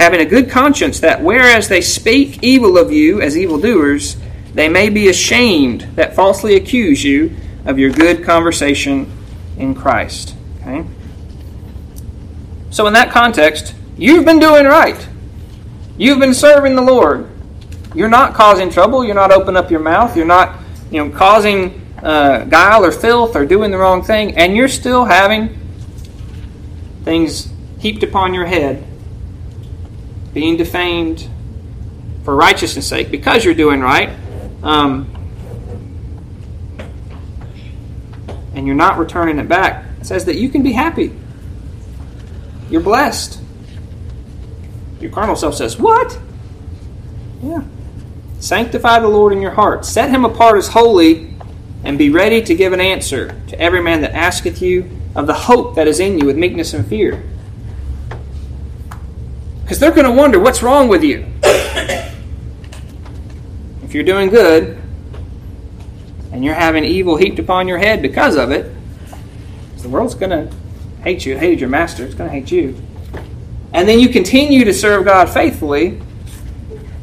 having 0.00 0.20
a 0.20 0.24
good 0.24 0.48
conscience 0.48 1.00
that 1.00 1.22
whereas 1.22 1.68
they 1.68 1.82
speak 1.82 2.42
evil 2.42 2.78
of 2.78 2.90
you 2.90 3.20
as 3.20 3.36
evildoers, 3.36 4.16
they 4.54 4.66
may 4.66 4.88
be 4.88 5.10
ashamed 5.10 5.82
that 5.94 6.14
falsely 6.14 6.56
accuse 6.56 7.04
you 7.04 7.36
of 7.66 7.78
your 7.78 7.90
good 7.90 8.24
conversation 8.24 9.12
in 9.58 9.74
Christ. 9.74 10.34
Okay? 10.62 10.86
So, 12.70 12.86
in 12.86 12.94
that 12.94 13.10
context, 13.10 13.74
you've 13.98 14.24
been 14.24 14.38
doing 14.38 14.64
right. 14.64 15.06
You've 15.98 16.18
been 16.18 16.32
serving 16.32 16.76
the 16.76 16.82
Lord. 16.82 17.30
You're 17.94 18.08
not 18.08 18.32
causing 18.32 18.70
trouble. 18.70 19.04
You're 19.04 19.14
not 19.14 19.32
opening 19.32 19.56
up 19.56 19.70
your 19.70 19.80
mouth. 19.80 20.16
You're 20.16 20.24
not, 20.24 20.60
you 20.90 21.04
know, 21.04 21.10
causing 21.10 21.94
uh, 22.02 22.44
guile 22.44 22.86
or 22.86 22.92
filth 22.92 23.36
or 23.36 23.44
doing 23.44 23.70
the 23.70 23.76
wrong 23.76 24.02
thing, 24.02 24.38
and 24.38 24.56
you're 24.56 24.68
still 24.68 25.04
having 25.04 25.58
things 27.04 27.52
heaped 27.80 28.02
upon 28.02 28.32
your 28.32 28.46
head, 28.46 28.86
being 30.32 30.56
defamed 30.56 31.28
for 32.24 32.34
righteousness' 32.34 32.86
sake 32.86 33.10
because 33.10 33.44
you're 33.44 33.54
doing 33.54 33.80
right, 33.80 34.10
um, 34.62 35.10
and 38.54 38.66
you're 38.66 38.76
not 38.76 38.98
returning 38.98 39.38
it 39.38 39.48
back. 39.48 39.84
It 40.00 40.06
says 40.06 40.24
that 40.26 40.36
you 40.36 40.48
can 40.48 40.62
be 40.62 40.72
happy. 40.72 41.14
You're 42.68 42.80
blessed. 42.80 43.40
Your 45.00 45.10
carnal 45.10 45.36
self 45.36 45.54
says, 45.54 45.78
What? 45.78 46.18
Yeah. 47.42 47.62
Sanctify 48.38 49.00
the 49.00 49.08
Lord 49.08 49.32
in 49.32 49.40
your 49.40 49.50
heart. 49.52 49.84
Set 49.84 50.10
him 50.10 50.24
apart 50.24 50.56
as 50.56 50.68
holy, 50.68 51.34
and 51.84 51.98
be 51.98 52.10
ready 52.10 52.42
to 52.42 52.54
give 52.54 52.72
an 52.72 52.80
answer 52.80 53.40
to 53.48 53.58
every 53.58 53.82
man 53.82 54.02
that 54.02 54.12
asketh 54.12 54.60
you 54.62 54.90
of 55.14 55.26
the 55.26 55.34
hope 55.34 55.74
that 55.74 55.88
is 55.88 56.00
in 56.00 56.18
you 56.18 56.26
with 56.26 56.36
meekness 56.36 56.74
and 56.74 56.86
fear. 56.86 57.22
Because 59.70 59.78
they're 59.78 59.92
going 59.92 60.04
to 60.04 60.10
wonder 60.10 60.40
what's 60.40 60.64
wrong 60.64 60.88
with 60.88 61.04
you. 61.04 61.24
if 63.84 63.94
you're 63.94 64.02
doing 64.02 64.28
good, 64.28 64.76
and 66.32 66.44
you're 66.44 66.54
having 66.54 66.84
evil 66.84 67.14
heaped 67.14 67.38
upon 67.38 67.68
your 67.68 67.78
head 67.78 68.02
because 68.02 68.34
of 68.34 68.50
it, 68.50 68.74
the 69.76 69.88
world's 69.88 70.16
going 70.16 70.30
to 70.30 70.52
hate 71.04 71.24
you. 71.24 71.38
Hated 71.38 71.60
your 71.60 71.68
master. 71.68 72.04
It's 72.04 72.16
going 72.16 72.28
to 72.28 72.34
hate 72.34 72.50
you. 72.50 72.82
And 73.72 73.88
then 73.88 74.00
you 74.00 74.08
continue 74.08 74.64
to 74.64 74.74
serve 74.74 75.04
God 75.04 75.30
faithfully, 75.30 76.02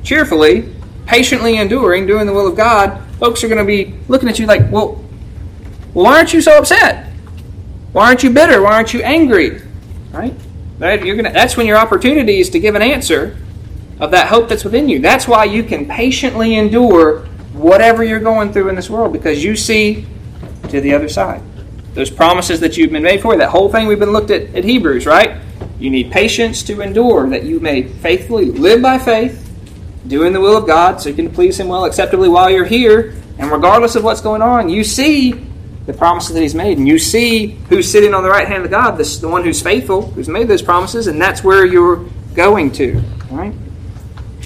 cheerfully, 0.03 0.69
patiently 1.05 1.55
enduring, 1.55 2.05
doing 2.05 2.27
the 2.27 2.33
will 2.33 2.47
of 2.47 2.57
God, 2.57 3.01
folks 3.17 3.45
are 3.45 3.47
going 3.47 3.59
to 3.59 3.63
be 3.63 3.97
looking 4.09 4.27
at 4.27 4.39
you 4.39 4.45
like, 4.45 4.69
well, 4.69 4.95
why 5.93 6.17
aren't 6.17 6.33
you 6.33 6.41
so 6.41 6.57
upset? 6.57 7.13
Why 7.93 8.07
aren't 8.07 8.23
you 8.23 8.29
bitter? 8.29 8.61
Why 8.61 8.73
aren't 8.73 8.93
you 8.93 9.03
angry? 9.03 9.61
Right? 10.11 10.33
You're 10.79 11.15
gonna, 11.15 11.31
that's 11.31 11.57
when 11.57 11.65
your 11.65 11.77
opportunity 11.77 12.39
is 12.39 12.49
to 12.51 12.59
give 12.59 12.75
an 12.75 12.81
answer 12.81 13.37
of 13.99 14.11
that 14.11 14.27
hope 14.27 14.49
that's 14.49 14.63
within 14.63 14.87
you. 14.87 14.99
That's 14.99 15.27
why 15.27 15.45
you 15.45 15.63
can 15.63 15.87
patiently 15.87 16.55
endure 16.55 17.25
whatever 17.53 18.03
you're 18.03 18.19
going 18.19 18.53
through 18.53 18.69
in 18.69 18.75
this 18.75 18.89
world 18.89 19.11
because 19.11 19.43
you 19.43 19.55
see 19.55 20.05
to 20.69 20.79
the 20.79 20.93
other 20.93 21.09
side. 21.09 21.41
Those 21.93 22.11
promises 22.11 22.59
that 22.59 22.77
you've 22.77 22.91
been 22.91 23.03
made 23.03 23.21
for, 23.21 23.35
that 23.35 23.49
whole 23.49 23.69
thing 23.69 23.87
we've 23.87 23.97
been 23.97 24.11
looked 24.11 24.29
at 24.29 24.53
at 24.53 24.63
Hebrews, 24.63 25.07
right? 25.07 25.41
You 25.79 25.89
need 25.89 26.11
patience 26.11 26.61
to 26.63 26.81
endure 26.81 27.27
that 27.29 27.43
you 27.43 27.59
may 27.59 27.83
faithfully 27.83 28.45
live 28.45 28.81
by 28.81 28.99
faith 28.99 29.43
doing 30.07 30.31
the 30.31 30.39
will 30.39 30.57
of 30.57 30.67
God 30.67 31.01
so 31.01 31.09
you 31.09 31.15
can 31.15 31.31
please 31.31 31.59
Him 31.59 31.67
well 31.67 31.85
acceptably 31.85 32.29
while 32.29 32.49
you're 32.51 32.65
here. 32.65 33.15
And 33.39 33.51
regardless 33.51 33.95
of 33.95 34.03
what's 34.03 34.21
going 34.21 34.41
on, 34.41 34.69
you 34.69 34.83
see 34.83 35.46
the 35.87 35.93
promises 35.93 36.35
that 36.35 36.41
He's 36.41 36.53
made. 36.53 36.77
And 36.77 36.87
you 36.87 36.99
see 36.99 37.57
who's 37.69 37.91
sitting 37.91 38.13
on 38.13 38.21
the 38.21 38.29
right 38.29 38.47
hand 38.47 38.63
of 38.63 38.69
God, 38.69 38.91
this, 38.91 39.17
the 39.17 39.27
one 39.27 39.43
who's 39.43 39.61
faithful, 39.61 40.11
who's 40.11 40.27
made 40.27 40.47
those 40.47 40.61
promises, 40.61 41.07
and 41.07 41.19
that's 41.19 41.43
where 41.43 41.65
you're 41.65 42.05
going 42.35 42.71
to. 42.73 43.01
Right? 43.31 43.55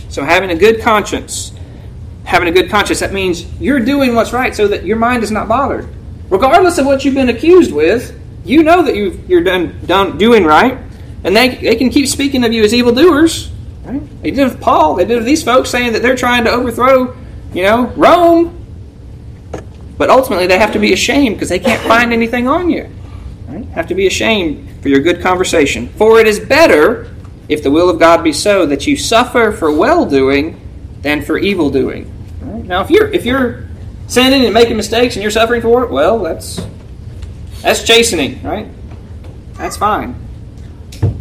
So 0.08 0.24
having 0.24 0.52
a 0.52 0.56
good 0.56 0.82
conscience, 0.82 1.52
having 2.24 2.48
a 2.48 2.52
good 2.52 2.70
conscience, 2.70 3.02
that 3.02 3.12
means 3.12 3.46
you're 3.60 3.82
doing 3.82 4.16
what's 4.16 4.32
right 4.32 4.56
so 4.56 4.70
that 4.70 4.86
your 4.86 4.98
mind 4.98 5.24
is 5.24 5.32
not 5.32 5.50
bothered. 5.50 5.90
Regardless 6.30 6.78
of 6.78 6.86
what 6.86 7.04
you've 7.04 7.16
been 7.16 7.30
accused 7.30 7.74
with, 7.74 8.18
you 8.46 8.64
know 8.64 8.84
that 8.84 8.96
you 8.96 9.38
are 9.38 9.44
done, 9.44 9.78
done 9.86 10.18
doing 10.18 10.46
right, 10.46 10.78
and 11.26 11.36
they, 11.36 11.56
they 11.56 11.76
can 11.76 11.90
keep 11.90 12.08
speaking 12.08 12.46
of 12.46 12.54
you 12.54 12.64
as 12.64 12.74
evildoers, 12.74 13.52
Right? 13.84 14.22
They 14.22 14.32
did 14.32 14.40
it 14.40 14.44
with 14.46 14.62
Paul. 14.62 14.96
They 14.96 15.06
did 15.06 15.14
it 15.14 15.18
with 15.18 15.26
these 15.26 15.44
folks 15.44 15.70
saying 15.70 15.94
that 15.94 16.02
they're 16.02 16.16
trying 16.16 16.44
to 16.44 16.52
overthrow, 16.52 17.18
you 17.54 17.64
know, 17.64 17.88
Rome. 17.88 18.61
But 20.02 20.10
ultimately, 20.10 20.48
they 20.48 20.58
have 20.58 20.74
to 20.74 20.80
be 20.80 20.94
ashamed 20.94 21.36
because 21.36 21.50
they 21.50 21.60
can't 21.60 21.80
find 21.88 22.12
anything 22.12 22.48
on 22.48 22.72
you. 22.72 22.90
Right? 23.48 23.64
Have 23.66 23.86
to 23.90 23.94
be 23.94 24.08
ashamed 24.08 24.82
for 24.82 24.90
your 24.90 25.00
good 25.00 25.22
conversation. 25.22 25.90
For 25.90 26.20
it 26.20 26.26
is 26.26 26.40
better, 26.40 27.14
if 27.48 27.62
the 27.62 27.70
will 27.70 27.88
of 27.88 28.00
God 28.00 28.24
be 28.24 28.34
so, 28.34 28.66
that 28.66 28.88
you 28.88 28.98
suffer 28.98 29.52
for 29.52 29.72
well 29.72 30.08
doing 30.08 30.60
than 31.04 31.22
for 31.22 31.38
evil 31.38 31.70
doing. 31.70 32.12
Right? 32.42 32.66
Now, 32.66 32.82
if 32.82 32.90
you're 32.90 33.10
if 33.10 33.28
you're 33.28 33.68
sinning 34.08 34.44
and 34.44 34.56
making 34.56 34.76
mistakes 34.76 35.16
and 35.18 35.22
you're 35.22 35.30
suffering 35.30 35.62
for 35.62 35.84
it, 35.84 35.92
well, 35.92 36.18
that's 36.18 36.60
that's 37.62 37.84
chastening, 37.84 38.42
right? 38.42 38.68
That's 39.54 39.78
fine. 39.78 40.16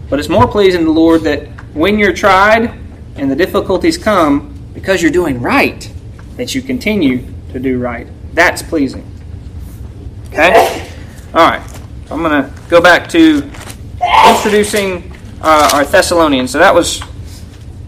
But 0.09 0.21
it's 0.21 0.31
more 0.31 0.49
pleasing 0.49 0.81
to 0.81 0.87
the 0.87 0.91
Lord 0.91 1.21
that 1.25 1.49
when 1.75 1.99
you're 1.99 2.15
tried 2.15 2.81
and 3.17 3.31
the 3.31 3.37
difficulties 3.37 3.99
come, 3.99 4.59
because 4.73 5.03
you're 5.03 5.13
doing 5.13 5.43
right, 5.43 5.93
that 6.39 6.55
you 6.55 6.63
continue 6.63 7.27
to 7.53 7.59
do 7.59 7.79
right. 7.79 8.07
That's 8.33 8.63
pleasing. 8.63 9.07
Okay? 10.29 10.89
All 11.35 11.49
right. 11.49 11.63
I'm 12.11 12.23
going 12.23 12.43
to 12.43 12.53
go 12.69 12.81
back 12.81 13.09
to 13.11 13.51
introducing 14.29 15.13
uh, 15.41 15.71
our 15.75 15.85
Thessalonians. 15.85 16.51
So 16.51 16.59
that 16.59 16.75
was 16.75 17.03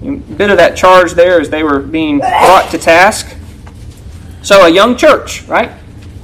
a 0.02 0.16
bit 0.16 0.50
of 0.50 0.56
that 0.58 0.76
charge 0.76 1.12
there 1.12 1.40
as 1.40 1.50
they 1.50 1.62
were 1.62 1.80
being 1.80 2.18
brought 2.18 2.70
to 2.70 2.78
task. 2.78 3.36
So, 4.42 4.66
a 4.66 4.68
young 4.68 4.96
church, 4.96 5.42
right? 5.44 5.70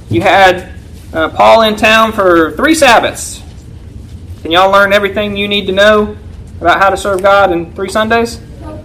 You 0.09 0.21
had 0.21 0.73
uh, 1.13 1.29
Paul 1.29 1.61
in 1.61 1.77
town 1.77 2.11
for 2.11 2.51
three 2.51 2.75
Sabbaths. 2.75 3.41
Can 4.41 4.51
y'all 4.51 4.71
learn 4.71 4.91
everything 4.91 5.37
you 5.37 5.47
need 5.47 5.67
to 5.67 5.71
know 5.71 6.17
about 6.59 6.79
how 6.79 6.89
to 6.89 6.97
serve 6.97 7.21
God 7.21 7.51
in 7.51 7.73
three 7.73 7.89
Sundays? 7.89 8.41
No. 8.61 8.83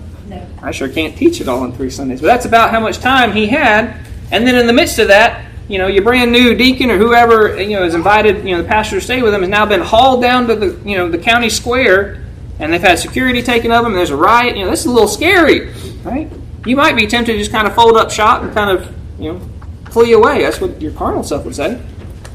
I 0.63 0.71
sure 0.71 0.89
can't 0.89 1.17
teach 1.17 1.41
it 1.41 1.49
all 1.49 1.65
in 1.65 1.73
three 1.73 1.91
Sundays, 1.91 2.21
but 2.21 2.29
that's 2.29 2.47
about 2.47 2.71
how 2.71 2.81
much 2.81 2.99
time 2.99 3.33
he 3.33 3.47
had. 3.47 4.05
And 4.35 4.45
then 4.45 4.57
in 4.57 4.67
the 4.67 4.73
midst 4.73 4.99
of 4.99 5.09
that, 5.09 5.47
you 5.69 5.79
know, 5.79 5.87
your 5.87 6.03
brand 6.03 6.33
new 6.33 6.57
deacon 6.57 6.91
or 6.91 6.99
whoever 6.99 7.63
you 7.63 7.79
know 7.79 7.85
is 7.85 7.95
invited, 7.95 8.45
you 8.45 8.57
know, 8.57 8.63
the 8.63 8.69
pastor 8.69 8.97
to 8.97 9.01
stay 9.01 9.23
with 9.23 9.33
them 9.33 9.43
has 9.43 9.49
now 9.49 9.65
been 9.65 9.81
hauled 9.81 10.23
down 10.23 10.49
to 10.49 10.57
the 10.57 10.67
you 10.85 10.97
know 10.97 11.09
the 11.09 11.19
county 11.19 11.49
square, 11.49 12.25
and 12.59 12.73
they've 12.73 12.83
had 12.83 12.99
security 12.99 13.43
taken 13.43 13.71
of 13.71 13.85
them. 13.85 13.93
And 13.93 13.99
there's 13.99 14.11
a 14.11 14.17
riot. 14.17 14.57
You 14.57 14.65
know, 14.65 14.71
this 14.73 14.81
is 14.81 14.87
a 14.87 14.91
little 14.91 15.07
scary, 15.07 15.69
right? 16.03 16.29
You 16.67 16.75
might 16.75 16.97
be 16.97 17.07
tempted 17.07 17.35
to 17.35 17.39
just 17.39 17.53
kind 17.53 17.69
of 17.69 17.77
fold 17.77 17.97
up 17.97 18.11
shop 18.11 18.43
and 18.43 18.53
kind 18.53 18.77
of 18.77 18.93
you 19.21 19.35
know 19.35 19.49
flee 19.93 20.13
away. 20.15 20.43
That's 20.43 20.61
what 20.61 20.83
your 20.83 20.91
carnal 20.95 21.23
self 21.23 21.45
would 21.45 21.55
say, 21.55 21.81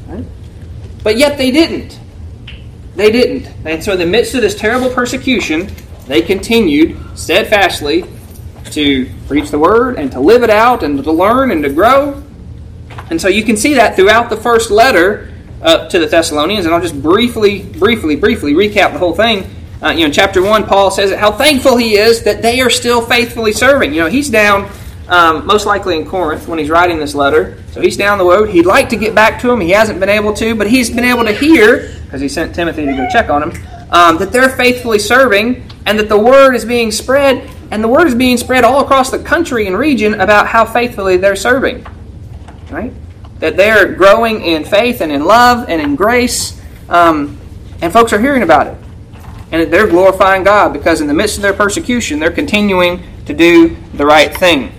right? 0.08 0.24
But 1.04 1.18
yet 1.18 1.36
they 1.36 1.50
didn't. 1.50 2.00
They 2.96 3.12
didn't. 3.12 3.54
And 3.66 3.84
so, 3.84 3.92
in 3.92 3.98
the 3.98 4.06
midst 4.06 4.34
of 4.34 4.40
this 4.40 4.54
terrible 4.54 4.88
persecution, 4.88 5.70
they 6.06 6.22
continued 6.22 6.96
steadfastly 7.14 8.06
to 8.66 9.10
preach 9.26 9.50
the 9.50 9.58
word 9.58 9.98
and 9.98 10.12
to 10.12 10.20
live 10.20 10.42
it 10.42 10.50
out 10.50 10.82
and 10.82 11.02
to 11.02 11.12
learn 11.12 11.50
and 11.50 11.62
to 11.62 11.70
grow. 11.70 12.22
And 13.10 13.20
so 13.20 13.28
you 13.28 13.42
can 13.42 13.56
see 13.56 13.74
that 13.74 13.96
throughout 13.96 14.30
the 14.30 14.36
first 14.36 14.70
letter 14.70 15.32
uh, 15.62 15.88
to 15.88 15.98
the 15.98 16.06
Thessalonians. 16.06 16.64
And 16.66 16.74
I'll 16.74 16.80
just 16.80 17.00
briefly, 17.00 17.62
briefly, 17.62 18.16
briefly 18.16 18.54
recap 18.54 18.92
the 18.92 18.98
whole 18.98 19.14
thing. 19.14 19.50
Uh, 19.82 19.90
you 19.90 20.00
know, 20.00 20.06
in 20.06 20.12
chapter 20.12 20.42
1, 20.42 20.66
Paul 20.66 20.90
says 20.90 21.12
how 21.12 21.32
thankful 21.32 21.76
he 21.76 21.96
is 21.96 22.22
that 22.24 22.42
they 22.42 22.60
are 22.60 22.70
still 22.70 23.00
faithfully 23.00 23.52
serving. 23.52 23.94
You 23.94 24.02
know, 24.02 24.08
he's 24.08 24.28
down 24.28 24.70
um, 25.08 25.44
most 25.44 25.66
likely 25.66 25.96
in 25.96 26.06
Corinth 26.06 26.46
when 26.46 26.58
he's 26.58 26.70
writing 26.70 26.98
this 26.98 27.14
letter. 27.14 27.62
So 27.72 27.80
he's 27.80 27.96
down 27.96 28.18
the 28.18 28.24
road. 28.24 28.48
He'd 28.50 28.66
like 28.66 28.88
to 28.90 28.96
get 28.96 29.14
back 29.14 29.40
to 29.40 29.48
them. 29.48 29.60
He 29.60 29.70
hasn't 29.70 29.98
been 29.98 30.08
able 30.08 30.32
to, 30.34 30.54
but 30.54 30.68
he's 30.68 30.88
been 30.88 31.04
able 31.04 31.24
to 31.24 31.32
hear, 31.32 31.92
because 32.04 32.20
he 32.20 32.28
sent 32.28 32.54
Timothy 32.54 32.86
to 32.86 32.92
go 32.92 33.06
check 33.10 33.28
on 33.28 33.42
him, 33.42 33.50
um, 33.90 34.18
that 34.18 34.32
they're 34.32 34.50
faithfully 34.50 34.98
serving 34.98 35.66
and 35.86 35.98
that 35.98 36.08
the 36.08 36.18
word 36.18 36.54
is 36.54 36.64
being 36.64 36.92
spread. 36.92 37.50
And 37.70 37.84
the 37.84 37.88
word 37.88 38.08
is 38.08 38.14
being 38.14 38.36
spread 38.36 38.64
all 38.64 38.80
across 38.80 39.10
the 39.10 39.18
country 39.18 39.66
and 39.66 39.78
region 39.78 40.20
about 40.20 40.46
how 40.48 40.64
faithfully 40.64 41.16
they're 41.16 41.36
serving. 41.36 41.86
Right? 42.70 42.92
That 43.38 43.56
they're 43.56 43.92
growing 43.94 44.42
in 44.42 44.64
faith 44.64 45.00
and 45.00 45.12
in 45.12 45.24
love 45.24 45.68
and 45.68 45.80
in 45.80 45.96
grace. 45.96 46.60
Um, 46.88 47.38
and 47.80 47.92
folks 47.92 48.12
are 48.12 48.20
hearing 48.20 48.42
about 48.42 48.66
it. 48.66 48.76
And 49.52 49.72
they're 49.72 49.88
glorifying 49.88 50.44
God 50.44 50.72
because 50.72 51.00
in 51.00 51.06
the 51.06 51.14
midst 51.14 51.36
of 51.36 51.42
their 51.42 51.52
persecution, 51.52 52.18
they're 52.18 52.30
continuing 52.30 53.02
to 53.26 53.34
do 53.34 53.76
the 53.94 54.06
right 54.06 54.34
thing. 54.36 54.72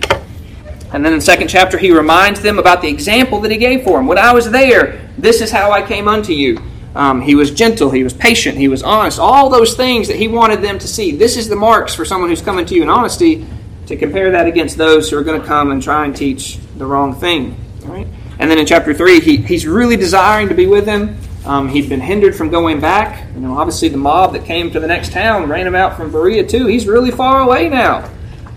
And 0.92 1.04
then 1.04 1.12
in 1.12 1.18
the 1.18 1.24
second 1.24 1.48
chapter, 1.48 1.78
he 1.78 1.90
reminds 1.90 2.42
them 2.42 2.58
about 2.58 2.82
the 2.82 2.88
example 2.88 3.40
that 3.40 3.50
he 3.50 3.56
gave 3.56 3.82
for 3.82 3.98
them. 3.98 4.06
When 4.06 4.18
I 4.18 4.32
was 4.32 4.50
there, 4.50 5.10
this 5.16 5.40
is 5.40 5.50
how 5.50 5.72
I 5.72 5.80
came 5.80 6.06
unto 6.06 6.32
you. 6.32 6.58
Um, 6.94 7.22
he 7.22 7.34
was 7.34 7.50
gentle, 7.50 7.90
he 7.90 8.04
was 8.04 8.12
patient, 8.12 8.58
he 8.58 8.68
was 8.68 8.82
honest. 8.82 9.18
All 9.18 9.48
those 9.48 9.74
things 9.74 10.08
that 10.08 10.16
he 10.16 10.28
wanted 10.28 10.60
them 10.60 10.78
to 10.78 10.86
see. 10.86 11.12
This 11.12 11.36
is 11.36 11.48
the 11.48 11.56
marks 11.56 11.94
for 11.94 12.04
someone 12.04 12.28
who's 12.28 12.42
coming 12.42 12.66
to 12.66 12.74
you 12.74 12.82
in 12.82 12.88
honesty 12.88 13.46
to 13.86 13.96
compare 13.96 14.30
that 14.32 14.46
against 14.46 14.76
those 14.76 15.10
who 15.10 15.16
are 15.16 15.24
going 15.24 15.40
to 15.40 15.46
come 15.46 15.70
and 15.70 15.82
try 15.82 16.04
and 16.04 16.14
teach 16.14 16.58
the 16.76 16.84
wrong 16.84 17.14
thing. 17.14 17.56
All 17.84 17.88
right? 17.88 18.06
And 18.38 18.50
then 18.50 18.58
in 18.58 18.66
chapter 18.66 18.92
3, 18.92 19.20
he, 19.20 19.36
he's 19.38 19.66
really 19.66 19.96
desiring 19.96 20.48
to 20.48 20.54
be 20.54 20.66
with 20.66 20.84
them. 20.84 21.18
Um, 21.44 21.68
he'd 21.68 21.88
been 21.88 22.00
hindered 22.00 22.36
from 22.36 22.50
going 22.50 22.80
back. 22.80 23.26
You 23.34 23.40
know, 23.40 23.58
obviously 23.58 23.88
the 23.88 23.96
mob 23.96 24.32
that 24.34 24.44
came 24.44 24.70
to 24.72 24.80
the 24.80 24.86
next 24.86 25.12
town 25.12 25.48
ran 25.48 25.66
him 25.66 25.74
out 25.74 25.96
from 25.96 26.12
Berea 26.12 26.46
too. 26.46 26.66
He's 26.66 26.86
really 26.86 27.10
far 27.10 27.40
away 27.40 27.68
now. 27.68 28.08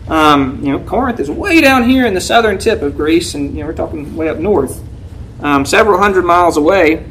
Um, 0.07 0.63
you 0.63 0.71
know, 0.71 0.79
Corinth 0.79 1.19
is 1.19 1.31
way 1.31 1.61
down 1.61 1.89
here 1.89 2.05
in 2.05 2.13
the 2.13 2.21
southern 2.21 2.59
tip 2.59 2.83
of 2.83 2.95
Greece, 2.95 3.33
and 3.33 3.55
you 3.55 3.61
know 3.61 3.65
we're 3.65 3.73
talking 3.73 4.15
way 4.15 4.29
up 4.29 4.37
north, 4.37 4.83
um, 5.41 5.65
several 5.65 5.97
hundred 5.97 6.25
miles 6.25 6.57
away. 6.57 7.03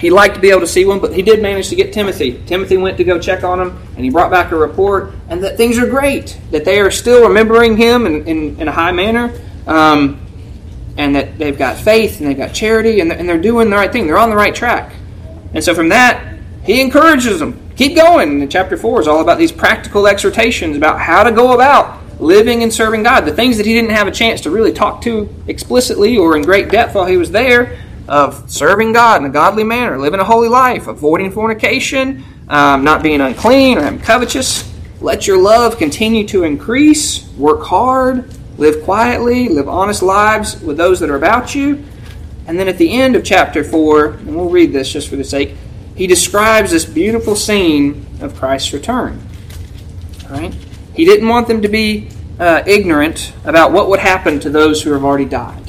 He'd 0.00 0.10
like 0.10 0.34
to 0.34 0.40
be 0.40 0.50
able 0.50 0.60
to 0.60 0.66
see 0.66 0.84
one, 0.84 1.00
but 1.00 1.14
he 1.14 1.22
did 1.22 1.40
manage 1.40 1.68
to 1.68 1.76
get 1.76 1.92
Timothy. 1.92 2.42
Timothy 2.46 2.76
went 2.76 2.96
to 2.96 3.04
go 3.04 3.18
check 3.18 3.44
on 3.44 3.60
him, 3.60 3.78
and 3.94 4.04
he 4.04 4.10
brought 4.10 4.30
back 4.30 4.50
a 4.50 4.56
report, 4.56 5.12
and 5.28 5.42
that 5.44 5.56
things 5.56 5.78
are 5.78 5.86
great, 5.86 6.38
that 6.50 6.64
they 6.64 6.80
are 6.80 6.90
still 6.90 7.28
remembering 7.28 7.76
him 7.76 8.06
in, 8.06 8.26
in, 8.26 8.60
in 8.60 8.68
a 8.68 8.72
high 8.72 8.92
manner, 8.92 9.32
um, 9.66 10.20
and 10.96 11.14
that 11.14 11.38
they've 11.38 11.56
got 11.56 11.76
faith 11.76 12.20
and 12.20 12.28
they've 12.28 12.36
got 12.36 12.52
charity, 12.52 13.00
and, 13.00 13.12
and 13.12 13.28
they're 13.28 13.40
doing 13.40 13.70
the 13.70 13.76
right 13.76 13.92
thing. 13.92 14.06
They're 14.06 14.18
on 14.18 14.30
the 14.30 14.36
right 14.36 14.54
track. 14.54 14.92
And 15.54 15.62
so 15.62 15.74
from 15.74 15.88
that, 15.90 16.38
he 16.64 16.80
encourages 16.80 17.38
them. 17.38 17.58
Keep 17.76 17.96
going. 17.96 18.42
And 18.42 18.50
chapter 18.50 18.76
4 18.76 19.02
is 19.02 19.08
all 19.08 19.20
about 19.20 19.38
these 19.38 19.52
practical 19.52 20.06
exhortations 20.06 20.76
about 20.76 21.00
how 21.00 21.22
to 21.22 21.32
go 21.32 21.52
about 21.52 22.00
living 22.20 22.62
and 22.62 22.72
serving 22.72 23.02
God. 23.02 23.24
The 23.24 23.32
things 23.32 23.56
that 23.56 23.66
he 23.66 23.72
didn't 23.72 23.90
have 23.90 24.06
a 24.06 24.12
chance 24.12 24.40
to 24.42 24.50
really 24.50 24.72
talk 24.72 25.02
to 25.02 25.28
explicitly 25.46 26.16
or 26.16 26.36
in 26.36 26.42
great 26.42 26.70
depth 26.70 26.94
while 26.94 27.06
he 27.06 27.16
was 27.16 27.30
there 27.30 27.78
of 28.08 28.50
serving 28.50 28.92
God 28.92 29.20
in 29.20 29.26
a 29.26 29.32
godly 29.32 29.64
manner, 29.64 29.98
living 29.98 30.20
a 30.20 30.24
holy 30.24 30.48
life, 30.48 30.86
avoiding 30.86 31.30
fornication, 31.30 32.24
um, 32.48 32.84
not 32.84 33.02
being 33.02 33.20
unclean 33.20 33.78
or 33.78 33.82
having 33.82 34.00
covetous. 34.00 34.70
Let 35.00 35.26
your 35.26 35.38
love 35.38 35.78
continue 35.78 36.26
to 36.28 36.44
increase. 36.44 37.26
Work 37.30 37.62
hard. 37.64 38.32
Live 38.58 38.84
quietly. 38.84 39.48
Live 39.48 39.68
honest 39.68 40.02
lives 40.02 40.60
with 40.60 40.76
those 40.76 41.00
that 41.00 41.10
are 41.10 41.16
about 41.16 41.54
you. 41.54 41.84
And 42.46 42.58
then 42.58 42.68
at 42.68 42.78
the 42.78 42.92
end 42.92 43.16
of 43.16 43.24
chapter 43.24 43.64
4, 43.64 44.06
and 44.06 44.36
we'll 44.36 44.50
read 44.50 44.72
this 44.72 44.92
just 44.92 45.08
for 45.08 45.16
the 45.16 45.24
sake, 45.24 45.54
he 45.94 46.06
describes 46.06 46.70
this 46.70 46.84
beautiful 46.84 47.36
scene 47.36 48.06
of 48.20 48.34
Christ's 48.36 48.72
return. 48.72 49.20
Right? 50.28 50.54
He 50.94 51.04
didn't 51.04 51.28
want 51.28 51.48
them 51.48 51.62
to 51.62 51.68
be 51.68 52.08
uh, 52.38 52.62
ignorant 52.66 53.32
about 53.44 53.72
what 53.72 53.88
would 53.88 54.00
happen 54.00 54.40
to 54.40 54.50
those 54.50 54.82
who 54.82 54.92
have 54.92 55.04
already 55.04 55.24
died. 55.24 55.61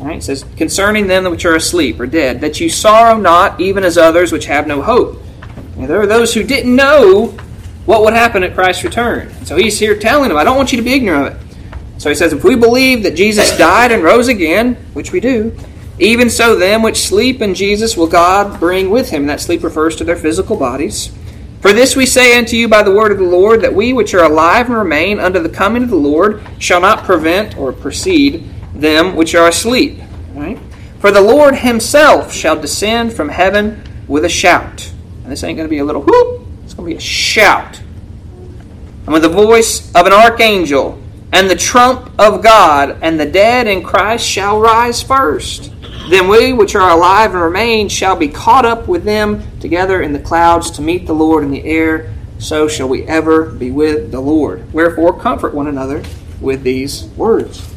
Right? 0.00 0.16
It 0.16 0.22
says, 0.22 0.44
concerning 0.56 1.06
them 1.06 1.24
which 1.30 1.44
are 1.44 1.54
asleep 1.54 2.00
or 2.00 2.06
dead, 2.06 2.40
that 2.40 2.58
you 2.58 2.70
sorrow 2.70 3.18
not, 3.18 3.60
even 3.60 3.84
as 3.84 3.98
others 3.98 4.32
which 4.32 4.46
have 4.46 4.66
no 4.66 4.80
hope. 4.80 5.20
And 5.76 5.88
there 5.88 6.00
are 6.00 6.06
those 6.06 6.32
who 6.32 6.42
didn't 6.42 6.74
know 6.74 7.36
what 7.84 8.02
would 8.02 8.14
happen 8.14 8.42
at 8.42 8.54
Christ's 8.54 8.84
return. 8.84 9.30
So 9.44 9.56
he's 9.56 9.78
here 9.78 9.96
telling 9.96 10.30
them, 10.30 10.38
I 10.38 10.44
don't 10.44 10.56
want 10.56 10.72
you 10.72 10.78
to 10.78 10.84
be 10.84 10.94
ignorant 10.94 11.34
of 11.34 11.34
it. 11.34 11.56
So 11.98 12.08
he 12.08 12.14
says, 12.14 12.32
if 12.32 12.44
we 12.44 12.56
believe 12.56 13.02
that 13.02 13.14
Jesus 13.14 13.56
died 13.58 13.92
and 13.92 14.02
rose 14.02 14.28
again, 14.28 14.74
which 14.94 15.12
we 15.12 15.20
do, 15.20 15.54
even 15.98 16.30
so 16.30 16.56
them 16.56 16.82
which 16.82 16.96
sleep 16.96 17.42
in 17.42 17.54
Jesus 17.54 17.94
will 17.94 18.06
God 18.06 18.58
bring 18.58 18.88
with 18.88 19.10
him. 19.10 19.22
And 19.22 19.30
that 19.30 19.40
sleep 19.40 19.62
refers 19.62 19.96
to 19.96 20.04
their 20.04 20.16
physical 20.16 20.56
bodies. 20.56 21.12
For 21.60 21.74
this 21.74 21.94
we 21.94 22.06
say 22.06 22.38
unto 22.38 22.56
you 22.56 22.68
by 22.68 22.82
the 22.82 22.94
word 22.94 23.12
of 23.12 23.18
the 23.18 23.24
Lord, 23.24 23.60
that 23.60 23.74
we 23.74 23.92
which 23.92 24.14
are 24.14 24.24
alive 24.24 24.66
and 24.66 24.76
remain 24.76 25.20
unto 25.20 25.40
the 25.40 25.50
coming 25.50 25.82
of 25.82 25.90
the 25.90 25.96
Lord 25.96 26.42
shall 26.58 26.80
not 26.80 27.04
prevent 27.04 27.58
or 27.58 27.70
precede 27.70 28.48
them 28.80 29.16
which 29.16 29.34
are 29.34 29.48
asleep. 29.48 30.00
Right? 30.34 30.58
For 30.98 31.10
the 31.10 31.20
Lord 31.20 31.56
himself 31.56 32.32
shall 32.32 32.60
descend 32.60 33.12
from 33.12 33.28
heaven 33.28 33.82
with 34.06 34.24
a 34.24 34.28
shout. 34.28 34.92
And 35.22 35.32
this 35.32 35.44
ain't 35.44 35.56
going 35.56 35.68
to 35.68 35.70
be 35.70 35.78
a 35.78 35.84
little 35.84 36.02
whoop, 36.02 36.46
it's 36.64 36.74
going 36.74 36.88
to 36.88 36.94
be 36.94 36.98
a 36.98 37.00
shout. 37.00 37.80
And 39.04 39.12
with 39.12 39.22
the 39.22 39.28
voice 39.28 39.94
of 39.94 40.06
an 40.06 40.12
archangel, 40.12 41.00
and 41.32 41.48
the 41.48 41.56
trump 41.56 42.10
of 42.18 42.42
God, 42.42 42.98
and 43.02 43.18
the 43.18 43.26
dead 43.26 43.66
in 43.66 43.82
Christ 43.82 44.26
shall 44.26 44.60
rise 44.60 45.02
first. 45.02 45.72
Then 46.08 46.28
we 46.28 46.52
which 46.52 46.74
are 46.74 46.90
alive 46.90 47.32
and 47.34 47.42
remain 47.42 47.88
shall 47.88 48.16
be 48.16 48.28
caught 48.28 48.64
up 48.64 48.88
with 48.88 49.04
them 49.04 49.42
together 49.60 50.02
in 50.02 50.12
the 50.12 50.18
clouds 50.18 50.72
to 50.72 50.82
meet 50.82 51.06
the 51.06 51.12
Lord 51.12 51.44
in 51.44 51.50
the 51.50 51.64
air. 51.64 52.12
So 52.38 52.66
shall 52.66 52.88
we 52.88 53.04
ever 53.04 53.44
be 53.44 53.70
with 53.70 54.10
the 54.10 54.20
Lord. 54.20 54.72
Wherefore, 54.72 55.18
comfort 55.18 55.54
one 55.54 55.68
another 55.68 56.02
with 56.40 56.62
these 56.62 57.04
words. 57.16 57.69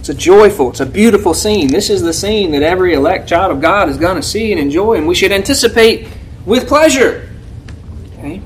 It's 0.00 0.08
a 0.08 0.14
joyful, 0.14 0.70
it's 0.70 0.80
a 0.80 0.86
beautiful 0.86 1.34
scene. 1.34 1.66
This 1.66 1.90
is 1.90 2.00
the 2.00 2.14
scene 2.14 2.52
that 2.52 2.62
every 2.62 2.94
elect 2.94 3.28
child 3.28 3.52
of 3.52 3.60
God 3.60 3.90
is 3.90 3.98
going 3.98 4.16
to 4.16 4.22
see 4.22 4.50
and 4.50 4.58
enjoy, 4.58 4.94
and 4.94 5.06
we 5.06 5.14
should 5.14 5.30
anticipate 5.30 6.08
with 6.46 6.66
pleasure. 6.66 7.28
Okay? 8.14 8.40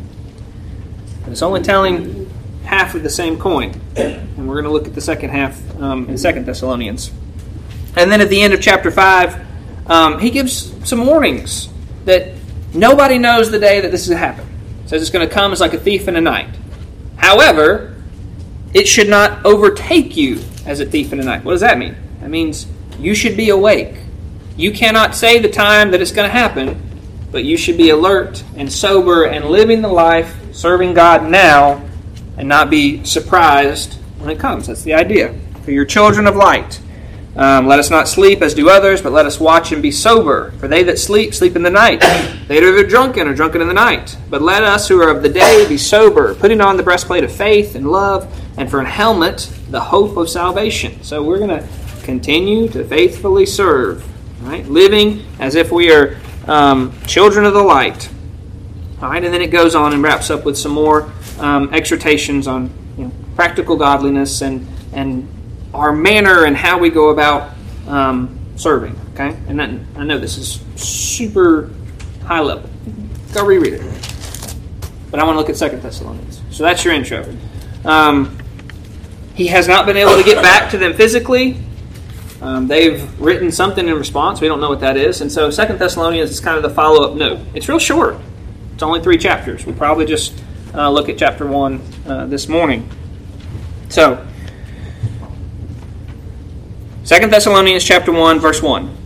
It's 1.28 1.42
only 1.42 1.62
telling 1.62 2.28
half 2.64 2.96
of 2.96 3.04
the 3.04 3.08
same 3.08 3.38
coin. 3.38 3.80
And 3.94 4.48
we're 4.48 4.54
going 4.54 4.64
to 4.64 4.72
look 4.72 4.88
at 4.88 4.96
the 4.96 5.00
second 5.00 5.30
half 5.30 5.80
um, 5.80 6.08
in 6.08 6.18
Second 6.18 6.44
Thessalonians. 6.44 7.12
And 7.96 8.10
then 8.10 8.20
at 8.20 8.30
the 8.30 8.42
end 8.42 8.52
of 8.52 8.60
chapter 8.60 8.90
5, 8.90 9.88
um, 9.88 10.18
he 10.18 10.30
gives 10.30 10.72
some 10.88 11.06
warnings 11.06 11.68
that 12.04 12.32
nobody 12.74 13.16
knows 13.16 13.52
the 13.52 13.60
day 13.60 13.80
that 13.80 13.92
this 13.92 14.02
is 14.02 14.08
going 14.08 14.20
to 14.20 14.26
happen. 14.26 14.86
Says 14.86 15.02
it's 15.02 15.12
going 15.12 15.26
to 15.26 15.32
come 15.32 15.52
as 15.52 15.60
like 15.60 15.72
a 15.72 15.78
thief 15.78 16.08
in 16.08 16.14
the 16.14 16.20
night. 16.20 16.52
However, 17.16 17.94
it 18.72 18.88
should 18.88 19.08
not 19.08 19.46
overtake 19.46 20.16
you 20.16 20.42
as 20.66 20.81
a 20.81 20.87
thief 20.87 21.12
in 21.12 21.18
the 21.18 21.24
night. 21.24 21.44
What 21.44 21.53
does 21.53 21.61
that 21.61 21.79
mean? 21.79 21.96
That 22.20 22.31
means 22.31 22.66
you 22.98 23.14
should 23.14 23.37
be 23.37 23.50
awake. 23.50 23.96
You 24.57 24.72
cannot 24.72 25.14
say 25.14 25.38
the 25.38 25.48
time 25.48 25.90
that 25.90 26.00
it's 26.00 26.12
going 26.12 26.29
to 26.29 26.33
happen, 26.33 26.81
but 27.33 27.44
you 27.44 27.57
should 27.57 27.77
be 27.77 27.90
alert 27.90 28.44
and 28.57 28.72
sober 28.72 29.24
and 29.24 29.46
living 29.46 29.83
the 29.83 29.88
life, 29.88 30.37
serving 30.53 30.94
God 30.94 31.29
now, 31.29 31.85
and 32.37 32.48
not 32.48 32.70
be 32.70 33.05
surprised 33.05 33.94
when 34.18 34.31
it 34.31 34.38
comes. 34.38 34.68
That's 34.68 34.83
the 34.83 34.94
idea. 34.94 35.35
For 35.64 35.70
your 35.72 35.85
children 35.85 36.27
of 36.27 36.37
light. 36.37 36.81
Um, 37.37 37.66
let 37.66 37.81
us 37.81 37.90
not 37.90 38.07
sleep 38.07 38.42
as 38.42 38.55
do 38.55 38.70
others, 38.70 39.03
but 39.03 39.11
let 39.11 39.27
us 39.27 39.40
watch 39.40 39.72
and 39.72 39.83
be 39.83 39.90
sober. 39.90 40.53
For 40.53 40.68
they 40.68 40.85
that 40.85 41.00
sleep, 41.00 41.35
sleep 41.35 41.57
in 41.57 41.62
the 41.62 41.70
night. 41.70 42.03
They 42.44 42.61
that 42.61 42.74
are 42.74 42.87
drunken 42.87 43.27
are 43.27 43.35
drunken 43.35 43.62
in 43.62 43.68
the 43.68 43.74
night. 43.74 44.18
But 44.29 44.42
let 44.42 44.62
us 44.62 44.87
who 44.87 45.00
are 45.00 45.09
of 45.09 45.22
the 45.22 45.31
day 45.31 45.66
be 45.66 45.79
sober, 45.79 46.35
putting 46.35 46.61
on 46.61 46.77
the 46.77 46.83
breastplate 46.83 47.24
of 47.24 47.33
faith 47.33 47.74
and 47.74 47.90
love, 47.90 48.31
and 48.59 48.70
for 48.70 48.81
a 48.81 48.88
helmet, 48.88 49.50
the 49.74 49.80
hope 49.80 50.16
of 50.16 50.30
salvation. 50.30 51.02
So 51.02 51.20
we're 51.20 51.38
going 51.38 51.60
to 51.60 51.68
continue 52.04 52.68
to 52.68 52.84
faithfully 52.84 53.44
serve, 53.44 54.06
right? 54.46 54.64
Living 54.66 55.26
as 55.40 55.56
if 55.56 55.72
we 55.72 55.92
are 55.92 56.16
um, 56.46 56.96
children 57.08 57.44
of 57.44 57.54
the 57.54 57.62
light. 57.62 58.08
All 59.02 59.10
right, 59.10 59.24
and 59.24 59.34
then 59.34 59.42
it 59.42 59.48
goes 59.48 59.74
on 59.74 59.92
and 59.92 60.00
wraps 60.00 60.30
up 60.30 60.44
with 60.44 60.56
some 60.56 60.70
more 60.70 61.10
um, 61.40 61.74
exhortations 61.74 62.46
on 62.46 62.70
you 62.96 63.06
know, 63.06 63.12
practical 63.34 63.74
godliness 63.74 64.42
and 64.42 64.64
and 64.92 65.28
our 65.74 65.90
manner 65.90 66.44
and 66.44 66.56
how 66.56 66.78
we 66.78 66.88
go 66.88 67.08
about 67.08 67.52
um, 67.88 68.38
serving. 68.54 68.94
Okay, 69.14 69.37
and 69.48 69.58
then, 69.58 69.88
I 69.96 70.04
know 70.04 70.20
this 70.20 70.38
is 70.38 70.60
super 70.76 71.72
high 72.24 72.38
level. 72.38 72.70
Go 73.32 73.44
reread 73.44 73.72
it. 73.72 74.56
But 75.10 75.18
I 75.18 75.24
want 75.24 75.34
to 75.34 75.40
look 75.40 75.50
at 75.50 75.56
Second 75.56 75.82
Thessalonians. 75.82 76.42
So 76.52 76.62
that's 76.62 76.84
your 76.84 76.94
intro. 76.94 77.26
Um, 77.84 78.38
he 79.35 79.49
has 79.49 79.68
not 79.68 79.85
been 79.87 79.97
able 79.97 80.16
to 80.16 80.23
get 80.23 80.42
back 80.42 80.70
to 80.70 80.79
them 80.79 80.94
physically. 80.94 81.57
Um, 82.40 82.66
they've 82.66 83.20
written 83.20 83.51
something 83.51 83.88
in 83.88 83.94
response. 83.94 84.40
We 84.40 84.49
don't 84.49 84.61
know 84.61 84.68
what 84.68 84.81
that 84.81 84.97
is. 84.97 85.20
And 85.20 85.31
so 85.31 85.51
Second 85.51 85.79
Thessalonians 85.79 86.31
is 86.31 86.40
kind 86.40 86.57
of 86.57 86.62
the 86.62 86.70
follow 86.70 87.09
up 87.09 87.16
note. 87.16 87.40
It's 87.55 87.68
real 87.68 87.79
short. 87.79 88.16
It's 88.75 88.83
only 88.83 89.01
three 89.01 89.18
chapters. 89.18 89.66
We'll 89.66 89.77
probably 89.77 90.07
just 90.07 90.42
uh, 90.75 90.90
look 90.90 91.09
at 91.09 91.18
chapter 91.18 91.47
1 91.47 91.83
uh, 92.07 92.27
this 92.27 92.49
morning. 92.49 92.88
So, 93.88 94.27
Second 97.05 97.33
Thessalonians 97.33 97.85
chapter 97.85 98.12
1, 98.12 98.40
verse 98.40 98.62
1. 98.62 98.97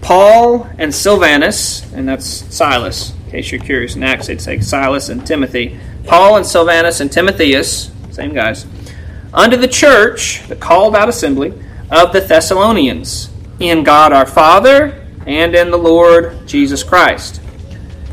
Paul 0.00 0.68
and 0.78 0.94
Silvanus, 0.94 1.90
and 1.92 2.08
that's 2.08 2.26
Silas, 2.26 3.14
in 3.26 3.30
case 3.30 3.52
you're 3.52 3.60
curious. 3.60 3.96
In 3.96 4.02
Acts, 4.02 4.26
they'd 4.26 4.40
say 4.40 4.60
Silas 4.60 5.08
and 5.08 5.26
Timothy. 5.26 5.78
Paul 6.04 6.36
and 6.36 6.46
Silvanus 6.46 7.00
and 7.00 7.10
Timotheus, 7.10 7.90
same 8.10 8.34
guys, 8.34 8.66
unto 9.32 9.56
the 9.56 9.68
church, 9.68 10.46
the 10.48 10.56
called 10.56 10.94
out 10.94 11.08
assembly 11.08 11.52
of 11.90 12.12
the 12.12 12.20
Thessalonians, 12.20 13.30
in 13.60 13.84
God 13.84 14.12
our 14.12 14.26
Father 14.26 15.06
and 15.26 15.54
in 15.54 15.70
the 15.70 15.78
Lord 15.78 16.46
Jesus 16.46 16.82
Christ. 16.82 17.40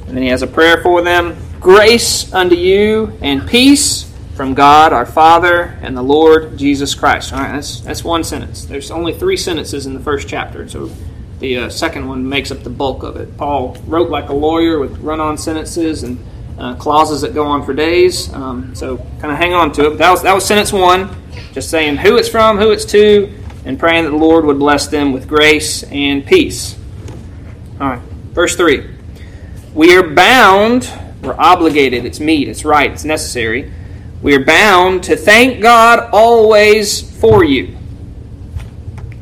And 0.08 0.15
then 0.15 0.23
he 0.23 0.29
has 0.29 0.41
a 0.41 0.47
prayer 0.47 0.82
for 0.82 1.01
them 1.01 1.36
Grace 1.60 2.34
unto 2.34 2.55
you 2.55 3.17
and 3.21 3.45
peace 3.45 4.10
from 4.34 4.53
God 4.53 4.93
our 4.93 5.05
Father 5.05 5.77
and 5.82 5.97
the 5.97 6.01
Lord 6.01 6.58
Jesus 6.58 6.95
Christ. 6.95 7.34
All 7.34 7.39
right, 7.39 7.51
that's, 7.51 7.82
that's 7.82 8.01
one 8.01 8.23
sentence. 8.23 8.63
There's 8.63 8.91
only 8.91 9.13
three 9.13 9.36
sentences 9.36 9.86
in 9.86 9.93
the 9.93 9.99
first 9.99 10.29
chapter, 10.29 10.69
so 10.69 10.89
the 11.39 11.58
uh, 11.58 11.69
second 11.69 12.08
one 12.08 12.27
makes 12.29 12.49
up 12.49 12.63
the 12.63 12.69
bulk 12.69 13.03
of 13.03 13.17
it. 13.17 13.36
Paul 13.36 13.75
wrote 13.86 14.10
like 14.10 14.29
a 14.29 14.34
lawyer 14.34 14.79
with 14.79 14.99
run 14.99 15.19
on 15.19 15.38
sentences 15.38 16.03
and 16.03 16.17
uh, 16.60 16.76
clauses 16.76 17.22
that 17.22 17.34
go 17.34 17.45
on 17.45 17.65
for 17.65 17.74
days. 17.74 18.32
Um, 18.34 18.76
so 18.76 18.98
kind 18.98 19.32
of 19.32 19.38
hang 19.38 19.54
on 19.54 19.72
to 19.74 19.86
it. 19.86 19.89
But 19.91 19.98
that 20.00 20.12
was, 20.12 20.24
that 20.24 20.34
was 20.34 20.45
sentence 20.45 20.72
one, 20.74 21.10
just 21.54 21.69
saying 21.69 21.98
who 21.98 22.17
it's 22.17 22.30
from, 22.30 22.58
who 22.58 22.72
it's 22.72 22.86
to, 22.86 23.34
and 23.65 23.80
praying 23.80 24.04
that 24.04 24.12
the 24.12 24.17
Lord 24.17 24.45
would 24.45 24.60
bless 24.60 24.88
them 24.88 25.12
with 25.13 25.28
grace 25.28 25.84
and 25.84 26.26
peace. 26.26 26.78
All 27.80 27.89
right, 27.89 28.02
verse 28.34 28.56
3. 28.56 28.88
We 29.74 29.95
are 29.95 30.04
bound 30.04 30.91
we're 31.22 31.36
obligated. 31.38 32.06
It's 32.06 32.19
meet. 32.19 32.48
It's 32.48 32.63
right. 32.63 32.91
It's 32.91 33.04
necessary. 33.04 33.72
We 34.22 34.36
are 34.36 34.43
bound 34.43 35.04
to 35.06 35.15
thank 35.15 35.62
God 35.62 36.10
always 36.13 37.02
for 37.19 37.43
you. 37.43 37.78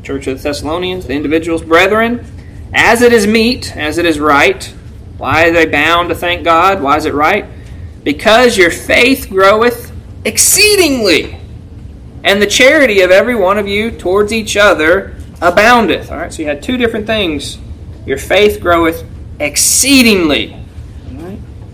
Church 0.02 0.26
of 0.26 0.38
the 0.38 0.42
Thessalonians, 0.42 1.06
the 1.06 1.14
individuals, 1.14 1.62
brethren, 1.62 2.24
as 2.72 3.02
it 3.02 3.12
is 3.12 3.26
meet, 3.26 3.76
as 3.76 3.98
it 3.98 4.06
is 4.06 4.20
right. 4.20 4.72
Why 5.18 5.48
are 5.48 5.52
they 5.52 5.66
bound 5.66 6.08
to 6.08 6.14
thank 6.14 6.44
God? 6.44 6.80
Why 6.80 6.96
is 6.96 7.04
it 7.04 7.12
right? 7.12 7.44
Because 8.04 8.56
your 8.56 8.70
faith 8.70 9.28
groweth 9.28 9.92
exceedingly, 10.24 11.38
and 12.24 12.40
the 12.40 12.46
charity 12.46 13.00
of 13.00 13.10
every 13.10 13.34
one 13.34 13.58
of 13.58 13.68
you 13.68 13.90
towards 13.90 14.32
each 14.32 14.56
other 14.56 15.16
aboundeth. 15.42 16.10
All 16.10 16.18
right, 16.18 16.32
so 16.32 16.42
you 16.42 16.48
had 16.48 16.62
two 16.62 16.76
different 16.76 17.06
things. 17.06 17.58
Your 18.06 18.18
faith 18.18 18.60
groweth 18.60 19.04
exceedingly. 19.40 20.54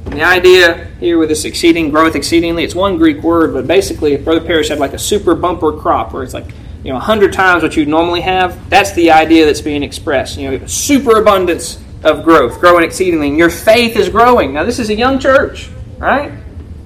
And 0.04 0.12
the 0.12 0.22
idea 0.22 0.86
here 1.00 1.18
with 1.18 1.28
this 1.28 1.44
exceeding 1.44 1.90
growth 1.90 2.14
exceedingly, 2.14 2.64
it's 2.64 2.74
one 2.74 2.98
Greek 2.98 3.22
word, 3.22 3.52
but 3.52 3.66
basically, 3.66 4.12
if 4.14 4.24
Brother 4.24 4.40
Parrish 4.40 4.68
had 4.68 4.78
like 4.78 4.92
a 4.92 4.98
super 4.98 5.34
bumper 5.34 5.72
crop 5.72 6.12
where 6.12 6.22
it's 6.22 6.34
like, 6.34 6.46
you 6.82 6.90
know, 6.90 6.96
100 6.96 7.32
times 7.32 7.62
what 7.62 7.76
you'd 7.76 7.88
normally 7.88 8.20
have, 8.20 8.70
that's 8.70 8.92
the 8.92 9.10
idea 9.10 9.44
that's 9.44 9.60
being 9.60 9.82
expressed. 9.82 10.38
You 10.38 10.50
know, 10.58 10.66
super 10.66 11.18
abundance 11.18 11.82
of 12.04 12.22
growth, 12.22 12.60
growing 12.60 12.84
exceedingly. 12.84 13.28
And 13.28 13.38
your 13.38 13.50
faith 13.50 13.96
is 13.96 14.08
growing. 14.08 14.52
Now, 14.52 14.64
this 14.64 14.78
is 14.78 14.90
a 14.90 14.94
young 14.94 15.18
church, 15.18 15.70
right? 15.98 16.32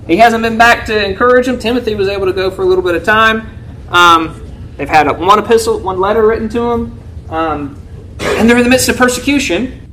He 0.07 0.17
hasn't 0.17 0.43
been 0.43 0.57
back 0.57 0.87
to 0.87 1.05
encourage 1.05 1.47
them. 1.47 1.59
Timothy 1.59 1.95
was 1.95 2.09
able 2.09 2.27
to 2.27 2.33
go 2.33 2.51
for 2.51 2.63
a 2.63 2.65
little 2.65 2.85
bit 2.85 2.95
of 2.95 3.05
time. 3.05 3.47
Um, 3.91 4.41
they've 4.77 4.89
had 4.89 5.11
one 5.19 5.39
epistle, 5.39 5.81
one 5.81 6.01
letter 6.01 6.27
written 6.27 6.49
to 6.51 6.61
them, 6.61 7.01
um, 7.29 7.83
and 8.21 8.49
they're 8.49 8.57
in 8.57 8.65
the 8.65 8.71
midst 8.71 8.89
of 8.89 8.97
persecution. 8.97 9.85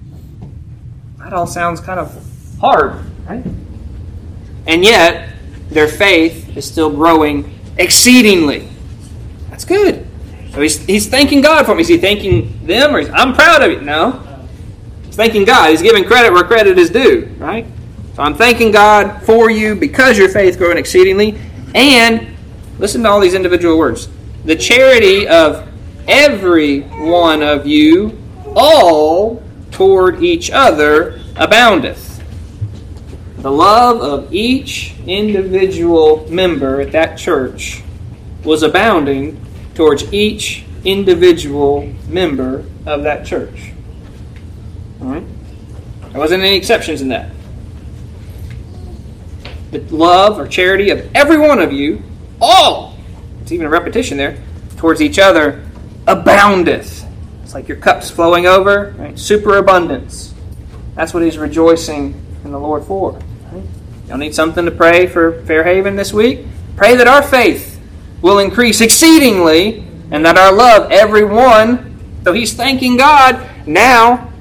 That 1.18 1.34
all 1.34 1.48
sounds 1.48 1.82
kind 1.82 2.00
of 2.00 2.16
hard. 2.62 3.04
Right? 3.28 3.44
And 4.68 4.84
yet, 4.84 5.34
their 5.70 5.88
faith 5.88 6.56
is 6.56 6.66
still 6.66 6.90
growing 6.90 7.60
exceedingly. 7.78 8.70
That's 9.50 9.66
good. 9.66 10.08
So 10.52 10.62
he's, 10.62 10.78
he's 10.86 11.08
thanking 11.08 11.42
God 11.42 11.66
for 11.66 11.72
them. 11.72 11.80
Is 11.80 11.88
he 11.88 11.98
thanking 11.98 12.66
them 12.66 12.96
or 12.96 13.02
I'm 13.12 13.34
proud 13.34 13.62
of 13.62 13.72
you? 13.72 13.82
No. 13.82 14.22
Thanking 15.15 15.45
God. 15.45 15.69
He's 15.69 15.82
giving 15.82 16.04
credit 16.04 16.34
where 16.34 16.43
credit 16.43 16.78
is 16.78 16.89
due, 16.89 17.34
right? 17.38 17.65
So 18.15 18.23
I'm 18.23 18.36
thanking 18.36 18.71
God 18.71 19.23
for 19.23 19.49
you 19.49 19.73
because 19.75 20.17
your 20.17 20.28
faith 20.28 20.58
growing 20.58 20.78
exceedingly. 20.78 21.39
And 21.73 22.36
listen 22.80 23.04
to 23.04 23.10
all 23.10 23.21
these 23.21 23.34
individual 23.34 23.78
words. 23.78 24.10
The 24.43 24.56
charity 24.56 25.28
of 25.28 25.67
every 26.08 26.82
one 26.82 27.41
of 27.41 27.65
you 27.65 28.21
all 28.56 29.41
toward 29.71 30.21
each 30.21 30.51
other 30.51 31.21
aboundeth. 31.38 32.21
The 33.38 33.51
love 33.51 34.01
of 34.01 34.34
each 34.34 34.95
individual 35.06 36.30
member 36.30 36.82
at 36.82 36.91
that 36.91 37.17
church 37.17 37.84
was 38.43 38.63
abounding 38.63 39.39
towards 39.75 40.12
each 40.13 40.65
individual 40.84 41.93
member 42.10 42.65
of 42.86 43.04
that 43.04 43.25
church. 43.25 43.71
Right? 45.06 45.24
There 46.12 46.20
wasn't 46.20 46.44
any 46.44 46.56
exceptions 46.56 47.02
in 47.02 47.10
that. 47.10 47.32
The 49.72 49.80
love 49.96 50.39
or 50.39 50.48
charity 50.48 50.89
of 50.89 51.13
every 51.15 51.38
one 51.38 51.60
of 51.60 51.72
you, 51.72 52.02
all, 52.41 52.98
it's 53.41 53.52
even 53.52 53.68
a 53.68 53.70
repetition 53.70 54.18
there, 54.18 54.41
towards 54.78 55.02
each 55.02 55.20
other, 55.20 55.63
aboundeth. 56.08 57.06
It's 57.44 57.54
like 57.54 57.68
your 57.68 57.78
cup's 57.78 58.10
flowing 58.10 58.48
over, 58.48 58.96
right? 58.98 59.18
Superabundance. 59.18 60.34
That's 60.96 61.13
what 61.13 61.24
he's 61.24 61.38
rejoicing 61.38 62.20
in 62.44 62.52
the 62.52 62.60
Lord 62.60 62.84
for. 62.86 63.20
Y'all 64.08 64.18
need 64.18 64.36
something 64.36 64.65
to 64.65 64.72
pray 64.72 65.08
for 65.08 65.41
Fairhaven 65.46 65.96
this 65.96 66.13
week? 66.13 66.46
Pray 66.76 66.96
that 66.96 67.08
our 67.08 67.24
faith 67.24 67.82
will 68.22 68.39
increase 68.39 68.82
exceedingly 68.82 69.86
and 70.12 70.26
that 70.26 70.38
our 70.38 70.54
love, 70.54 70.91
every 70.91 71.24
one, 71.24 72.22
so 72.24 72.34
he's 72.34 72.54
thanking 72.54 72.98
God 72.98 73.48
now 73.68 74.32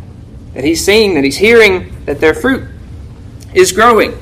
that 0.54 0.64
he's 0.64 0.84
seeing, 0.84 1.14
that 1.14 1.24
he's 1.24 1.36
hearing 1.36 2.04
that 2.06 2.20
their 2.20 2.34
fruit 2.34 2.68
is 3.52 3.72
growing. 3.72 4.18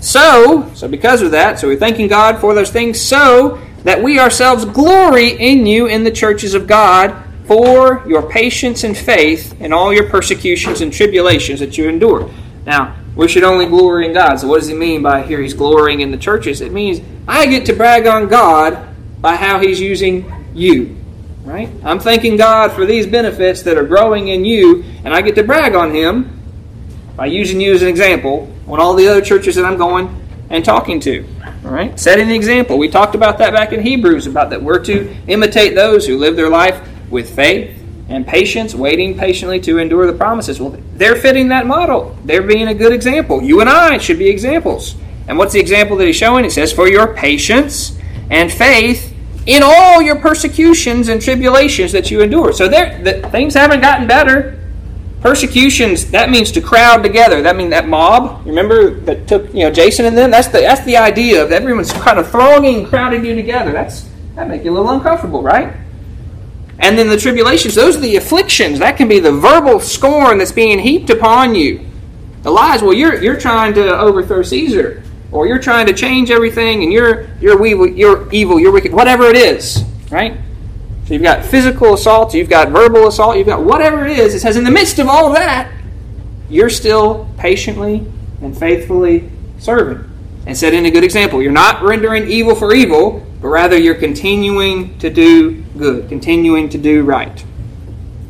So, 0.00 0.70
so 0.74 0.88
because 0.88 1.22
of 1.22 1.32
that, 1.32 1.58
so 1.58 1.68
we're 1.68 1.76
thanking 1.76 2.08
God 2.08 2.40
for 2.40 2.54
those 2.54 2.70
things, 2.70 3.00
so 3.00 3.60
that 3.84 4.02
we 4.02 4.18
ourselves 4.18 4.64
glory 4.64 5.30
in 5.30 5.66
you 5.66 5.86
in 5.86 6.04
the 6.04 6.10
churches 6.10 6.54
of 6.54 6.66
God 6.66 7.24
for 7.46 8.04
your 8.06 8.28
patience 8.28 8.84
and 8.84 8.96
faith 8.96 9.58
in 9.60 9.72
all 9.72 9.92
your 9.92 10.08
persecutions 10.08 10.82
and 10.82 10.92
tribulations 10.92 11.60
that 11.60 11.78
you 11.78 11.88
endure. 11.88 12.30
Now, 12.66 12.94
we 13.16 13.26
should 13.26 13.42
only 13.42 13.66
glory 13.66 14.06
in 14.06 14.12
God. 14.12 14.36
So, 14.36 14.46
what 14.46 14.60
does 14.60 14.68
he 14.68 14.74
mean 14.74 15.02
by 15.02 15.22
here 15.22 15.40
he's 15.40 15.54
glorying 15.54 16.00
in 16.00 16.10
the 16.10 16.18
churches? 16.18 16.60
It 16.60 16.72
means 16.72 17.00
I 17.26 17.46
get 17.46 17.66
to 17.66 17.72
brag 17.72 18.06
on 18.06 18.28
God 18.28 18.94
by 19.20 19.34
how 19.34 19.58
he's 19.58 19.80
using 19.80 20.30
you. 20.54 20.97
Right? 21.48 21.70
I'm 21.82 21.98
thanking 21.98 22.36
God 22.36 22.72
for 22.72 22.84
these 22.84 23.06
benefits 23.06 23.62
that 23.62 23.78
are 23.78 23.86
growing 23.86 24.28
in 24.28 24.44
you, 24.44 24.84
and 25.02 25.14
I 25.14 25.22
get 25.22 25.34
to 25.36 25.42
brag 25.42 25.74
on 25.74 25.94
him 25.94 26.38
by 27.16 27.24
using 27.24 27.58
you 27.58 27.72
as 27.72 27.80
an 27.80 27.88
example 27.88 28.52
on 28.66 28.78
all 28.78 28.92
the 28.92 29.08
other 29.08 29.22
churches 29.22 29.54
that 29.54 29.64
I'm 29.64 29.78
going 29.78 30.14
and 30.50 30.62
talking 30.62 31.00
to. 31.00 31.26
All 31.64 31.70
right? 31.70 31.98
Setting 31.98 32.28
the 32.28 32.34
example. 32.34 32.76
We 32.76 32.90
talked 32.90 33.14
about 33.14 33.38
that 33.38 33.54
back 33.54 33.72
in 33.72 33.80
Hebrews, 33.80 34.26
about 34.26 34.50
that 34.50 34.62
we're 34.62 34.84
to 34.84 35.16
imitate 35.26 35.74
those 35.74 36.06
who 36.06 36.18
live 36.18 36.36
their 36.36 36.50
life 36.50 36.86
with 37.08 37.34
faith 37.34 37.82
and 38.10 38.26
patience, 38.26 38.74
waiting 38.74 39.16
patiently 39.16 39.58
to 39.60 39.78
endure 39.78 40.06
the 40.06 40.18
promises. 40.18 40.60
Well, 40.60 40.78
they're 40.96 41.16
fitting 41.16 41.48
that 41.48 41.66
model. 41.66 42.14
They're 42.26 42.42
being 42.42 42.68
a 42.68 42.74
good 42.74 42.92
example. 42.92 43.42
You 43.42 43.62
and 43.62 43.70
I 43.70 43.96
should 43.96 44.18
be 44.18 44.28
examples. 44.28 44.96
And 45.26 45.38
what's 45.38 45.54
the 45.54 45.60
example 45.60 45.96
that 45.96 46.06
he's 46.06 46.16
showing? 46.16 46.44
He 46.44 46.50
says, 46.50 46.74
For 46.74 46.88
your 46.88 47.14
patience 47.14 47.98
and 48.28 48.52
faith 48.52 49.14
in 49.48 49.62
all 49.64 50.02
your 50.02 50.16
persecutions 50.16 51.08
and 51.08 51.22
tribulations 51.22 51.90
that 51.92 52.10
you 52.10 52.20
endure. 52.20 52.52
So 52.52 52.68
there, 52.68 53.02
the, 53.02 53.26
things 53.30 53.54
haven't 53.54 53.80
gotten 53.80 54.06
better. 54.06 54.60
Persecutions, 55.22 56.10
that 56.12 56.30
means 56.30 56.52
to 56.52 56.60
crowd 56.60 57.02
together. 57.02 57.42
That 57.42 57.56
means 57.56 57.70
that 57.70 57.88
mob, 57.88 58.46
remember 58.46 58.90
that 59.00 59.26
took 59.26 59.52
you 59.52 59.64
know 59.64 59.70
Jason 59.70 60.04
and 60.04 60.16
them? 60.16 60.30
That's 60.30 60.48
the 60.48 60.60
that's 60.60 60.84
the 60.84 60.96
idea 60.96 61.42
of 61.42 61.50
everyone's 61.50 61.92
kind 61.92 62.20
of 62.20 62.30
thronging, 62.30 62.86
crowding 62.86 63.24
you 63.24 63.34
together. 63.34 63.72
That's 63.72 64.08
that 64.36 64.46
make 64.46 64.62
you 64.62 64.70
a 64.70 64.74
little 64.74 64.90
uncomfortable, 64.90 65.42
right? 65.42 65.74
And 66.78 66.96
then 66.96 67.08
the 67.08 67.16
tribulations, 67.16 67.74
those 67.74 67.96
are 67.96 68.00
the 68.00 68.16
afflictions. 68.16 68.78
That 68.78 68.96
can 68.96 69.08
be 69.08 69.18
the 69.18 69.32
verbal 69.32 69.80
scorn 69.80 70.38
that's 70.38 70.52
being 70.52 70.78
heaped 70.78 71.10
upon 71.10 71.56
you. 71.56 71.84
The 72.42 72.50
lies, 72.52 72.82
well, 72.82 72.92
you're, 72.92 73.20
you're 73.20 73.40
trying 73.40 73.74
to 73.74 73.98
overthrow 73.98 74.42
Caesar, 74.42 75.02
or 75.30 75.46
you're 75.46 75.58
trying 75.58 75.86
to 75.86 75.92
change 75.92 76.30
everything, 76.30 76.82
and 76.82 76.92
you're, 76.92 77.28
you're, 77.40 77.64
evil, 77.66 77.86
you're 77.86 78.30
evil, 78.32 78.58
you're 78.58 78.72
wicked, 78.72 78.92
whatever 78.92 79.24
it 79.24 79.36
is, 79.36 79.84
right? 80.10 80.38
So 81.06 81.14
you've 81.14 81.22
got 81.22 81.44
physical 81.44 81.94
assault, 81.94 82.34
you've 82.34 82.50
got 82.50 82.68
verbal 82.68 83.08
assault, 83.08 83.36
you've 83.38 83.46
got 83.46 83.62
whatever 83.62 84.06
it 84.06 84.18
is. 84.18 84.34
It 84.34 84.40
says, 84.40 84.56
in 84.56 84.64
the 84.64 84.70
midst 84.70 84.98
of 84.98 85.08
all 85.08 85.26
of 85.28 85.34
that, 85.34 85.72
you're 86.50 86.70
still 86.70 87.28
patiently 87.38 88.06
and 88.42 88.56
faithfully 88.56 89.30
serving. 89.58 90.04
And 90.46 90.56
setting 90.56 90.86
a 90.86 90.90
good 90.90 91.04
example. 91.04 91.42
You're 91.42 91.52
not 91.52 91.82
rendering 91.82 92.30
evil 92.30 92.54
for 92.54 92.74
evil, 92.74 93.26
but 93.40 93.48
rather 93.48 93.78
you're 93.78 93.94
continuing 93.94 94.98
to 94.98 95.10
do 95.10 95.62
good, 95.76 96.08
continuing 96.08 96.68
to 96.70 96.78
do 96.78 97.02
right. 97.02 97.44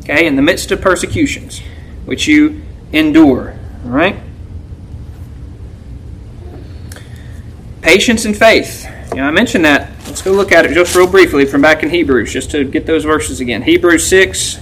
Okay, 0.03 0.25
in 0.25 0.35
the 0.35 0.41
midst 0.41 0.71
of 0.71 0.81
persecutions, 0.81 1.61
which 2.05 2.27
you 2.27 2.61
endure. 2.91 3.57
All 3.85 3.91
right? 3.91 4.17
Patience 7.81 8.25
and 8.25 8.35
faith. 8.35 8.85
You 9.11 9.17
know, 9.17 9.23
I 9.23 9.31
mentioned 9.31 9.65
that. 9.65 9.89
Let's 10.05 10.21
go 10.21 10.31
look 10.31 10.51
at 10.51 10.65
it 10.65 10.73
just 10.73 10.95
real 10.95 11.07
briefly 11.07 11.45
from 11.45 11.61
back 11.61 11.81
in 11.81 11.89
Hebrews, 11.89 12.31
just 12.31 12.51
to 12.51 12.63
get 12.63 12.85
those 12.85 13.05
verses 13.05 13.39
again. 13.39 13.63
Hebrews 13.63 14.07
6 14.07 14.59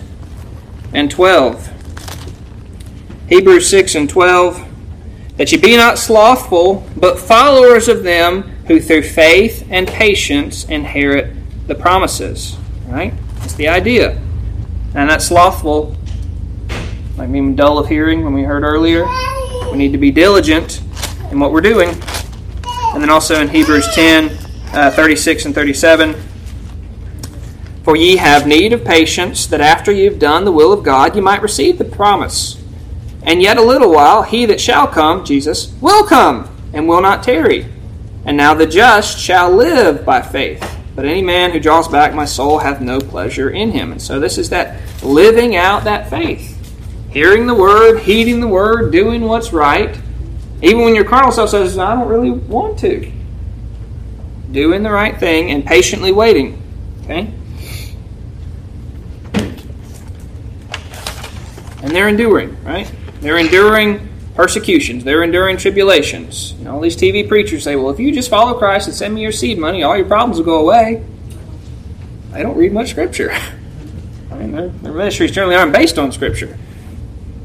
and 0.94 1.10
12. 1.10 1.74
Hebrews 3.30 3.70
6 3.70 3.96
and 3.96 4.10
12. 4.10 4.66
That 5.38 5.52
ye 5.52 5.58
be 5.58 5.76
not 5.76 5.98
slothful, 5.98 6.88
but 6.96 7.20
followers 7.20 7.88
of 7.88 8.04
them 8.04 8.44
who 8.68 8.80
through 8.80 9.04
faith 9.04 9.68
and 9.70 9.88
patience 9.88 10.66
inherit 10.66 11.34
the 11.68 11.76
promises. 11.76 12.58
Right? 12.88 13.14
That's 13.40 13.54
the 13.54 13.68
idea. 13.68 14.22
And 14.96 15.10
that 15.10 15.22
slothful, 15.22 15.96
like 17.18 17.32
being 17.32 17.56
dull 17.56 17.78
of 17.78 17.88
hearing 17.88 18.24
when 18.24 18.34
we 18.34 18.44
heard 18.44 18.64
earlier. 18.64 19.06
We 19.72 19.78
need 19.78 19.92
to 19.92 19.98
be 19.98 20.12
diligent 20.12 20.82
in 21.32 21.40
what 21.40 21.52
we're 21.52 21.62
doing. 21.62 21.90
And 22.98 23.04
then 23.04 23.12
also 23.12 23.40
in 23.40 23.50
Hebrews 23.50 23.88
10, 23.94 24.40
uh, 24.74 24.90
36 24.90 25.46
and 25.46 25.54
37. 25.54 26.16
For 27.84 27.96
ye 27.96 28.18
have 28.18 28.48
need 28.48 28.74
of 28.74 28.84
patience, 28.84 29.46
that 29.46 29.62
after 29.62 29.92
ye 29.92 30.06
have 30.06 30.18
done 30.18 30.46
the 30.46 30.52
will 30.52 30.74
of 30.74 30.82
God, 30.82 31.14
ye 31.14 31.22
might 31.22 31.44
receive 31.44 31.78
the 31.78 31.86
promise. 31.86 32.60
And 33.22 33.40
yet 33.40 33.58
a 33.58 33.62
little 33.62 33.92
while, 33.92 34.24
he 34.24 34.48
that 34.48 34.60
shall 34.60 34.88
come, 34.88 35.24
Jesus, 35.24 35.76
will 35.80 36.08
come, 36.08 36.50
and 36.74 36.88
will 36.88 37.04
not 37.04 37.22
tarry. 37.22 37.72
And 38.26 38.36
now 38.36 38.56
the 38.56 38.66
just 38.66 39.20
shall 39.20 39.52
live 39.52 40.04
by 40.04 40.24
faith. 40.24 40.68
But 40.96 41.06
any 41.06 41.22
man 41.22 41.52
who 41.52 41.60
draws 41.60 41.88
back 41.88 42.16
my 42.16 42.26
soul 42.26 42.58
hath 42.58 42.82
no 42.82 43.00
pleasure 43.00 43.52
in 43.52 43.74
him. 43.74 43.92
And 43.92 44.02
so 44.02 44.20
this 44.20 44.40
is 44.40 44.50
that 44.50 44.82
living 45.04 45.56
out 45.56 45.84
that 45.84 46.10
faith. 46.10 46.56
Hearing 47.12 47.46
the 47.46 47.54
word, 47.54 48.00
heeding 48.00 48.40
the 48.40 48.48
word, 48.48 48.92
doing 48.92 49.22
what's 49.22 49.54
right. 49.54 49.96
Even 50.62 50.84
when 50.84 50.96
your 50.96 51.06
carnal 51.06 51.32
self 51.32 51.52
says, 51.52 51.78
I 51.78 51.96
don't 51.96 52.08
really 52.08 52.32
want 52.32 52.80
to. 52.80 53.12
Doing 54.52 54.82
the 54.84 54.92
right 54.92 55.18
thing 55.18 55.52
and 55.52 55.66
patiently 55.66 56.12
waiting. 56.12 56.62
Okay? 57.04 57.32
And 61.84 61.92
they're 61.92 62.08
enduring, 62.08 62.62
right? 62.64 62.92
They're 63.22 63.38
enduring 63.38 64.10
persecutions. 64.36 65.04
They're 65.04 65.24
enduring 65.24 65.58
tribulations. 65.58 66.54
Know, 66.60 66.76
all 66.76 66.80
these 66.82 66.96
TV 66.96 67.28
preachers 67.28 67.64
say, 67.64 67.76
well, 67.76 67.90
if 67.90 68.00
you 68.00 68.12
just 68.12 68.30
follow 68.30 68.58
Christ 68.58 68.88
and 68.88 68.96
send 68.96 69.14
me 69.14 69.22
your 69.22 69.32
seed 69.32 69.58
money, 69.58 69.84
all 69.84 69.96
your 69.96 70.06
problems 70.06 70.38
will 70.38 70.46
go 70.46 70.60
away. 70.60 71.04
They 72.32 72.44
don't 72.44 72.58
read 72.58 72.72
much 72.72 72.92
Scripture. 72.92 73.32
I 74.32 74.36
mean, 74.36 74.52
their, 74.52 74.68
their 74.70 74.94
ministries 74.94 75.32
generally 75.32 75.56
aren't 75.56 75.74
based 75.74 75.98
on 75.98 76.12
Scripture. 76.12 76.58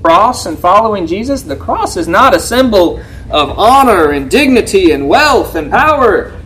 Cross 0.02 0.46
and 0.46 0.58
following 0.58 1.06
Jesus, 1.06 1.42
the 1.42 1.56
cross 1.56 1.96
is 1.96 2.08
not 2.08 2.34
a 2.34 2.40
symbol 2.40 3.00
of 3.30 3.58
honor 3.58 4.10
and 4.10 4.30
dignity 4.30 4.90
and 4.90 5.08
wealth 5.08 5.54
and 5.54 5.70
power. 5.70 6.38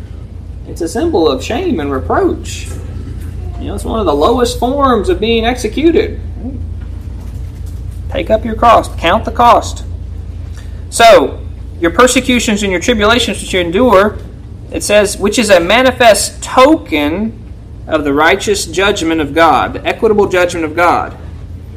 It's 0.68 0.82
a 0.82 0.88
symbol 0.88 1.28
of 1.28 1.42
shame 1.42 1.80
and 1.80 1.90
reproach. 1.90 2.66
You 3.58 3.68
know, 3.68 3.74
it's 3.74 3.84
one 3.84 3.98
of 3.98 4.06
the 4.06 4.14
lowest 4.14 4.58
forms 4.58 5.08
of 5.08 5.18
being 5.18 5.46
executed. 5.46 6.20
Take 8.10 8.30
up 8.30 8.44
your 8.44 8.54
cross, 8.54 8.94
count 8.96 9.24
the 9.24 9.32
cost. 9.32 9.84
So, 10.90 11.42
your 11.80 11.90
persecutions 11.90 12.62
and 12.62 12.70
your 12.70 12.80
tribulations 12.80 13.40
which 13.40 13.52
you 13.52 13.60
endure, 13.60 14.18
it 14.70 14.82
says, 14.82 15.16
which 15.16 15.38
is 15.38 15.50
a 15.50 15.60
manifest 15.60 16.42
token 16.42 17.42
of 17.86 18.04
the 18.04 18.12
righteous 18.12 18.66
judgment 18.66 19.20
of 19.20 19.34
God, 19.34 19.72
the 19.74 19.86
equitable 19.86 20.28
judgment 20.28 20.64
of 20.64 20.76
God, 20.76 21.16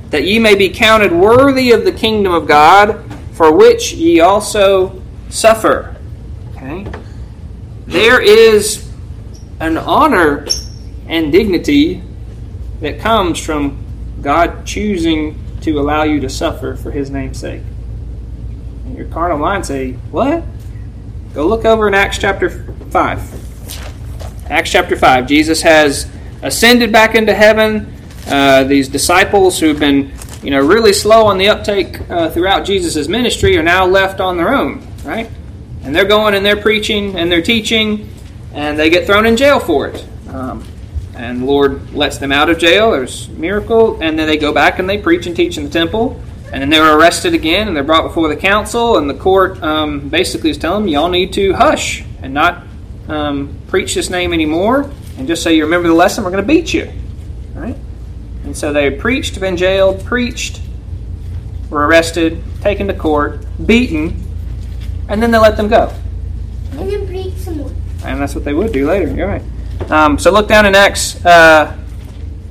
that 0.09 0.23
ye 0.23 0.39
may 0.39 0.55
be 0.55 0.69
counted 0.69 1.11
worthy 1.11 1.71
of 1.71 1.85
the 1.85 1.91
kingdom 1.91 2.33
of 2.33 2.47
God, 2.47 3.03
for 3.33 3.51
which 3.55 3.93
ye 3.93 4.19
also 4.19 5.01
suffer. 5.29 5.95
Okay? 6.55 6.85
There 7.85 8.21
is 8.21 8.89
an 9.59 9.77
honor 9.77 10.47
and 11.07 11.31
dignity 11.31 12.03
that 12.81 12.99
comes 12.99 13.43
from 13.43 13.83
God 14.21 14.65
choosing 14.65 15.43
to 15.61 15.79
allow 15.79 16.03
you 16.03 16.19
to 16.21 16.29
suffer 16.29 16.75
for 16.75 16.91
his 16.91 17.09
name's 17.09 17.39
sake 17.39 17.61
And 18.85 18.97
your 18.97 19.07
carnal 19.07 19.37
mind 19.37 19.65
say, 19.65 19.93
What? 20.11 20.43
Go 21.33 21.47
look 21.47 21.65
over 21.65 21.87
in 21.87 21.93
Acts 21.93 22.17
chapter 22.17 22.49
5. 22.91 24.49
Acts 24.49 24.71
chapter 24.71 24.95
5. 24.95 25.27
Jesus 25.27 25.61
has 25.61 26.09
ascended 26.41 26.91
back 26.91 27.15
into 27.15 27.33
heaven. 27.33 27.93
Uh, 28.29 28.63
these 28.63 28.87
disciples 28.87 29.59
who've 29.59 29.79
been 29.79 30.11
you 30.43 30.51
know, 30.51 30.59
really 30.59 30.93
slow 30.93 31.25
on 31.25 31.37
the 31.37 31.49
uptake 31.49 31.99
uh, 32.09 32.29
throughout 32.29 32.65
Jesus' 32.65 33.07
ministry 33.07 33.57
are 33.57 33.63
now 33.63 33.85
left 33.85 34.21
on 34.21 34.37
their 34.37 34.53
own, 34.53 34.85
right? 35.03 35.29
And 35.83 35.95
they're 35.95 36.05
going 36.05 36.33
and 36.35 36.45
they're 36.45 36.61
preaching 36.61 37.17
and 37.17 37.31
they're 37.31 37.41
teaching, 37.41 38.09
and 38.53 38.77
they 38.77 38.89
get 38.89 39.05
thrown 39.05 39.25
in 39.25 39.35
jail 39.35 39.59
for 39.59 39.87
it. 39.87 40.05
Um, 40.29 40.63
and 41.15 41.41
the 41.41 41.45
Lord 41.45 41.93
lets 41.93 42.17
them 42.17 42.31
out 42.31 42.49
of 42.49 42.57
jail. 42.57 42.91
There's 42.91 43.27
miracle, 43.29 44.01
and 44.01 44.17
then 44.17 44.27
they 44.27 44.37
go 44.37 44.53
back 44.53 44.79
and 44.79 44.89
they 44.89 44.97
preach 44.97 45.27
and 45.27 45.35
teach 45.35 45.57
in 45.57 45.65
the 45.65 45.69
temple. 45.69 46.21
And 46.51 46.61
then 46.61 46.69
they're 46.69 46.97
arrested 46.97 47.33
again, 47.33 47.67
and 47.67 47.75
they're 47.75 47.83
brought 47.83 48.03
before 48.03 48.27
the 48.27 48.35
council, 48.35 48.97
and 48.97 49.09
the 49.09 49.13
court 49.13 49.61
um, 49.61 50.09
basically 50.09 50.49
is 50.49 50.57
telling 50.57 50.83
them, 50.83 50.89
y'all 50.89 51.09
need 51.09 51.33
to 51.33 51.53
hush 51.53 52.03
and 52.23 52.33
not 52.33 52.63
um, 53.07 53.59
preach 53.67 53.93
this 53.93 54.09
name 54.09 54.33
anymore, 54.33 54.89
and 55.17 55.27
just 55.27 55.43
say 55.43 55.55
you 55.55 55.63
remember 55.65 55.89
the 55.89 55.93
lesson, 55.93 56.23
we're 56.23 56.31
going 56.31 56.43
to 56.43 56.47
beat 56.47 56.73
you. 56.73 56.91
Right? 57.53 57.75
And 58.49 58.57
so 58.57 58.73
they 58.73 58.89
preached, 58.89 59.39
been 59.39 59.57
jailed, 59.57 60.03
preached, 60.03 60.59
were 61.69 61.85
arrested, 61.85 62.41
taken 62.61 62.87
to 62.87 62.95
court, 62.95 63.45
beaten, 63.63 64.23
and 65.07 65.21
then 65.21 65.29
they 65.29 65.37
let 65.37 65.55
them 65.55 65.67
go. 65.67 65.93
And 66.71 66.89
then 66.89 67.05
preach 67.05 67.35
some 67.35 67.57
more. 67.57 67.71
And 68.03 68.19
that's 68.19 68.33
what 68.33 68.43
they 68.45 68.55
would 68.55 68.73
do 68.73 68.87
later. 68.87 69.13
You're 69.13 69.27
right. 69.27 69.43
Um, 69.91 70.17
so 70.17 70.31
look 70.31 70.47
down 70.47 70.65
in 70.65 70.73
Acts 70.73 71.23
uh, 71.23 71.77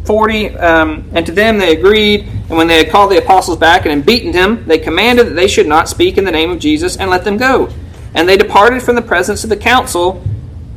40. 0.05 0.51
Um, 0.51 1.11
and 1.14 1.26
to 1.26 1.32
them 1.32 1.59
they 1.59 1.76
agreed. 1.76 2.20
And 2.20 2.51
when 2.51 2.68
they 2.68 2.78
had 2.78 2.90
called 2.90 3.11
the 3.11 3.18
apostles 3.18 3.59
back 3.59 3.84
and 3.84 3.92
had 3.92 4.07
beaten 4.07 4.30
them, 4.30 4.68
they 4.68 4.78
commanded 4.78 5.26
that 5.26 5.34
they 5.34 5.49
should 5.49 5.66
not 5.66 5.88
speak 5.88 6.16
in 6.16 6.24
the 6.24 6.30
name 6.30 6.53
of 6.53 6.61
Jesus 6.61 6.96
and 6.96 7.11
let 7.11 7.24
them 7.24 7.36
go. 7.36 7.70
And 8.14 8.28
they 8.28 8.36
departed 8.36 8.84
from 8.84 8.94
the 8.94 9.03
presence 9.03 9.42
of 9.42 9.51
the 9.51 9.57
council, 9.57 10.22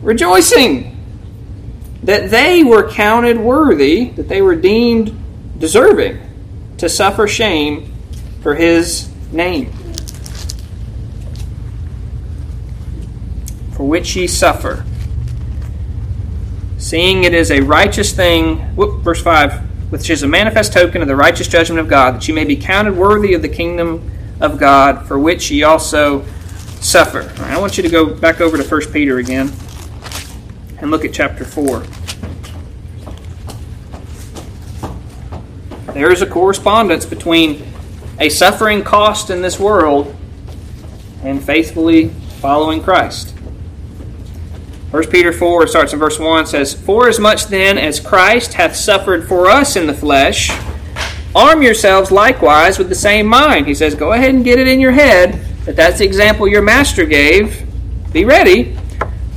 rejoicing 0.01 0.97
that 2.04 2.32
they 2.32 2.64
were 2.64 2.89
counted 2.89 3.39
worthy, 3.39 4.06
that 4.12 4.28
they 4.28 4.41
were 4.41 4.56
deemed 4.56 5.18
deserving 5.58 6.20
to 6.78 6.89
suffer 6.89 7.28
shame 7.28 7.93
for 8.41 8.56
his 8.56 9.10
name. 9.32 9.72
for 13.82 13.88
which 13.88 14.16
ye 14.16 14.28
suffer. 14.28 14.86
Seeing 16.78 17.24
it 17.24 17.34
is 17.34 17.49
a 17.49 17.62
righteous 17.62 18.14
thing, 18.14 18.60
whoop, 18.76 19.02
verse 19.02 19.24
5, 19.24 19.91
which 19.91 20.08
is 20.12 20.22
a 20.22 20.28
manifest 20.28 20.72
token 20.72 21.02
of 21.02 21.08
the 21.08 21.16
righteous 21.16 21.47
judgment 21.47 21.80
of 21.80 21.88
God, 21.88 22.14
that 22.14 22.28
ye 22.28 22.36
may 22.36 22.45
be 22.45 22.56
counted 22.56 22.95
worthy 22.95 23.34
of 23.34 23.41
the 23.41 23.49
kingdom 23.49 24.12
of 24.39 24.60
God, 24.60 25.08
for 25.08 25.18
which 25.18 25.49
ye 25.49 25.64
also 25.64 26.24
suffer. 26.80 27.22
Right, 27.22 27.54
I 27.54 27.58
want 27.60 27.76
you 27.76 27.82
to 27.82 27.89
go 27.89 28.14
back 28.14 28.39
over 28.39 28.56
to 28.56 28.64
1 28.64 28.91
Peter 28.91 29.18
again 29.18 29.52
and 30.82 30.92
look 30.92 31.06
at 31.06 31.14
chapter 31.14 31.46
4. 31.46 31.84
There 35.94 36.12
is 36.12 36.22
a 36.22 36.26
correspondence 36.26 37.06
between 37.06 37.72
a 38.20 38.30
suffering 38.30 38.84
cost 38.84 39.30
in 39.30 39.42
this 39.42 39.60
world 39.60 40.16
and 41.24 41.44
faithfully 41.44 42.10
following 42.40 42.82
Christ. 42.82 43.30
1 44.92 45.08
Peter 45.08 45.32
4 45.32 45.68
starts 45.68 45.94
in 45.94 46.00
verse 46.00 46.20
1 46.20 46.48
says, 46.48 46.74
For 46.74 47.08
as 47.08 47.20
much 47.20 47.48
then 47.48 47.78
as 47.78 48.00
Christ 48.00 48.54
hath 48.54 48.76
suffered 48.76 49.28
for 49.28 49.48
us 49.48 49.76
in 49.76 49.88
the 49.88 49.94
flesh, 49.94 50.52
arm 51.36 51.62
yourselves 51.62 52.12
likewise 52.12 52.78
with 52.78 52.90
the 52.90 52.96
same 52.96 53.26
mind. 53.26 53.68
He 53.68 53.76
says, 53.76 53.96
Go 53.96 54.14
ahead 54.14 54.34
and 54.34 54.44
get 54.44 54.60
it 54.60 54.68
in 54.68 54.80
your 54.80 54.92
head 54.92 55.46
that 55.66 55.76
that's 55.76 56.00
the 56.00 56.06
example 56.06 56.48
your 56.48 56.62
master 56.62 57.06
gave. 57.06 57.66
Be 58.12 58.26
ready. 58.26 58.78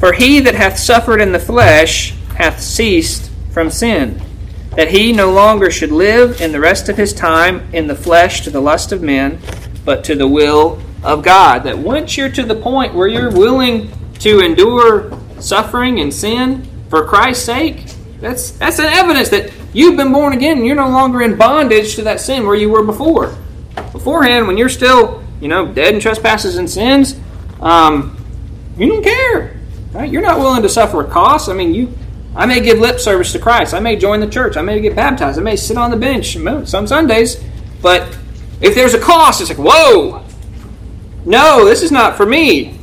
For 0.04 0.12
he 0.12 0.38
that 0.40 0.54
hath 0.54 0.78
suffered 0.78 1.22
in 1.22 1.32
the 1.32 1.38
flesh 1.38 2.10
hath 2.36 2.60
ceased 2.60 3.30
from 3.52 3.70
sin, 3.70 4.20
that 4.76 4.90
he 4.90 5.14
no 5.14 5.32
longer 5.32 5.70
should 5.70 5.92
live 5.92 6.42
in 6.42 6.52
the 6.52 6.60
rest 6.60 6.90
of 6.90 6.98
his 6.98 7.14
time 7.14 7.66
in 7.72 7.86
the 7.86 7.94
flesh 7.94 8.42
to 8.42 8.50
the 8.50 8.60
lust 8.60 8.92
of 8.92 9.00
men, 9.00 9.38
but 9.82 10.04
to 10.04 10.14
the 10.14 10.28
will 10.28 10.78
of 11.02 11.22
God. 11.22 11.60
That 11.60 11.78
once 11.78 12.18
you're 12.18 12.28
to 12.28 12.42
the 12.42 12.54
point 12.54 12.92
where 12.92 13.08
you're 13.08 13.30
willing 13.30 13.90
to 14.18 14.40
endure 14.40 15.18
suffering 15.40 15.98
and 16.00 16.12
sin 16.12 16.68
for 16.90 17.06
Christ's 17.06 17.46
sake, 17.46 17.86
that's 18.20 18.50
that's 18.50 18.80
an 18.80 18.84
evidence 18.84 19.30
that 19.30 19.54
you've 19.72 19.96
been 19.96 20.12
born 20.12 20.34
again 20.34 20.58
and 20.58 20.66
you're 20.66 20.76
no 20.76 20.90
longer 20.90 21.22
in 21.22 21.38
bondage 21.38 21.94
to 21.94 22.02
that 22.02 22.20
sin 22.20 22.44
where 22.46 22.56
you 22.56 22.68
were 22.68 22.82
before. 22.82 23.34
Beforehand, 23.92 24.48
when 24.48 24.58
you're 24.58 24.68
still, 24.68 25.24
you 25.40 25.48
know, 25.48 25.72
dead 25.72 25.94
in 25.94 26.00
trespasses 26.00 26.58
and 26.58 26.68
sins, 26.68 27.18
um, 27.62 28.22
you 28.76 28.86
don't 28.86 29.02
care. 29.02 29.53
Right? 29.94 30.10
You're 30.10 30.22
not 30.22 30.38
willing 30.38 30.62
to 30.62 30.68
suffer 30.68 31.00
a 31.00 31.08
cost. 31.08 31.48
I 31.48 31.54
mean, 31.54 31.72
you 31.72 31.94
I 32.36 32.46
may 32.46 32.60
give 32.60 32.78
lip 32.78 32.98
service 32.98 33.32
to 33.32 33.38
Christ. 33.38 33.74
I 33.74 33.80
may 33.80 33.96
join 33.96 34.20
the 34.20 34.26
church. 34.26 34.56
I 34.56 34.62
may 34.62 34.80
get 34.80 34.96
baptized. 34.96 35.38
I 35.38 35.42
may 35.42 35.56
sit 35.56 35.76
on 35.76 35.90
the 35.90 35.96
bench 35.96 36.36
some 36.68 36.86
Sundays. 36.86 37.42
But 37.80 38.18
if 38.60 38.74
there's 38.74 38.94
a 38.94 39.00
cost, 39.00 39.40
it's 39.40 39.50
like, 39.50 39.58
whoa, 39.58 40.24
no, 41.24 41.64
this 41.64 41.82
is 41.82 41.92
not 41.92 42.16
for 42.16 42.26
me. 42.26 42.78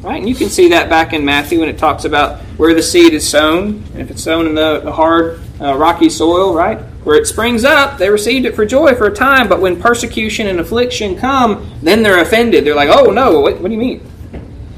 Right? 0.00 0.18
And 0.18 0.28
you 0.28 0.34
can 0.34 0.48
see 0.48 0.68
that 0.68 0.88
back 0.88 1.12
in 1.12 1.24
Matthew 1.24 1.60
when 1.60 1.68
it 1.68 1.78
talks 1.78 2.04
about 2.04 2.40
where 2.56 2.72
the 2.72 2.82
seed 2.82 3.12
is 3.12 3.28
sown. 3.28 3.84
And 3.92 4.00
if 4.00 4.10
it's 4.10 4.22
sown 4.22 4.46
in 4.46 4.54
the, 4.54 4.80
the 4.80 4.92
hard, 4.92 5.40
uh, 5.60 5.76
rocky 5.76 6.08
soil, 6.08 6.54
right? 6.54 6.78
Where 7.04 7.16
it 7.16 7.26
springs 7.26 7.64
up, 7.64 7.98
they 7.98 8.08
received 8.08 8.46
it 8.46 8.54
for 8.54 8.64
joy 8.64 8.94
for 8.94 9.06
a 9.06 9.14
time. 9.14 9.48
But 9.48 9.60
when 9.60 9.80
persecution 9.80 10.46
and 10.46 10.60
affliction 10.60 11.16
come, 11.16 11.70
then 11.82 12.02
they're 12.02 12.20
offended. 12.20 12.64
They're 12.64 12.74
like, 12.74 12.90
oh, 12.90 13.10
no, 13.10 13.40
what, 13.40 13.60
what 13.60 13.68
do 13.68 13.74
you 13.74 13.80
mean? 13.80 14.10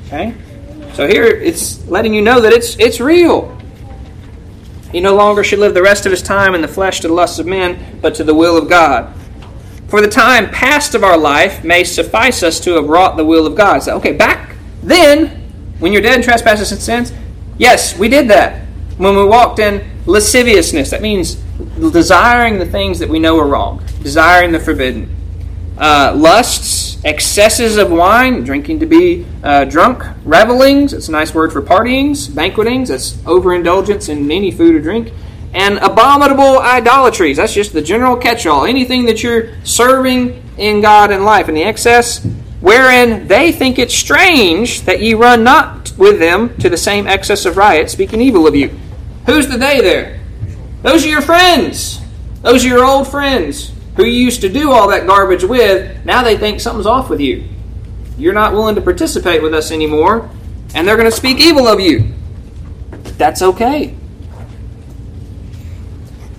Okay? 0.06 0.34
So 0.98 1.06
here 1.06 1.26
it's 1.26 1.86
letting 1.86 2.12
you 2.12 2.20
know 2.20 2.40
that 2.40 2.52
it's, 2.52 2.76
it's 2.76 2.98
real. 2.98 3.56
He 4.90 4.98
no 4.98 5.14
longer 5.14 5.44
should 5.44 5.60
live 5.60 5.72
the 5.72 5.80
rest 5.80 6.06
of 6.06 6.10
his 6.10 6.22
time 6.22 6.56
in 6.56 6.60
the 6.60 6.66
flesh 6.66 6.98
to 7.02 7.06
the 7.06 7.14
lusts 7.14 7.38
of 7.38 7.46
men, 7.46 8.00
but 8.02 8.16
to 8.16 8.24
the 8.24 8.34
will 8.34 8.58
of 8.58 8.68
God. 8.68 9.14
For 9.86 10.00
the 10.00 10.08
time 10.08 10.50
past 10.50 10.96
of 10.96 11.04
our 11.04 11.16
life 11.16 11.62
may 11.62 11.84
suffice 11.84 12.42
us 12.42 12.58
to 12.62 12.72
have 12.72 12.88
wrought 12.88 13.16
the 13.16 13.24
will 13.24 13.46
of 13.46 13.54
God. 13.54 13.84
So, 13.84 13.96
okay, 13.98 14.12
back 14.12 14.56
then, 14.82 15.28
when 15.78 15.92
you're 15.92 16.02
dead 16.02 16.16
in 16.16 16.24
trespasses 16.24 16.72
and 16.72 16.80
sins, 16.80 17.12
yes, 17.58 17.96
we 17.96 18.08
did 18.08 18.26
that. 18.30 18.66
When 18.96 19.14
we 19.14 19.24
walked 19.24 19.60
in 19.60 19.88
lasciviousness, 20.04 20.90
that 20.90 21.00
means 21.00 21.36
desiring 21.92 22.58
the 22.58 22.66
things 22.66 22.98
that 22.98 23.08
we 23.08 23.20
know 23.20 23.38
are 23.38 23.46
wrong, 23.46 23.84
desiring 24.02 24.50
the 24.50 24.58
forbidden. 24.58 25.14
Uh, 25.78 26.12
lusts, 26.16 26.98
excesses 27.04 27.76
of 27.76 27.88
wine, 27.88 28.42
drinking 28.42 28.80
to 28.80 28.86
be 28.86 29.24
uh, 29.44 29.64
drunk, 29.64 30.02
revelings, 30.24 30.92
it's 30.92 31.06
a 31.06 31.12
nice 31.12 31.32
word 31.32 31.52
for 31.52 31.62
partyings, 31.62 32.34
banquetings, 32.34 32.88
that's 32.88 33.24
overindulgence 33.28 34.08
in 34.08 34.28
any 34.28 34.50
food 34.50 34.74
or 34.74 34.80
drink, 34.80 35.12
and 35.54 35.78
abominable 35.78 36.58
idolatries. 36.58 37.36
That's 37.36 37.54
just 37.54 37.72
the 37.72 37.80
general 37.80 38.16
catch 38.16 38.44
all. 38.44 38.64
Anything 38.64 39.04
that 39.04 39.22
you're 39.22 39.54
serving 39.64 40.42
in 40.58 40.80
God 40.80 41.12
and 41.12 41.24
life, 41.24 41.46
and 41.46 41.56
the 41.56 41.62
excess, 41.62 42.26
wherein 42.60 43.28
they 43.28 43.52
think 43.52 43.78
it 43.78 43.92
strange 43.92 44.80
that 44.80 45.00
ye 45.00 45.14
run 45.14 45.44
not 45.44 45.92
with 45.96 46.18
them 46.18 46.56
to 46.56 46.68
the 46.68 46.76
same 46.76 47.06
excess 47.06 47.44
of 47.44 47.56
riot, 47.56 47.88
speaking 47.88 48.20
evil 48.20 48.48
of 48.48 48.56
you. 48.56 48.76
Who's 49.26 49.46
the 49.46 49.56
they 49.56 49.80
there? 49.80 50.18
Those 50.82 51.04
are 51.04 51.08
your 51.08 51.22
friends. 51.22 52.00
Those 52.42 52.64
are 52.64 52.68
your 52.68 52.84
old 52.84 53.06
friends 53.06 53.77
who 53.98 54.04
you 54.04 54.24
used 54.24 54.42
to 54.42 54.48
do 54.48 54.70
all 54.70 54.88
that 54.88 55.08
garbage 55.08 55.42
with, 55.42 56.04
now 56.04 56.22
they 56.22 56.36
think 56.36 56.60
something's 56.60 56.86
off 56.86 57.10
with 57.10 57.18
you. 57.18 57.44
You're 58.16 58.32
not 58.32 58.52
willing 58.52 58.76
to 58.76 58.80
participate 58.80 59.42
with 59.42 59.52
us 59.52 59.72
anymore, 59.72 60.30
and 60.72 60.86
they're 60.86 60.96
going 60.96 61.10
to 61.10 61.16
speak 61.16 61.40
evil 61.40 61.66
of 61.66 61.80
you. 61.80 62.14
That's 63.18 63.42
okay. 63.42 63.96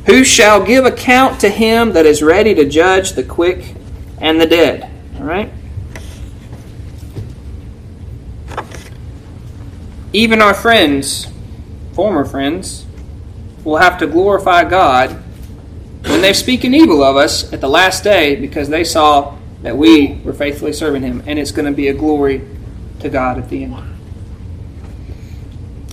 Who 0.06 0.24
shall 0.24 0.66
give 0.66 0.86
account 0.86 1.42
to 1.42 1.50
him 1.50 1.92
that 1.92 2.06
is 2.06 2.24
ready 2.24 2.56
to 2.56 2.64
judge 2.64 3.12
the 3.12 3.24
quick 3.24 3.76
and 4.22 4.40
the 4.40 4.46
dead? 4.46 4.90
All 5.18 5.26
right? 5.26 5.52
Even 10.14 10.42
our 10.42 10.54
friends, 10.54 11.28
former 11.92 12.24
friends, 12.24 12.86
will 13.66 13.78
have 13.78 13.98
to 13.98 14.08
glorify 14.08 14.64
God 14.64 15.22
when 16.10 16.22
they're 16.22 16.34
speaking 16.34 16.74
evil 16.74 17.04
of 17.04 17.16
us 17.16 17.54
at 17.54 17.62
the 17.62 17.70
last 17.70 18.04
day 18.04 18.36
because 18.36 18.68
they 18.68 18.84
saw 18.84 19.38
that 19.62 19.78
we 19.78 20.16
were 20.24 20.34
faithfully 20.34 20.74
serving 20.74 21.04
Him, 21.04 21.24
and 21.28 21.38
it's 21.38 21.52
going 21.52 21.66
to 21.66 21.72
be 21.72 21.88
a 21.90 21.94
glory 21.94 22.42
to 23.00 23.10
God 23.10 23.38
at 23.38 23.50
the 23.50 23.64
end. 23.64 23.96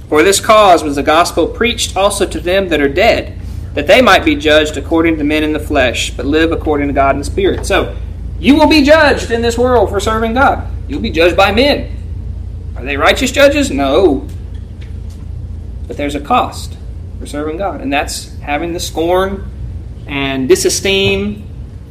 For 0.09 0.23
this 0.23 0.41
cause 0.41 0.83
was 0.83 0.97
the 0.97 1.03
gospel 1.03 1.47
preached 1.47 1.97
also 1.97 2.27
to 2.27 2.41
them 2.41 2.69
that 2.69 2.81
are 2.81 2.89
dead, 2.89 3.39
that 3.75 3.87
they 3.87 4.01
might 4.01 4.25
be 4.25 4.37
judged 4.37 4.77
according 4.77 5.19
to 5.19 5.25
men 5.25 5.45
in 5.45 5.53
the 5.53 5.61
flesh, 5.61 6.11
but 6.11 6.25
live 6.25 6.51
according 6.51 6.87
to 6.87 6.95
God 6.95 7.15
in 7.15 7.19
the 7.19 7.25
Spirit. 7.25 7.67
So, 7.67 7.95
you 8.39 8.55
will 8.55 8.69
be 8.69 8.83
judged 8.83 9.31
in 9.31 9.43
this 9.43 9.59
world 9.59 9.91
for 9.91 10.01
serving 10.01 10.35
God. 10.35 10.71
You'll 10.89 11.01
be 11.01 11.11
judged 11.11 11.37
by 11.37 11.53
men. 11.53 11.95
Are 12.77 12.85
they 12.85 12.97
righteous 12.97 13.33
judges? 13.33 13.71
No. 13.71 14.27
But 15.87 15.97
there's 15.97 16.15
a 16.15 16.21
cost 16.21 16.77
for 17.19 17.27
serving 17.27 17.59
God, 17.59 17.81
and 17.81 17.93
that's 17.93 18.35
having 18.39 18.73
the 18.73 18.81
scorn 18.81 19.51
and 20.07 20.49
disesteem 20.49 21.43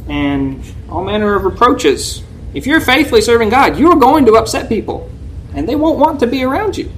and 0.08 0.64
all 0.90 1.04
manner 1.04 1.36
of 1.36 1.44
reproaches. 1.44 2.24
If 2.54 2.66
you're 2.66 2.82
faithfully 2.82 3.22
serving 3.22 3.50
God, 3.50 3.78
you 3.78 3.92
are 3.92 3.98
going 3.98 4.26
to 4.28 4.34
upset 4.34 4.70
people, 4.70 5.10
and 5.54 5.68
they 5.68 5.76
won't 5.76 6.00
want 6.00 6.20
to 6.22 6.28
be 6.28 6.44
around 6.44 6.78
you. 6.78 6.92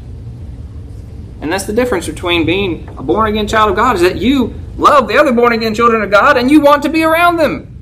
And 1.42 1.52
that's 1.52 1.66
the 1.66 1.74
difference 1.74 2.08
between 2.08 2.46
being 2.46 2.88
a 2.98 3.04
born 3.04 3.30
again 3.30 3.48
child 3.48 3.72
of 3.72 3.76
God 3.76 3.96
is 3.96 4.02
that 4.02 4.18
you 4.18 4.54
love 4.78 5.08
the 5.08 5.18
other 5.18 5.32
born 5.32 5.54
again 5.54 5.74
children 5.74 6.02
of 6.02 6.12
God 6.12 6.38
and 6.38 6.50
you 6.50 6.62
want 6.62 6.84
to 6.84 6.90
be 6.90 7.04
around 7.04 7.38
them, 7.38 7.76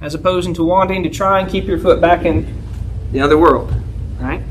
as 0.00 0.14
opposed 0.14 0.54
to 0.54 0.64
wanting 0.64 1.02
to 1.04 1.10
try 1.10 1.40
and 1.40 1.50
keep 1.50 1.64
your 1.66 1.78
foot 1.78 2.00
back 2.00 2.24
in 2.24 2.62
the 3.12 3.20
other 3.20 3.38
world. 3.38 3.72
Right? 4.20 4.42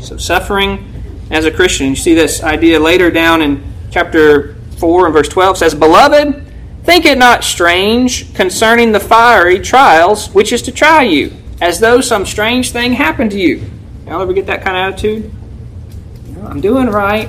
So 0.00 0.16
suffering 0.16 0.86
as 1.30 1.44
a 1.44 1.50
Christian, 1.50 1.88
you 1.88 1.96
see 1.96 2.14
this 2.14 2.42
idea 2.42 2.80
later 2.80 3.10
down 3.10 3.42
in 3.42 3.62
chapter 3.90 4.56
4 4.78 5.06
and 5.06 5.14
verse 5.14 5.28
12 5.28 5.58
says, 5.58 5.74
Beloved, 5.74 6.49
Think 6.82 7.04
it 7.04 7.18
not 7.18 7.44
strange 7.44 8.34
concerning 8.34 8.92
the 8.92 9.00
fiery 9.00 9.58
trials 9.60 10.30
which 10.30 10.52
is 10.52 10.62
to 10.62 10.72
try 10.72 11.02
you, 11.02 11.32
as 11.60 11.78
though 11.80 12.00
some 12.00 12.24
strange 12.26 12.72
thing 12.72 12.92
happened 12.92 13.30
to 13.32 13.38
you. 13.38 13.70
Y'all 14.06 14.22
ever 14.22 14.32
get 14.32 14.46
that 14.46 14.62
kind 14.62 14.76
of 14.76 14.92
attitude? 14.92 15.30
I'm 16.44 16.60
doing 16.60 16.88
right, 16.88 17.28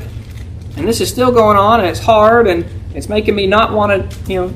and 0.77 0.87
this 0.87 1.01
is 1.01 1.09
still 1.09 1.31
going 1.31 1.57
on, 1.57 1.81
and 1.81 1.89
it's 1.89 1.99
hard, 1.99 2.47
and 2.47 2.65
it's 2.95 3.09
making 3.09 3.35
me 3.35 3.45
not 3.45 3.73
want 3.73 4.11
to, 4.11 4.31
you 4.31 4.41
know, 4.41 4.53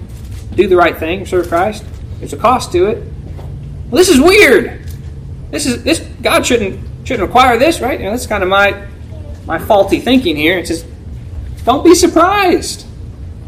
do 0.55 0.67
the 0.67 0.75
right 0.75 0.97
thing, 0.97 1.25
serve 1.25 1.49
Christ. 1.49 1.83
There's 2.19 2.33
a 2.33 2.37
cost 2.37 2.71
to 2.71 2.87
it. 2.87 2.97
Well, 3.89 3.99
this 3.99 4.09
is 4.09 4.19
weird. 4.19 4.87
This 5.51 5.65
is 5.65 5.83
this 5.83 5.99
God 6.21 6.45
shouldn't 6.45 7.07
shouldn't 7.07 7.27
require 7.27 7.57
this, 7.57 7.81
right? 7.81 7.99
You 7.99 8.05
know, 8.05 8.11
that's 8.11 8.25
kind 8.25 8.43
of 8.43 8.49
my 8.49 8.87
my 9.45 9.59
faulty 9.59 9.99
thinking 9.99 10.35
here. 10.35 10.57
It 10.57 10.67
says, 10.67 10.85
don't 11.63 11.83
be 11.83 11.93
surprised. 11.93 12.85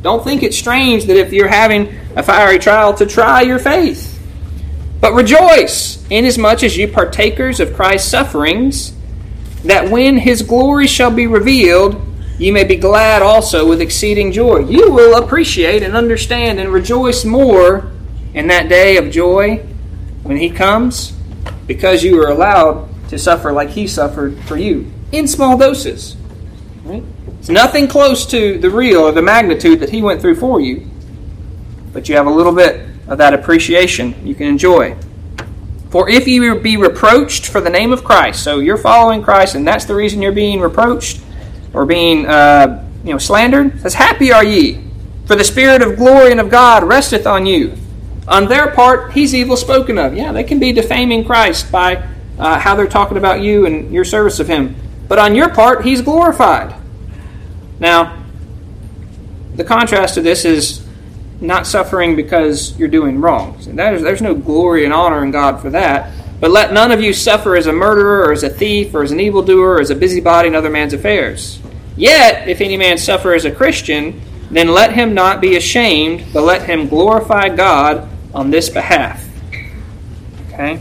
Don't 0.01 0.23
think 0.23 0.43
it's 0.43 0.57
strange 0.57 1.05
that 1.05 1.17
if 1.17 1.33
you're 1.33 1.47
having 1.47 1.87
a 2.15 2.23
fiery 2.23 2.59
trial 2.59 2.93
to 2.95 3.05
try 3.05 3.41
your 3.41 3.59
faith. 3.59 4.13
But 4.99 5.13
rejoice, 5.13 6.05
inasmuch 6.09 6.63
as 6.63 6.77
you 6.77 6.87
partakers 6.87 7.59
of 7.59 7.73
Christ's 7.73 8.09
sufferings, 8.09 8.93
that 9.63 9.89
when 9.89 10.17
his 10.17 10.41
glory 10.41 10.87
shall 10.87 11.11
be 11.11 11.27
revealed, 11.27 12.01
you 12.39 12.53
may 12.53 12.63
be 12.63 12.75
glad 12.75 13.21
also 13.21 13.67
with 13.67 13.81
exceeding 13.81 14.31
joy. 14.31 14.59
You 14.59 14.91
will 14.91 15.23
appreciate 15.23 15.83
and 15.83 15.95
understand 15.95 16.59
and 16.59 16.71
rejoice 16.71 17.25
more 17.25 17.91
in 18.33 18.47
that 18.47 18.69
day 18.69 18.97
of 18.97 19.09
joy 19.11 19.57
when 20.23 20.37
he 20.37 20.49
comes 20.49 21.13
because 21.65 22.03
you 22.03 22.21
are 22.21 22.29
allowed 22.29 22.87
to 23.09 23.17
suffer 23.17 23.51
like 23.51 23.69
he 23.69 23.87
suffered 23.87 24.37
for 24.43 24.57
you. 24.57 24.91
in 25.11 25.27
small 25.27 25.57
doses. 25.57 26.15
Right? 26.83 27.03
It's 27.47 27.53
nothing 27.53 27.87
close 27.87 28.25
to 28.25 28.57
the 28.57 28.69
real 28.69 29.03
or 29.03 29.13
the 29.13 29.21
magnitude 29.21 29.79
that 29.79 29.89
he 29.89 30.01
went 30.01 30.19
through 30.19 30.35
for 30.35 30.59
you, 30.59 30.85
but 31.93 32.09
you 32.09 32.17
have 32.17 32.27
a 32.27 32.29
little 32.29 32.51
bit 32.51 32.85
of 33.07 33.19
that 33.19 33.33
appreciation 33.33 34.27
you 34.27 34.35
can 34.35 34.47
enjoy. 34.47 34.97
For 35.89 36.09
if 36.09 36.27
you 36.27 36.59
be 36.59 36.75
reproached 36.75 37.45
for 37.45 37.61
the 37.61 37.69
name 37.69 37.93
of 37.93 38.03
Christ, 38.03 38.43
so 38.43 38.59
you're 38.59 38.75
following 38.75 39.23
Christ, 39.23 39.55
and 39.55 39.65
that's 39.65 39.85
the 39.85 39.95
reason 39.95 40.21
you're 40.21 40.33
being 40.33 40.59
reproached 40.59 41.21
or 41.71 41.85
being 41.85 42.25
uh, 42.25 42.85
you 43.05 43.13
know 43.13 43.17
slandered, 43.17 43.79
says, 43.79 43.93
Happy 43.93 44.33
are 44.33 44.43
ye, 44.43 44.83
for 45.25 45.37
the 45.37 45.45
Spirit 45.45 45.81
of 45.81 45.95
glory 45.95 46.31
and 46.31 46.41
of 46.41 46.49
God 46.49 46.83
resteth 46.83 47.25
on 47.25 47.45
you. 47.45 47.77
On 48.27 48.49
their 48.49 48.71
part, 48.71 49.13
he's 49.13 49.33
evil 49.33 49.55
spoken 49.55 49.97
of. 49.97 50.13
Yeah, 50.13 50.33
they 50.33 50.43
can 50.43 50.59
be 50.59 50.73
defaming 50.73 51.23
Christ 51.23 51.71
by 51.71 52.09
uh, 52.37 52.59
how 52.59 52.75
they're 52.75 52.87
talking 52.87 53.15
about 53.15 53.39
you 53.39 53.65
and 53.65 53.93
your 53.93 54.03
service 54.03 54.41
of 54.41 54.49
him. 54.49 54.75
But 55.07 55.17
on 55.17 55.33
your 55.33 55.47
part, 55.47 55.85
he's 55.85 56.01
glorified. 56.01 56.76
Now, 57.80 58.23
the 59.55 59.63
contrast 59.63 60.15
to 60.15 60.21
this 60.21 60.45
is 60.45 60.86
not 61.41 61.67
suffering 61.67 62.15
because 62.15 62.78
you're 62.80 62.88
doing 62.88 63.21
wrong. 63.21 63.55
Is, 63.59 63.65
there's 63.67 64.21
no 64.21 64.34
glory 64.34 64.86
and 64.86 64.93
honor 64.93 65.23
in 65.23 65.32
God 65.32 65.61
for 65.61 65.69
that. 65.71 66.11
But 66.39 66.51
let 66.51 66.71
none 66.71 66.91
of 66.91 67.01
you 67.01 67.13
suffer 67.13 67.55
as 67.55 67.65
a 67.65 67.73
murderer, 67.73 68.25
or 68.25 68.32
as 68.32 68.43
a 68.43 68.49
thief, 68.49 68.93
or 68.93 69.01
as 69.01 69.11
an 69.11 69.19
evildoer, 69.19 69.75
or 69.75 69.82
as 69.82 69.89
a 69.89 69.95
busybody 69.95 70.47
in 70.47 70.55
other 70.55 70.69
man's 70.69 70.93
affairs. 70.93 71.59
Yet, 71.95 72.47
if 72.47 72.61
any 72.61 72.78
man 72.78 72.99
suffer 72.99 73.34
as 73.34 73.45
a 73.45 73.51
Christian, 73.51 74.21
then 74.51 74.67
let 74.67 74.93
him 74.93 75.13
not 75.13 75.41
be 75.41 75.57
ashamed, 75.57 76.25
but 76.32 76.43
let 76.43 76.63
him 76.63 76.88
glorify 76.88 77.49
God 77.49 78.07
on 78.34 78.51
this 78.51 78.69
behalf. 78.69 79.28
Okay? 80.47 80.80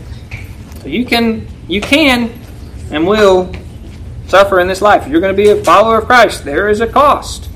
So 0.81 0.87
you 0.87 1.05
can 1.05 1.47
you 1.67 1.81
can 1.81 2.31
and 2.91 3.05
will 3.05 3.51
suffer 4.27 4.59
in 4.59 4.67
this 4.67 4.81
life. 4.81 5.03
If 5.03 5.09
you're 5.09 5.21
going 5.21 5.35
to 5.35 5.41
be 5.41 5.49
a 5.49 5.63
follower 5.63 5.99
of 5.99 6.05
Christ, 6.05 6.45
there 6.45 6.69
is 6.69 6.81
a 6.81 6.87
cost. 6.87 7.49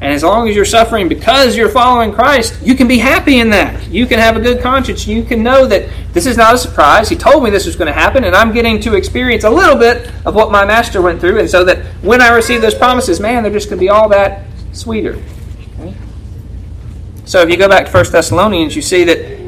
And 0.00 0.12
as 0.12 0.22
long 0.22 0.48
as 0.48 0.56
you're 0.56 0.66
suffering 0.66 1.08
because 1.08 1.56
you're 1.56 1.70
following 1.70 2.12
Christ, 2.12 2.60
you 2.62 2.74
can 2.74 2.86
be 2.86 2.98
happy 2.98 3.38
in 3.38 3.48
that. 3.50 3.88
You 3.88 4.06
can 4.06 4.18
have 4.18 4.36
a 4.36 4.40
good 4.40 4.60
conscience. 4.60 5.06
You 5.06 5.22
can 5.22 5.42
know 5.42 5.66
that 5.66 5.88
this 6.12 6.26
is 6.26 6.36
not 6.36 6.54
a 6.54 6.58
surprise. 6.58 7.08
He 7.08 7.16
told 7.16 7.42
me 7.42 7.48
this 7.48 7.64
was 7.64 7.74
going 7.74 7.86
to 7.86 7.98
happen, 7.98 8.24
and 8.24 8.36
I'm 8.36 8.52
getting 8.52 8.80
to 8.80 8.96
experience 8.96 9.44
a 9.44 9.50
little 9.50 9.76
bit 9.76 10.10
of 10.26 10.34
what 10.34 10.50
my 10.50 10.64
master 10.66 11.00
went 11.00 11.20
through. 11.20 11.38
And 11.38 11.48
so 11.48 11.64
that 11.64 11.78
when 12.02 12.20
I 12.20 12.34
receive 12.34 12.60
those 12.60 12.74
promises, 12.74 13.18
man, 13.18 13.42
they're 13.42 13.52
just 13.52 13.70
going 13.70 13.78
to 13.78 13.80
be 13.80 13.88
all 13.88 14.08
that 14.10 14.44
sweeter. 14.72 15.22
Okay? 15.78 15.94
So 17.24 17.40
if 17.40 17.48
you 17.48 17.56
go 17.56 17.68
back 17.68 17.86
to 17.86 17.92
1 17.92 18.12
Thessalonians, 18.12 18.76
you 18.76 18.82
see 18.82 19.04
that, 19.04 19.40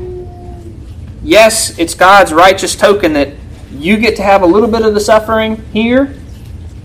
yes, 1.22 1.78
it's 1.78 1.92
God's 1.92 2.32
righteous 2.32 2.74
token 2.74 3.12
that 3.12 3.34
you 3.72 3.98
get 3.98 4.16
to 4.16 4.22
have 4.22 4.40
a 4.40 4.46
little 4.46 4.70
bit 4.70 4.82
of 4.82 4.94
the 4.94 5.00
suffering 5.00 5.62
here. 5.72 6.14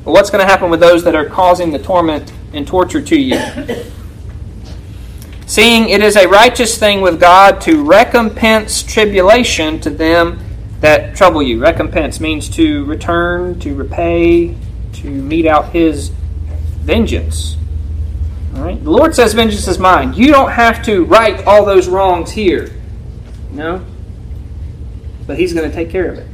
But 0.03 0.11
what's 0.11 0.29
going 0.29 0.45
to 0.45 0.51
happen 0.51 0.69
with 0.69 0.79
those 0.79 1.03
that 1.03 1.15
are 1.15 1.25
causing 1.25 1.71
the 1.71 1.79
torment 1.79 2.31
and 2.53 2.67
torture 2.67 3.01
to 3.01 3.19
you. 3.19 3.39
Seeing 5.45 5.89
it 5.89 6.01
is 6.01 6.15
a 6.15 6.27
righteous 6.27 6.77
thing 6.77 7.01
with 7.01 7.19
God 7.19 7.59
to 7.61 7.83
recompense 7.83 8.81
tribulation 8.83 9.79
to 9.81 9.89
them 9.89 10.39
that 10.79 11.15
trouble 11.15 11.43
you. 11.43 11.61
Recompense 11.61 12.19
means 12.19 12.49
to 12.49 12.85
return, 12.85 13.59
to 13.59 13.75
repay, 13.75 14.55
to 14.93 15.09
mete 15.09 15.45
out 15.45 15.71
his 15.71 16.09
vengeance. 16.81 17.57
All 18.55 18.63
right? 18.63 18.83
The 18.83 18.89
Lord 18.89 19.15
says, 19.15 19.33
Vengeance 19.33 19.67
is 19.67 19.77
mine. 19.77 20.13
You 20.13 20.27
don't 20.27 20.51
have 20.51 20.83
to 20.85 21.05
right 21.05 21.45
all 21.45 21.65
those 21.65 21.87
wrongs 21.87 22.31
here. 22.31 22.71
No? 23.51 23.85
But 25.27 25.37
He's 25.37 25.53
going 25.53 25.69
to 25.69 25.75
take 25.75 25.89
care 25.89 26.11
of 26.11 26.17
it. 26.17 26.27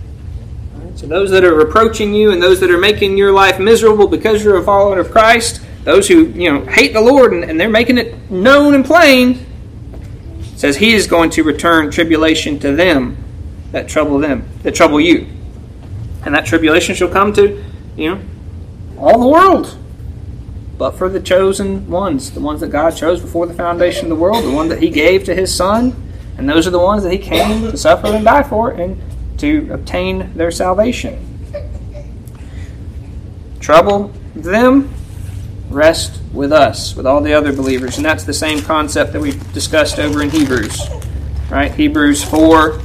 So, 0.98 1.06
those 1.06 1.30
that 1.30 1.44
are 1.44 1.54
reproaching 1.54 2.12
you 2.12 2.32
and 2.32 2.42
those 2.42 2.60
that 2.60 2.72
are 2.72 2.78
making 2.80 3.20
your 3.20 3.32
life 3.32 3.60
miserable 3.60 4.08
because 4.08 4.44
you're 4.44 4.58
a 4.58 4.64
follower 4.64 5.00
of 5.00 5.12
Christ, 5.12 5.62
those 5.84 6.08
who 6.08 6.26
you 6.30 6.52
know 6.52 6.66
hate 6.66 6.94
the 6.94 7.02
Lord 7.02 7.34
and, 7.34 7.44
and 7.44 7.62
they're 7.62 7.70
making 7.70 8.00
it 8.00 8.32
known 8.32 8.74
and 8.74 8.84
plain, 8.84 9.46
says 10.56 10.78
He 10.78 10.96
is 10.96 11.06
going 11.06 11.30
to 11.30 11.44
return 11.44 11.92
tribulation 11.92 12.58
to 12.62 12.76
them 12.76 13.16
that 13.74 13.88
trouble 13.88 14.18
them, 14.18 14.50
that 14.64 14.74
trouble 14.74 15.00
you, 15.00 15.28
and 16.26 16.34
that 16.34 16.48
tribulation 16.48 16.96
shall 16.96 17.10
come 17.10 17.32
to 17.34 17.64
you 17.96 18.16
know 18.16 18.22
all 18.98 19.20
the 19.20 19.28
world, 19.28 19.78
but 20.80 20.98
for 20.98 21.10
the 21.10 21.20
chosen 21.20 21.88
ones, 21.92 22.32
the 22.32 22.40
ones 22.40 22.62
that 22.62 22.70
God 22.70 22.98
chose 22.98 23.22
before 23.22 23.46
the 23.46 23.54
foundation 23.54 24.06
of 24.06 24.10
the 24.10 24.16
world, 24.16 24.44
the 24.44 24.52
one 24.52 24.70
that 24.70 24.82
He 24.82 24.90
gave 24.90 25.26
to 25.26 25.36
His 25.36 25.54
Son, 25.54 25.96
and 26.40 26.50
those 26.50 26.66
are 26.66 26.72
the 26.72 26.80
ones 26.80 27.04
that 27.04 27.12
He 27.12 27.20
came 27.20 27.70
to 27.70 27.78
suffer 27.78 28.08
and 28.08 28.26
die 28.26 28.42
for, 28.42 28.72
and 28.72 29.00
to 29.38 29.70
obtain 29.72 30.34
their 30.36 30.52
salvation. 30.52 31.24
Trouble 33.60 34.14
them 34.36 34.94
rest 35.70 36.22
with 36.32 36.52
us, 36.52 36.96
with 36.96 37.06
all 37.06 37.22
the 37.22 37.34
other 37.34 37.52
believers. 37.52 37.98
And 37.98 38.06
that's 38.06 38.24
the 38.24 38.34
same 38.34 38.62
concept 38.62 39.14
that 39.14 39.22
we 39.22 39.32
discussed 39.54 40.00
over 40.00 40.22
in 40.22 40.30
Hebrews. 40.30 40.82
Right? 41.50 41.74
Hebrews 41.74 42.24
4. 42.24 42.80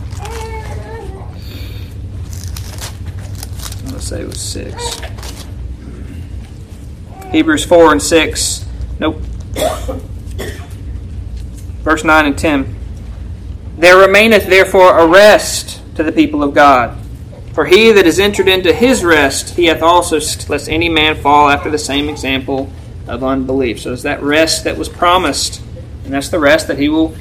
Let's 3.93 4.07
say 4.07 4.23
it 4.23 4.29
was 4.29 4.41
6. 4.41 5.01
Hebrews 7.31 7.65
4 7.65 7.93
and 7.93 8.03
6. 8.03 8.67
Nope. 8.99 9.17
Verse 11.83 12.05
9 12.05 12.27
and 12.27 12.39
10. 12.39 12.77
There 13.79 13.99
remaineth 13.99 14.47
therefore 14.47 14.99
a 14.99 15.07
rest 15.07 15.82
to 15.97 16.03
the 16.03 16.13
people 16.13 16.43
of 16.43 16.55
God. 16.55 16.99
For 17.55 17.67
he 17.67 17.93
that 17.93 18.07
is 18.07 18.19
entered 18.19 18.49
into 18.49 18.73
his 18.73 19.05
rest, 19.05 19.57
he 19.57 19.67
hath 19.67 19.83
also, 19.83 20.17
lest 20.49 20.69
any 20.69 20.89
man 20.89 21.17
fall 21.17 21.51
after 21.51 21.71
the 21.71 21.79
same 21.79 22.09
example 22.09 22.71
of 23.07 23.23
unbelief. 23.23 23.81
So 23.81 23.93
it's 23.93 24.03
that 24.03 24.23
rest 24.23 24.65
that 24.65 24.79
was 24.79 24.89
promised, 24.89 25.63
and 26.05 26.15
that's 26.15 26.31
the 26.31 26.39
rest 26.39 26.69
that 26.69 26.79
he 26.79 26.89
will 26.89 27.15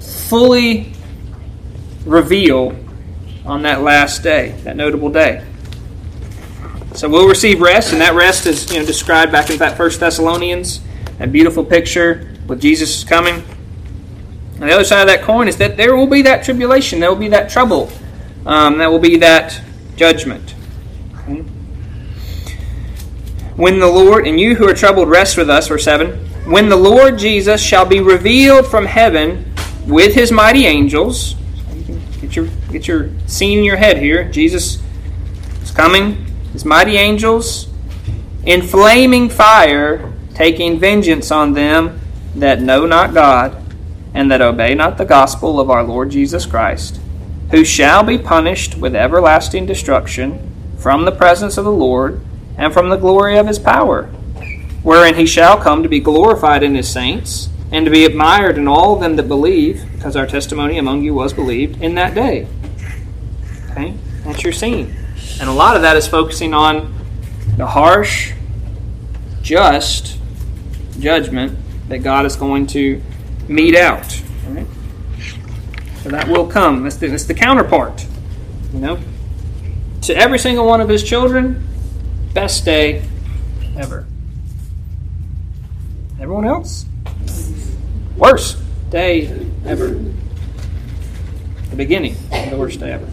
fully 0.00 0.92
reveal 2.06 2.74
on 3.44 3.62
that 3.62 3.82
last 3.82 4.22
day, 4.22 4.52
that 4.64 4.76
notable 4.76 5.10
day. 5.10 5.44
So 6.94 7.08
we'll 7.08 7.28
receive 7.28 7.60
rest, 7.60 7.92
and 7.92 8.00
that 8.00 8.14
rest 8.14 8.46
is 8.46 8.72
you 8.72 8.80
know 8.80 8.86
described 8.86 9.30
back 9.30 9.50
in 9.50 9.58
that 9.58 9.76
First 9.76 10.00
Thessalonians, 10.00 10.80
that 11.18 11.32
beautiful 11.32 11.64
picture 11.64 12.34
with 12.46 12.60
Jesus 12.60 13.04
coming. 13.04 13.44
And 14.60 14.68
the 14.68 14.74
other 14.74 14.84
side 14.84 15.00
of 15.00 15.06
that 15.06 15.22
coin 15.22 15.48
is 15.48 15.56
that 15.56 15.78
there 15.78 15.96
will 15.96 16.06
be 16.06 16.20
that 16.22 16.44
tribulation, 16.44 17.00
there 17.00 17.08
will 17.08 17.18
be 17.18 17.28
that 17.28 17.48
trouble 17.48 17.90
um, 18.44 18.76
that 18.76 18.88
will 18.88 18.98
be 18.98 19.16
that 19.16 19.58
judgment. 19.96 20.50
When 23.56 23.78
the 23.78 23.86
Lord, 23.86 24.26
and 24.26 24.38
you 24.38 24.56
who 24.56 24.68
are 24.68 24.74
troubled, 24.74 25.08
rest 25.08 25.38
with 25.38 25.48
us, 25.48 25.68
verse 25.68 25.84
7. 25.84 26.10
When 26.46 26.68
the 26.68 26.76
Lord 26.76 27.18
Jesus 27.18 27.62
shall 27.62 27.86
be 27.86 28.00
revealed 28.00 28.66
from 28.66 28.84
heaven 28.84 29.50
with 29.86 30.14
his 30.14 30.30
mighty 30.30 30.66
angels, 30.66 31.36
get 32.20 32.36
your, 32.36 32.46
get 32.70 32.86
your 32.86 33.10
scene 33.26 33.58
in 33.58 33.64
your 33.64 33.76
head 33.76 33.96
here. 33.96 34.24
Jesus 34.30 34.82
is 35.62 35.70
coming, 35.70 36.26
his 36.52 36.66
mighty 36.66 36.96
angels, 36.96 37.66
in 38.44 38.62
flaming 38.62 39.30
fire, 39.30 40.12
taking 40.34 40.78
vengeance 40.78 41.30
on 41.30 41.54
them 41.54 42.00
that 42.34 42.60
know 42.60 42.84
not 42.86 43.14
God 43.14 43.59
and 44.14 44.30
that 44.30 44.42
obey 44.42 44.74
not 44.74 44.98
the 44.98 45.04
gospel 45.04 45.60
of 45.60 45.70
our 45.70 45.84
Lord 45.84 46.10
Jesus 46.10 46.46
Christ 46.46 47.00
who 47.50 47.64
shall 47.64 48.02
be 48.04 48.16
punished 48.16 48.76
with 48.78 48.94
everlasting 48.94 49.66
destruction 49.66 50.38
from 50.78 51.04
the 51.04 51.12
presence 51.12 51.58
of 51.58 51.64
the 51.64 51.72
Lord 51.72 52.20
and 52.56 52.72
from 52.72 52.88
the 52.88 52.96
glory 52.96 53.38
of 53.38 53.46
his 53.46 53.58
power, 53.58 54.04
wherein 54.82 55.16
he 55.16 55.26
shall 55.26 55.58
come 55.58 55.82
to 55.82 55.88
be 55.88 56.00
glorified 56.00 56.62
in 56.62 56.74
his 56.74 56.90
saints 56.90 57.48
and 57.72 57.84
to 57.84 57.90
be 57.90 58.04
admired 58.04 58.56
in 58.56 58.68
all 58.68 58.96
them 58.96 59.16
that 59.16 59.28
believe, 59.28 59.84
because 59.92 60.16
our 60.16 60.26
testimony 60.26 60.78
among 60.78 61.02
you 61.02 61.14
was 61.14 61.32
believed 61.32 61.82
in 61.82 61.94
that 61.96 62.14
day. 62.14 62.46
Okay? 63.70 63.94
That's 64.24 64.42
your 64.42 64.52
scene. 64.52 64.94
And 65.40 65.48
a 65.48 65.52
lot 65.52 65.76
of 65.76 65.82
that 65.82 65.96
is 65.96 66.06
focusing 66.06 66.54
on 66.54 66.94
the 67.56 67.66
harsh, 67.66 68.32
just 69.42 70.18
judgment 70.98 71.58
that 71.88 71.98
God 71.98 72.26
is 72.26 72.36
going 72.36 72.66
to 72.68 73.02
mete 73.50 73.76
out. 73.76 74.22
Right? 74.48 74.66
So 76.02 76.08
that 76.08 76.28
will 76.28 76.46
come. 76.46 76.84
That's 76.84 76.96
the, 76.96 77.08
that's 77.08 77.24
the 77.24 77.34
counterpart. 77.34 78.06
You 78.72 78.78
know? 78.78 78.98
To 80.02 80.16
every 80.16 80.38
single 80.38 80.66
one 80.66 80.80
of 80.80 80.88
his 80.88 81.02
children, 81.02 81.66
best 82.32 82.64
day 82.64 83.04
ever. 83.76 84.06
Everyone 86.20 86.46
else? 86.46 86.86
Worst 88.16 88.58
day 88.90 89.26
ever. 89.64 89.88
The 89.88 91.76
beginning 91.76 92.16
the 92.30 92.56
worst 92.56 92.80
day 92.80 92.92
ever. 92.92 93.08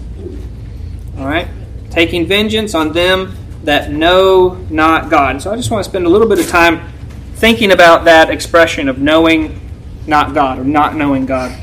Alright? 1.17 1.47
Taking 1.89 2.25
vengeance 2.25 2.73
on 2.75 2.93
them 2.93 3.35
that 3.63 3.91
know 3.91 4.55
not 4.69 5.09
God. 5.09 5.31
And 5.31 5.41
so 5.41 5.51
I 5.51 5.55
just 5.55 5.71
want 5.71 5.83
to 5.83 5.89
spend 5.89 6.05
a 6.05 6.09
little 6.09 6.27
bit 6.27 6.39
of 6.39 6.47
time 6.47 6.87
thinking 7.35 7.71
about 7.71 8.05
that 8.05 8.29
expression 8.29 8.87
of 8.89 8.99
knowing 8.99 9.66
not 10.07 10.33
God 10.33 10.59
or 10.59 10.63
not 10.63 10.95
knowing 10.95 11.25
God. 11.25 11.57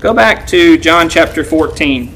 Go 0.00 0.12
back 0.12 0.46
to 0.48 0.76
John 0.76 1.08
chapter 1.08 1.42
14. 1.42 2.14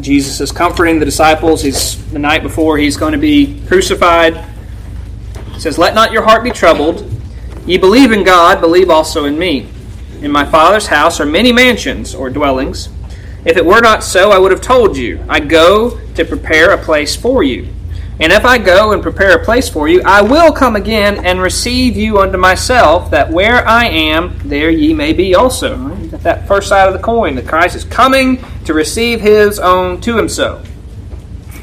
Jesus 0.00 0.40
is 0.40 0.52
comforting 0.52 1.00
the 1.00 1.04
disciples. 1.04 1.62
He's 1.62 1.96
the 2.12 2.18
night 2.18 2.42
before 2.42 2.78
he's 2.78 2.96
going 2.96 3.12
to 3.12 3.18
be 3.18 3.60
crucified. 3.66 4.36
He 5.52 5.60
says, 5.60 5.78
"Let 5.78 5.94
not 5.94 6.12
your 6.12 6.22
heart 6.22 6.44
be 6.44 6.50
troubled. 6.50 7.10
Ye 7.66 7.76
believe 7.76 8.12
in 8.12 8.22
God, 8.22 8.60
believe 8.60 8.88
also 8.88 9.24
in 9.24 9.36
me. 9.36 9.68
In 10.22 10.30
my 10.30 10.44
Father's 10.44 10.86
house 10.86 11.18
are 11.18 11.26
many 11.26 11.52
mansions 11.52 12.14
or 12.14 12.30
dwellings. 12.30 12.88
If 13.46 13.56
it 13.56 13.64
were 13.64 13.80
not 13.80 14.02
so, 14.02 14.32
I 14.32 14.38
would 14.38 14.50
have 14.50 14.60
told 14.60 14.96
you. 14.96 15.24
I 15.28 15.38
go 15.38 16.00
to 16.14 16.24
prepare 16.24 16.72
a 16.72 16.84
place 16.84 17.14
for 17.14 17.44
you. 17.44 17.68
And 18.18 18.32
if 18.32 18.44
I 18.44 18.58
go 18.58 18.92
and 18.92 19.02
prepare 19.02 19.38
a 19.38 19.44
place 19.44 19.68
for 19.68 19.88
you, 19.88 20.02
I 20.04 20.22
will 20.22 20.50
come 20.50 20.74
again 20.74 21.24
and 21.24 21.40
receive 21.40 21.96
you 21.96 22.18
unto 22.18 22.38
myself, 22.38 23.10
that 23.10 23.30
where 23.30 23.66
I 23.68 23.84
am, 23.86 24.36
there 24.44 24.70
ye 24.70 24.94
may 24.94 25.12
be 25.12 25.34
also. 25.34 25.76
Right? 25.76 26.10
That 26.22 26.48
first 26.48 26.68
side 26.68 26.88
of 26.88 26.94
the 26.94 27.00
coin, 27.00 27.36
that 27.36 27.46
Christ 27.46 27.76
is 27.76 27.84
coming 27.84 28.42
to 28.64 28.74
receive 28.74 29.20
his 29.20 29.60
own 29.60 30.00
to 30.00 30.16
himself. 30.16 30.68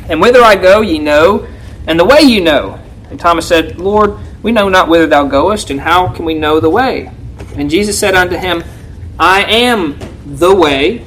And 0.08 0.22
whither 0.22 0.42
I 0.42 0.56
go, 0.56 0.82
ye 0.82 1.00
know, 1.00 1.48
and 1.86 2.00
the 2.00 2.06
way 2.06 2.22
ye 2.22 2.40
know. 2.40 2.80
And 3.10 3.20
Thomas 3.20 3.48
said, 3.48 3.78
Lord, 3.78 4.18
we 4.42 4.52
know 4.52 4.70
not 4.70 4.88
whither 4.88 5.08
thou 5.08 5.26
goest, 5.26 5.70
and 5.70 5.82
how 5.82 6.08
can 6.10 6.24
we 6.24 6.34
know 6.34 6.60
the 6.60 6.70
way? 6.70 7.12
And 7.56 7.70
Jesus 7.70 8.00
said 8.00 8.16
unto 8.16 8.38
him, 8.38 8.64
I 9.20 9.44
am 9.44 10.00
the 10.26 10.54
way, 10.56 11.06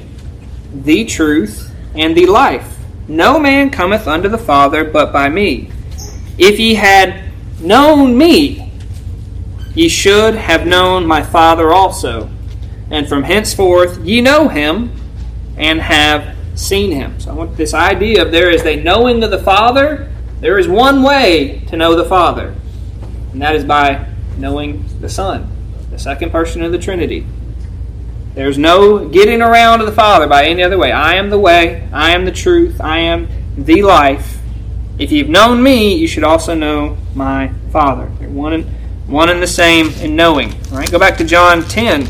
the 0.83 1.05
truth, 1.05 1.73
and 1.95 2.15
the 2.15 2.25
life. 2.25 2.77
No 3.07 3.39
man 3.39 3.69
cometh 3.69 4.07
unto 4.07 4.29
the 4.29 4.37
Father 4.37 4.83
but 4.83 5.13
by 5.13 5.29
me. 5.29 5.71
If 6.37 6.59
ye 6.59 6.75
had 6.75 7.23
known 7.59 8.17
me, 8.17 8.71
ye 9.73 9.89
should 9.89 10.35
have 10.35 10.67
known 10.67 11.05
my 11.05 11.23
Father 11.23 11.73
also. 11.73 12.29
And 12.89 13.07
from 13.07 13.23
henceforth 13.23 13.99
ye 14.03 14.21
know 14.21 14.47
him 14.47 14.91
and 15.57 15.81
have 15.81 16.35
seen 16.55 16.91
him. 16.91 17.19
So 17.19 17.31
I 17.31 17.33
want 17.33 17.57
this 17.57 17.73
idea 17.73 18.23
of 18.23 18.31
there 18.31 18.49
is 18.49 18.65
a 18.65 18.81
knowing 18.81 19.23
of 19.23 19.31
the 19.31 19.39
Father. 19.39 20.11
There 20.39 20.59
is 20.59 20.67
one 20.67 21.03
way 21.03 21.63
to 21.69 21.77
know 21.77 21.95
the 21.95 22.05
Father, 22.05 22.55
and 23.31 23.41
that 23.41 23.55
is 23.55 23.63
by 23.63 24.07
knowing 24.37 24.85
the 25.01 25.09
Son, 25.09 25.49
the 25.89 25.97
second 25.97 26.31
person 26.31 26.61
of 26.61 26.71
the 26.71 26.77
Trinity. 26.77 27.25
There's 28.37 28.59
no 28.59 29.07
getting 29.07 29.41
around 29.41 29.79
to 29.79 29.85
the 29.85 29.91
Father 29.91 30.27
by 30.27 30.45
any 30.45 30.61
other 30.61 30.77
way. 30.77 30.91
I 30.91 31.15
am 31.15 31.31
the 31.31 31.39
way, 31.39 31.89
I 31.91 32.11
am 32.11 32.23
the 32.23 32.31
truth, 32.31 32.79
I 32.79 32.99
am 32.99 33.27
the 33.57 33.81
life. 33.81 34.37
If 34.99 35.11
you've 35.11 35.27
known 35.27 35.63
me, 35.63 35.95
you 35.95 36.07
should 36.07 36.23
also 36.23 36.53
know 36.53 36.99
my 37.15 37.51
Father. 37.71 38.11
They're 38.19 38.29
one 38.29 38.53
and, 38.53 38.65
one 39.07 39.31
and 39.31 39.41
the 39.41 39.47
same 39.47 39.89
in 40.03 40.15
knowing. 40.15 40.53
All 40.69 40.77
right, 40.77 40.91
go 40.91 40.99
back 40.99 41.17
to 41.17 41.23
John 41.23 41.63
10. 41.63 42.05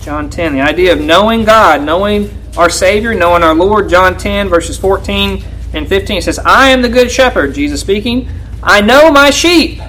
John 0.00 0.30
10. 0.30 0.54
The 0.54 0.62
idea 0.62 0.94
of 0.94 1.02
knowing 1.02 1.44
God, 1.44 1.82
knowing 1.82 2.34
our 2.56 2.70
Savior, 2.70 3.12
knowing 3.12 3.42
our 3.42 3.54
Lord. 3.54 3.90
John 3.90 4.16
10, 4.16 4.48
verses 4.48 4.78
14 4.78 5.44
and 5.74 5.86
15. 5.86 6.16
It 6.16 6.22
says, 6.24 6.38
I 6.38 6.70
am 6.70 6.80
the 6.80 6.88
good 6.88 7.10
shepherd, 7.10 7.54
Jesus 7.54 7.82
speaking. 7.82 8.26
I 8.62 8.80
know 8.80 9.12
my 9.12 9.28
sheep. 9.28 9.82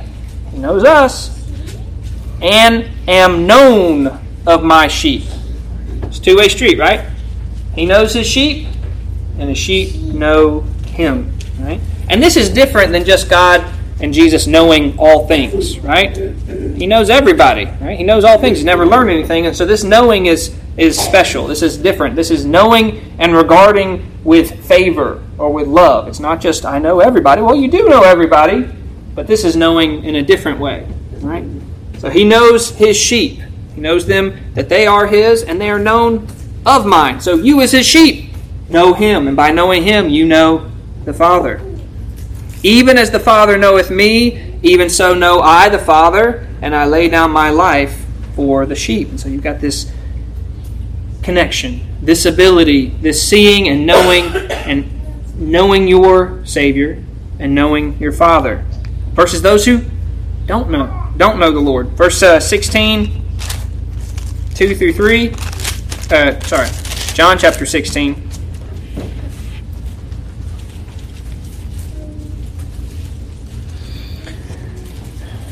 He 0.51 0.57
knows 0.57 0.83
us 0.83 1.34
and 2.41 2.89
am 3.07 3.47
known 3.47 4.19
of 4.45 4.63
my 4.63 4.87
sheep. 4.87 5.23
It's 6.03 6.19
two 6.19 6.37
way 6.37 6.49
street, 6.49 6.77
right? 6.77 7.05
He 7.73 7.85
knows 7.85 8.13
his 8.13 8.27
sheep, 8.27 8.67
and 9.37 9.49
the 9.49 9.55
sheep 9.55 9.95
know 9.95 10.61
him, 10.87 11.37
right? 11.59 11.81
And 12.09 12.21
this 12.21 12.37
is 12.37 12.49
different 12.49 12.91
than 12.91 13.03
just 13.03 13.29
God 13.29 13.65
and 14.01 14.13
Jesus 14.13 14.45
knowing 14.45 14.97
all 14.97 15.27
things, 15.27 15.79
right? 15.79 16.15
He 16.15 16.85
knows 16.85 17.09
everybody, 17.09 17.65
right? 17.81 17.97
He 17.97 18.03
knows 18.03 18.23
all 18.23 18.39
things. 18.39 18.57
He's 18.57 18.65
never 18.65 18.85
learned 18.85 19.09
anything, 19.09 19.45
and 19.45 19.55
so 19.55 19.65
this 19.65 19.83
knowing 19.83 20.25
is 20.25 20.55
is 20.77 20.99
special. 20.99 21.47
This 21.47 21.61
is 21.61 21.77
different. 21.77 22.17
This 22.17 22.29
is 22.29 22.45
knowing 22.45 23.15
and 23.17 23.33
regarding 23.33 24.11
with 24.25 24.65
favor 24.65 25.23
or 25.37 25.51
with 25.51 25.67
love. 25.67 26.07
It's 26.07 26.19
not 26.19 26.41
just 26.41 26.65
I 26.65 26.79
know 26.79 26.99
everybody. 26.99 27.41
Well, 27.41 27.55
you 27.55 27.69
do 27.69 27.87
know 27.87 28.03
everybody, 28.03 28.69
but 29.13 29.27
this 29.27 29.45
is 29.45 29.55
knowing 29.55 30.03
in 30.03 30.15
a 30.15 30.21
different 30.21 30.59
way, 30.59 30.87
right? 31.21 31.45
So 32.05 32.11
he 32.11 32.23
knows 32.23 32.69
his 32.69 32.95
sheep. 32.95 33.41
He 33.73 33.81
knows 33.81 34.05
them 34.05 34.53
that 34.53 34.69
they 34.69 34.85
are 34.85 35.07
his 35.07 35.41
and 35.41 35.59
they 35.59 35.71
are 35.71 35.79
known 35.79 36.27
of 36.63 36.85
mine. 36.85 37.19
So 37.19 37.33
you, 37.33 37.61
as 37.61 37.71
his 37.71 37.87
sheep, 37.87 38.31
know 38.69 38.93
him. 38.93 39.27
And 39.27 39.35
by 39.35 39.49
knowing 39.49 39.81
him, 39.81 40.09
you 40.09 40.23
know 40.23 40.69
the 41.03 41.15
Father. 41.15 41.59
Even 42.61 42.99
as 42.99 43.09
the 43.09 43.19
Father 43.19 43.57
knoweth 43.57 43.89
me, 43.89 44.59
even 44.61 44.87
so 44.87 45.15
know 45.15 45.39
I 45.39 45.67
the 45.69 45.79
Father, 45.79 46.47
and 46.61 46.75
I 46.75 46.85
lay 46.85 47.09
down 47.09 47.31
my 47.31 47.49
life 47.49 48.05
for 48.35 48.67
the 48.67 48.75
sheep. 48.75 49.09
And 49.09 49.19
so 49.19 49.27
you've 49.27 49.41
got 49.41 49.59
this 49.59 49.91
connection, 51.23 51.87
this 52.03 52.27
ability, 52.27 52.89
this 53.01 53.27
seeing 53.27 53.67
and 53.67 53.87
knowing 53.87 54.25
and 54.25 55.39
knowing 55.39 55.87
your 55.87 56.45
Savior 56.45 57.03
and 57.39 57.55
knowing 57.55 57.97
your 57.97 58.11
Father. 58.11 58.63
Versus 59.13 59.41
those 59.41 59.65
who 59.65 59.81
don't 60.45 60.69
know 60.69 61.04
don't 61.17 61.39
know 61.39 61.51
the 61.51 61.59
Lord. 61.59 61.89
Verse 61.89 62.21
uh, 62.21 62.39
16, 62.39 63.23
2 64.53 64.75
through 64.75 64.93
3. 64.93 65.29
Uh, 66.11 66.39
sorry, 66.41 66.69
John 67.13 67.37
chapter 67.37 67.65
16. 67.65 68.29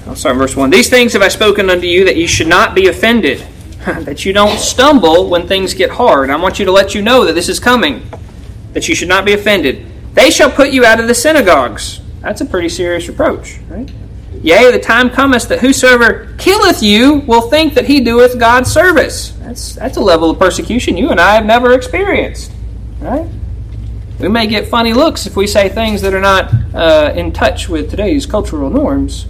I'll 0.05 0.15
start 0.15 0.37
verse 0.37 0.55
1. 0.55 0.69
These 0.69 0.89
things 0.89 1.13
have 1.13 1.21
I 1.21 1.27
spoken 1.27 1.69
unto 1.69 1.87
you 1.87 2.05
that 2.05 2.17
you 2.17 2.27
should 2.27 2.47
not 2.47 2.75
be 2.75 2.87
offended, 2.87 3.39
that 3.85 4.25
you 4.25 4.33
don't 4.33 4.59
stumble 4.59 5.27
when 5.27 5.47
things 5.47 5.73
get 5.73 5.89
hard. 5.89 6.29
I 6.29 6.35
want 6.35 6.59
you 6.59 6.65
to 6.65 6.71
let 6.71 6.93
you 6.93 7.01
know 7.01 7.25
that 7.25 7.33
this 7.33 7.49
is 7.49 7.59
coming, 7.59 8.07
that 8.73 8.87
you 8.87 8.93
should 8.93 9.07
not 9.07 9.25
be 9.25 9.33
offended. 9.33 9.87
They 10.13 10.29
shall 10.29 10.51
put 10.51 10.71
you 10.71 10.85
out 10.85 10.99
of 10.99 11.07
the 11.07 11.15
synagogues. 11.15 11.99
That's 12.21 12.41
a 12.41 12.45
pretty 12.45 12.69
serious 12.69 13.07
reproach, 13.07 13.57
right? 13.69 13.89
Yea, 14.43 14.71
the 14.71 14.79
time 14.79 15.09
cometh 15.09 15.47
that 15.47 15.59
whosoever 15.59 16.35
killeth 16.37 16.83
you 16.83 17.19
will 17.25 17.49
think 17.49 17.75
that 17.75 17.85
he 17.85 18.01
doeth 18.01 18.37
God's 18.37 18.69
service. 18.69 19.31
That's, 19.39 19.75
that's 19.75 19.95
a 19.95 20.01
level 20.01 20.29
of 20.29 20.37
persecution 20.37 20.97
you 20.97 21.11
and 21.11 21.19
I 21.19 21.35
have 21.35 21.45
never 21.45 21.71
experienced. 21.71 22.51
Right? 22.99 23.25
We 24.19 24.27
may 24.27 24.47
get 24.47 24.67
funny 24.67 24.91
looks 24.91 25.25
if 25.25 25.37
we 25.37 25.47
say 25.47 25.69
things 25.69 26.01
that 26.01 26.13
are 26.13 26.21
not 26.21 26.53
uh, 26.75 27.13
in 27.15 27.31
touch 27.31 27.69
with 27.69 27.89
today's 27.89 28.25
cultural 28.25 28.69
norms. 28.69 29.27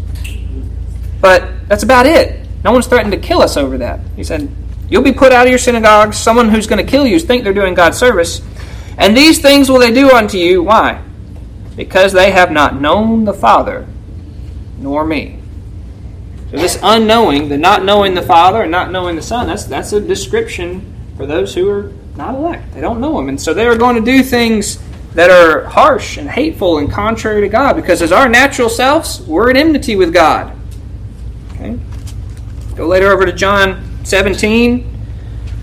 But 1.22 1.68
that's 1.68 1.84
about 1.84 2.08
it. 2.08 2.48
No 2.64 2.72
one's 2.72 2.88
threatened 2.88 3.12
to 3.14 3.20
kill 3.20 3.44
us 3.44 3.56
over 3.56 3.78
that. 3.78 4.00
He 4.16 4.24
said, 4.24 4.50
You'll 4.90 5.04
be 5.04 5.14
put 5.14 5.32
out 5.32 5.46
of 5.46 5.50
your 5.50 5.60
synagogues. 5.60 6.18
Someone 6.18 6.50
who's 6.50 6.68
going 6.68 6.84
to 6.84 6.92
kill 6.92 7.06
you 7.06 7.20
think 7.20 7.44
they're 7.44 7.54
doing 7.54 7.76
God's 7.76 7.98
service. 7.98 8.42
And 8.98 9.16
these 9.16 9.42
things 9.42 9.70
will 9.70 9.80
they 9.80 9.94
do 9.94 10.10
unto 10.12 10.38
you. 10.38 10.64
Why? 10.64 11.04
Because 11.76 12.14
they 12.14 12.32
have 12.32 12.52
not 12.52 12.82
known 12.82 13.26
the 13.26 13.34
Father 13.34 13.88
nor 14.78 15.06
me. 15.06 15.40
So 16.52 16.58
this 16.58 16.78
unknowing, 16.84 17.50
the 17.50 17.58
not 17.58 17.84
knowing 17.84 18.14
the 18.14 18.22
Father 18.22 18.62
and 18.62 18.72
not 18.72 18.92
knowing 18.92 19.16
the 19.16 19.22
Son, 19.22 19.48
that's 19.48 19.66
that's 19.66 19.92
a 19.94 20.00
description 20.00 20.94
for 21.18 21.26
those 21.26 21.56
who 21.56 21.70
are 21.70 21.92
not 22.16 22.36
elect. 22.36 22.74
They 22.74 22.82
don't 22.82 23.02
know 23.02 23.20
Him, 23.20 23.30
and 23.30 23.42
so 23.42 23.54
they 23.54 23.66
are 23.66 23.76
going 23.76 23.96
to 23.96 24.02
do 24.04 24.22
things 24.22 24.80
that 25.16 25.30
are 25.30 25.66
harsh 25.66 26.18
and 26.18 26.30
hateful 26.30 26.80
and 26.80 26.92
contrary 26.92 27.42
to 27.42 27.50
God, 27.50 27.76
because 27.76 28.02
as 28.02 28.12
our 28.12 28.30
natural 28.30 28.70
selves, 28.70 29.22
we're 29.22 29.50
in 29.50 29.58
enmity 29.58 29.96
with 29.96 30.14
God. 30.14 30.56
Okay. 31.54 31.80
Go 32.76 32.88
later 32.88 33.12
over 33.12 33.26
to 33.26 33.34
John 33.34 33.84
17, 34.04 34.84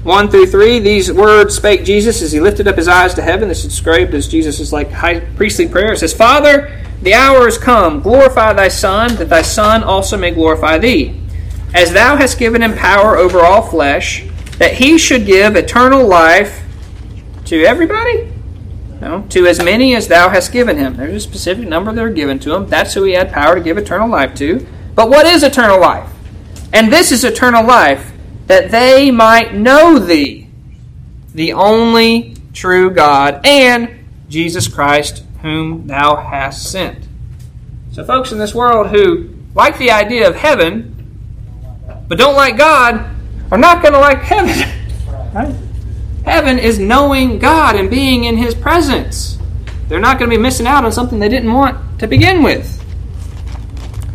1 0.02 0.28
through 0.28 0.46
3. 0.46 0.78
These 0.78 1.12
words 1.12 1.56
spake 1.56 1.84
Jesus 1.84 2.22
as 2.22 2.32
he 2.32 2.40
lifted 2.40 2.68
up 2.68 2.76
his 2.76 2.88
eyes 2.88 3.14
to 3.14 3.22
heaven. 3.22 3.48
This 3.48 3.64
is 3.64 3.70
described 3.70 4.14
as 4.14 4.28
Jesus' 4.28 4.72
like 4.72 4.90
high 4.90 5.20
priestly 5.20 5.68
prayer. 5.68 5.92
It 5.92 5.98
says, 5.98 6.14
Father, 6.14 6.80
the 7.02 7.14
hour 7.14 7.48
is 7.48 7.58
come. 7.58 8.00
Glorify 8.00 8.52
thy 8.52 8.68
Son, 8.68 9.16
that 9.16 9.28
thy 9.28 9.42
Son 9.42 9.82
also 9.82 10.16
may 10.16 10.30
glorify 10.30 10.78
thee. 10.78 11.18
As 11.72 11.92
thou 11.92 12.16
hast 12.16 12.38
given 12.38 12.62
him 12.62 12.74
power 12.74 13.16
over 13.16 13.40
all 13.40 13.62
flesh, 13.62 14.24
that 14.58 14.74
he 14.74 14.98
should 14.98 15.24
give 15.24 15.56
eternal 15.56 16.06
life 16.06 16.62
to 17.46 17.64
everybody? 17.64 18.30
No, 19.00 19.24
to 19.30 19.46
as 19.46 19.62
many 19.62 19.96
as 19.96 20.08
thou 20.08 20.28
hast 20.28 20.52
given 20.52 20.76
him. 20.76 20.96
There's 20.96 21.14
a 21.14 21.20
specific 21.20 21.66
number 21.66 21.92
that 21.92 22.04
are 22.04 22.10
given 22.10 22.38
to 22.40 22.54
him. 22.54 22.66
That's 22.66 22.92
who 22.92 23.04
he 23.04 23.12
had 23.12 23.32
power 23.32 23.54
to 23.54 23.60
give 23.60 23.78
eternal 23.78 24.08
life 24.08 24.34
to. 24.34 24.66
But 24.94 25.08
what 25.08 25.26
is 25.26 25.42
eternal 25.42 25.80
life? 25.80 26.10
And 26.72 26.92
this 26.92 27.10
is 27.10 27.24
eternal 27.24 27.64
life, 27.64 28.12
that 28.46 28.70
they 28.70 29.10
might 29.10 29.54
know 29.54 29.98
thee, 29.98 30.48
the 31.34 31.54
only 31.54 32.36
true 32.52 32.90
God, 32.90 33.40
and 33.46 34.04
Jesus 34.28 34.68
Christ, 34.68 35.24
whom 35.42 35.86
thou 35.86 36.16
hast 36.16 36.70
sent. 36.70 37.06
So, 37.92 38.04
folks 38.04 38.32
in 38.32 38.38
this 38.38 38.54
world 38.54 38.88
who 38.88 39.30
like 39.54 39.78
the 39.78 39.90
idea 39.90 40.28
of 40.28 40.36
heaven, 40.36 40.96
but 42.08 42.18
don't 42.18 42.36
like 42.36 42.56
God, 42.56 43.04
are 43.50 43.58
not 43.58 43.82
going 43.82 43.94
to 43.94 44.00
like 44.00 44.22
heaven. 44.22 44.68
Right? 45.32 45.54
Heaven 46.24 46.58
is 46.58 46.80
knowing 46.80 47.38
God 47.38 47.76
and 47.76 47.88
being 47.88 48.24
in 48.24 48.36
His 48.36 48.52
presence. 48.52 49.38
They're 49.86 50.00
not 50.00 50.18
going 50.18 50.28
to 50.28 50.36
be 50.36 50.42
missing 50.42 50.66
out 50.66 50.84
on 50.84 50.90
something 50.90 51.20
they 51.20 51.28
didn't 51.28 51.52
want 51.52 52.00
to 52.00 52.08
begin 52.08 52.42
with. 52.42 52.76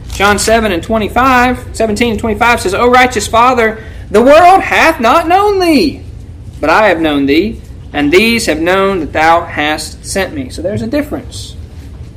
John 0.10 0.38
7 0.38 0.74
and 0.74 0.84
25, 0.84 1.74
17 1.74 2.12
and 2.12 2.20
25 2.20 2.60
says, 2.60 2.74
O 2.74 2.90
righteous 2.90 3.28
Father, 3.28 3.82
the 4.12 4.22
world 4.22 4.62
hath 4.62 5.00
not 5.00 5.30
known 5.30 5.60
thee, 5.60 6.04
but 6.60 6.70
I 6.70 6.88
have 6.88 7.00
known 7.00 7.26
thee 7.26 7.62
and 7.96 8.12
these 8.12 8.46
have 8.48 8.60
known 8.60 9.00
that 9.00 9.14
thou 9.14 9.46
hast 9.46 10.04
sent 10.04 10.34
me. 10.34 10.50
So 10.50 10.62
there's 10.62 10.82
a 10.82 10.88
difference 10.88 11.56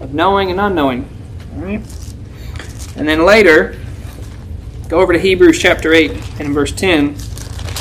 of 0.00 0.12
knowing 0.12 0.50
and 0.50 0.58
unknowing. 0.60 1.08
All 1.54 1.60
right? 1.60 1.80
And 2.96 3.06
then 3.06 3.24
later, 3.24 3.76
go 4.88 4.98
over 4.98 5.12
to 5.12 5.20
Hebrews 5.20 5.56
chapter 5.56 5.94
8 5.94 6.40
and 6.40 6.52
verse 6.52 6.72
10. 6.72 7.14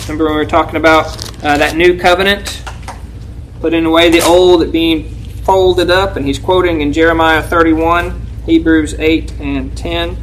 Remember 0.04 0.26
when 0.26 0.36
we 0.36 0.38
were 0.38 0.45
talking 0.45 0.76
about 0.76 1.08
uh, 1.43 1.58
that 1.58 1.76
new 1.76 2.00
covenant, 2.00 2.62
putting 3.62 3.84
away 3.84 4.12
the 4.12 4.22
old, 4.22 4.72
being 4.72 5.10
folded 5.43 5.89
up, 5.89 6.18
and 6.18 6.24
he's 6.24 6.38
quoting 6.38 6.82
in 6.82 6.93
Jeremiah 6.93 7.41
31, 7.41 8.22
Hebrews 8.45 8.93
8 9.00 9.39
and 9.39 9.76
10. 9.76 10.16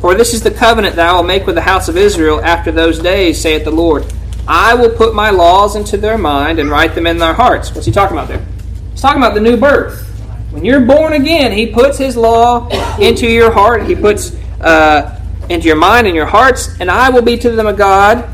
For 0.00 0.14
this 0.14 0.32
is 0.32 0.42
the 0.42 0.50
covenant 0.50 0.96
that 0.96 1.10
I 1.10 1.12
will 1.12 1.22
make 1.22 1.44
with 1.44 1.56
the 1.56 1.60
house 1.60 1.90
of 1.90 1.98
Israel 1.98 2.42
after 2.42 2.72
those 2.72 2.98
days, 2.98 3.38
saith 3.38 3.64
the 3.64 3.70
Lord. 3.70 4.10
I 4.52 4.74
will 4.74 4.90
put 4.90 5.14
my 5.14 5.30
laws 5.30 5.76
into 5.76 5.96
their 5.96 6.18
mind 6.18 6.58
and 6.58 6.68
write 6.68 6.96
them 6.96 7.06
in 7.06 7.18
their 7.18 7.34
hearts. 7.34 7.72
What's 7.72 7.86
he 7.86 7.92
talking 7.92 8.16
about 8.16 8.26
there? 8.26 8.44
He's 8.90 9.00
talking 9.00 9.22
about 9.22 9.34
the 9.34 9.40
new 9.40 9.56
birth. 9.56 10.08
When 10.50 10.64
you're 10.64 10.80
born 10.80 11.12
again, 11.12 11.52
he 11.52 11.68
puts 11.68 11.96
his 11.96 12.16
law 12.16 12.68
into 12.98 13.28
your 13.28 13.52
heart. 13.52 13.86
He 13.86 13.94
puts 13.94 14.34
uh, 14.60 15.20
into 15.48 15.68
your 15.68 15.76
mind 15.76 16.08
and 16.08 16.16
your 16.16 16.26
hearts, 16.26 16.80
and 16.80 16.90
I 16.90 17.10
will 17.10 17.22
be 17.22 17.36
to 17.38 17.50
them 17.52 17.68
a 17.68 17.72
God, 17.72 18.28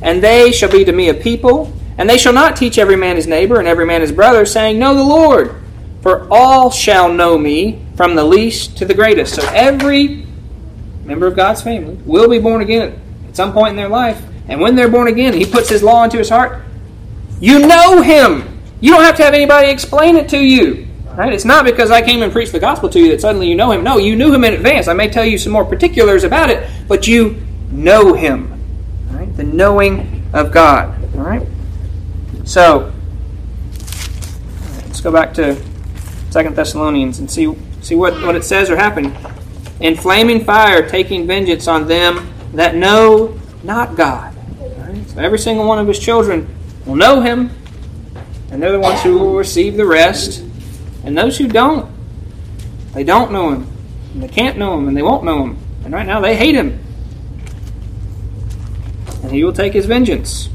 and 0.00 0.24
they 0.24 0.50
shall 0.50 0.70
be 0.70 0.82
to 0.82 0.92
me 0.92 1.10
a 1.10 1.14
people. 1.14 1.70
And 1.98 2.08
they 2.08 2.16
shall 2.16 2.32
not 2.32 2.56
teach 2.56 2.78
every 2.78 2.96
man 2.96 3.16
his 3.16 3.26
neighbor 3.26 3.58
and 3.58 3.68
every 3.68 3.84
man 3.84 4.00
his 4.00 4.12
brother, 4.12 4.46
saying, 4.46 4.78
Know 4.78 4.94
the 4.94 5.04
Lord. 5.04 5.54
For 6.00 6.26
all 6.32 6.70
shall 6.70 7.12
know 7.12 7.36
me, 7.36 7.84
from 7.96 8.14
the 8.14 8.24
least 8.24 8.78
to 8.78 8.86
the 8.86 8.94
greatest. 8.94 9.34
So 9.34 9.46
every 9.52 10.26
member 11.04 11.26
of 11.26 11.36
God's 11.36 11.60
family 11.60 11.98
will 12.06 12.30
be 12.30 12.38
born 12.38 12.62
again 12.62 12.98
at 13.28 13.36
some 13.36 13.52
point 13.52 13.72
in 13.72 13.76
their 13.76 13.90
life. 13.90 14.22
And 14.50 14.60
when 14.60 14.74
they're 14.74 14.90
born 14.90 15.06
again, 15.06 15.32
he 15.32 15.46
puts 15.46 15.68
his 15.68 15.82
law 15.82 16.02
into 16.02 16.18
his 16.18 16.28
heart. 16.28 16.62
You 17.40 17.66
know 17.66 18.02
him. 18.02 18.60
You 18.80 18.92
don't 18.92 19.02
have 19.02 19.16
to 19.16 19.22
have 19.22 19.32
anybody 19.32 19.68
explain 19.68 20.16
it 20.16 20.28
to 20.30 20.38
you. 20.38 20.88
Right? 21.14 21.32
It's 21.32 21.44
not 21.44 21.64
because 21.64 21.90
I 21.90 22.02
came 22.02 22.22
and 22.22 22.32
preached 22.32 22.52
the 22.52 22.58
gospel 22.58 22.88
to 22.88 22.98
you 22.98 23.10
that 23.10 23.20
suddenly 23.20 23.48
you 23.48 23.54
know 23.54 23.70
him. 23.70 23.84
No, 23.84 23.98
you 23.98 24.16
knew 24.16 24.32
him 24.32 24.42
in 24.44 24.54
advance. 24.54 24.88
I 24.88 24.92
may 24.92 25.08
tell 25.08 25.24
you 25.24 25.38
some 25.38 25.52
more 25.52 25.64
particulars 25.64 26.24
about 26.24 26.50
it, 26.50 26.68
but 26.88 27.06
you 27.06 27.40
know 27.70 28.12
him. 28.12 28.60
Right? 29.10 29.34
The 29.36 29.44
knowing 29.44 30.28
of 30.32 30.50
God. 30.50 30.98
All 31.14 31.20
right? 31.20 31.46
So, 32.44 32.92
let's 34.86 35.00
go 35.00 35.12
back 35.12 35.32
to 35.34 35.62
Second 36.30 36.56
Thessalonians 36.56 37.20
and 37.20 37.30
see 37.30 37.54
see 37.82 37.94
what, 37.94 38.14
what 38.22 38.34
it 38.34 38.44
says 38.44 38.68
or 38.68 38.76
happened. 38.76 39.16
In 39.80 39.96
flaming 39.96 40.44
fire, 40.44 40.86
taking 40.88 41.26
vengeance 41.26 41.68
on 41.68 41.86
them 41.86 42.32
that 42.52 42.74
know 42.74 43.38
not 43.62 43.96
God. 43.96 44.29
So 45.14 45.20
every 45.20 45.38
single 45.38 45.66
one 45.66 45.78
of 45.78 45.88
his 45.88 45.98
children 45.98 46.48
will 46.86 46.96
know 46.96 47.20
him, 47.20 47.50
and 48.50 48.62
they're 48.62 48.72
the 48.72 48.80
ones 48.80 49.02
who 49.02 49.18
will 49.18 49.36
receive 49.36 49.76
the 49.76 49.86
rest. 49.86 50.40
And 51.04 51.16
those 51.16 51.36
who 51.36 51.48
don't, 51.48 51.90
they 52.92 53.04
don't 53.04 53.32
know 53.32 53.50
him. 53.50 53.66
And 54.14 54.22
they 54.22 54.28
can't 54.28 54.56
know 54.56 54.78
him, 54.78 54.86
and 54.86 54.96
they 54.96 55.02
won't 55.02 55.24
know 55.24 55.44
him. 55.44 55.58
And 55.84 55.92
right 55.92 56.06
now 56.06 56.20
they 56.20 56.36
hate 56.36 56.54
him. 56.54 56.84
And 59.22 59.32
he 59.32 59.42
will 59.42 59.52
take 59.52 59.72
his 59.72 59.86
vengeance 59.86 60.48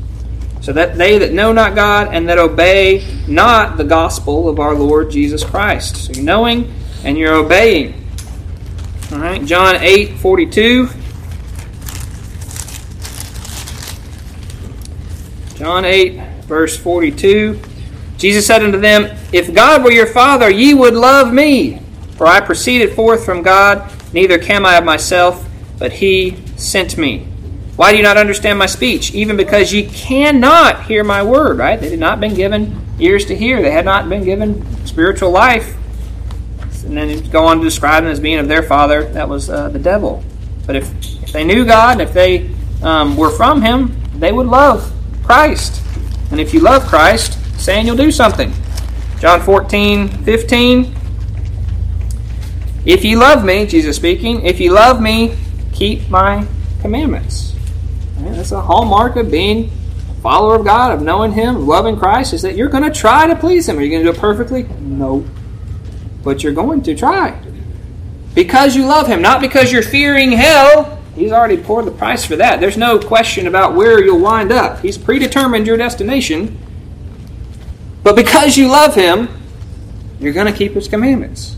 so 0.62 0.74
that 0.74 0.98
they 0.98 1.20
that 1.20 1.32
know 1.32 1.52
not 1.54 1.76
God 1.76 2.14
and 2.14 2.28
that 2.30 2.40
obey 2.40 3.06
not 3.28 3.78
the 3.78 3.84
gospel 3.84 4.50
of 4.50 4.60
our 4.60 4.74
Lord 4.74 5.12
Jesus 5.12 5.44
Christ. 5.44 5.98
So 5.98 6.14
you're 6.14 6.24
knowing 6.24 6.74
and 7.04 7.18
you're 7.18 7.36
obeying. 7.36 8.08
All 9.12 9.20
right, 9.20 9.46
John 9.46 9.76
8 9.76 10.14
42. 10.14 10.90
John 15.56 15.86
8, 15.86 16.44
verse 16.44 16.78
42. 16.78 17.60
Jesus 18.18 18.46
said 18.46 18.62
unto 18.62 18.80
them, 18.80 19.18
If 19.32 19.54
God 19.54 19.84
were 19.84 19.92
your 19.92 20.06
Father, 20.06 20.50
ye 20.50 20.74
would 20.74 20.94
love 20.94 21.34
me, 21.34 21.80
for 22.18 22.28
I 22.28 22.42
proceeded 22.42 22.94
forth 22.94 23.26
from 23.26 23.42
God, 23.42 23.90
neither 24.14 24.38
came 24.38 24.66
I 24.66 24.76
of 24.76 24.84
myself, 24.84 25.48
but 25.80 25.94
he 25.94 26.38
sent 26.58 26.98
me. 26.98 27.28
Why 27.78 27.92
do 27.92 27.98
you 27.98 28.04
not 28.04 28.18
understand 28.18 28.60
my 28.60 28.66
speech? 28.66 29.14
Even 29.14 29.38
because 29.38 29.74
ye 29.74 29.88
cannot 29.90 30.86
hear 30.86 31.04
my 31.04 31.24
word, 31.24 31.58
right? 31.58 31.80
They 31.80 31.90
had 31.90 32.00
not 32.00 32.20
been 32.20 32.34
given 32.34 32.82
ears 33.00 33.26
to 33.26 33.36
hear. 33.36 33.62
They 33.62 33.72
had 33.72 33.86
not 33.86 34.08
been 34.10 34.24
given 34.24 34.86
spiritual 34.86 35.32
life. 35.32 35.76
And 36.86 36.98
then 36.98 37.30
go 37.30 37.46
on 37.46 37.58
to 37.58 37.64
describe 37.64 38.04
them 38.04 38.12
as 38.12 38.20
being 38.20 38.40
of 38.40 38.48
their 38.48 38.64
father. 38.64 39.06
That 39.06 39.28
was 39.28 39.50
uh, 39.50 39.70
the 39.70 39.80
devil. 39.80 40.24
But 40.66 40.76
if, 40.78 41.24
if 41.24 41.32
they 41.32 41.44
knew 41.44 41.66
God, 41.66 41.94
and 41.94 42.02
if 42.02 42.14
they 42.14 42.50
um, 42.82 43.18
were 43.18 43.32
from 43.32 43.62
him, 43.62 43.96
they 44.20 44.32
would 44.32 44.48
love 44.48 44.92
Christ. 45.26 45.82
And 46.32 46.40
if 46.40 46.54
you 46.54 46.60
love 46.60 46.86
Christ, 46.86 47.40
saying 47.60 47.86
you'll 47.86 47.96
do 47.96 48.12
something. 48.12 48.54
John 49.20 49.42
14, 49.42 50.08
15. 50.08 50.96
If 52.86 53.04
you 53.04 53.18
love 53.18 53.44
me, 53.44 53.66
Jesus 53.66 53.96
speaking, 53.96 54.46
if 54.46 54.60
you 54.60 54.72
love 54.72 55.02
me, 55.02 55.36
keep 55.74 56.08
my 56.10 56.46
commandments. 56.82 57.56
That's 58.20 58.52
a 58.52 58.62
hallmark 58.62 59.16
of 59.16 59.32
being 59.32 59.72
a 60.12 60.14
follower 60.22 60.56
of 60.56 60.66
God, 60.66 60.94
of 60.94 61.02
knowing 61.02 61.32
Him, 61.32 61.66
loving 61.66 61.98
Christ, 61.98 62.34
is 62.34 62.44
that 62.44 62.56
you're 62.56 62.70
going 62.70 62.84
to 62.84 62.92
try 62.92 63.28
to 63.28 63.36
please 63.36 63.68
Him. 63.68 63.78
Are 63.78 63.82
you 63.82 63.90
going 63.90 64.06
to 64.06 64.12
do 64.12 64.16
it 64.16 64.22
perfectly? 64.22 64.64
No. 64.80 65.26
But 66.24 66.44
you're 66.44 66.54
going 66.54 66.84
to 66.84 66.96
try. 66.96 67.42
Because 68.36 68.76
you 68.76 68.86
love 68.86 69.08
Him, 69.08 69.22
not 69.22 69.42
because 69.42 69.72
you're 69.72 69.82
fearing 69.82 70.32
hell. 70.32 70.95
He's 71.16 71.32
already 71.32 71.58
poured 71.58 71.86
the 71.86 71.92
price 71.92 72.26
for 72.26 72.36
that. 72.36 72.60
There's 72.60 72.78
no 72.78 73.00
question 73.00 73.48
about 73.48 73.74
where 73.74 74.04
you'll 74.04 74.20
wind 74.20 74.52
up. 74.52 74.82
He's 74.82 74.98
predetermined 74.98 75.66
your 75.66 75.78
destination. 75.78 76.58
But 78.04 78.16
because 78.16 78.58
you 78.58 78.68
love 78.68 78.96
Him, 78.96 79.30
you're 80.20 80.34
going 80.34 80.52
to 80.52 80.58
keep 80.58 80.74
His 80.74 80.88
commandments. 80.88 81.56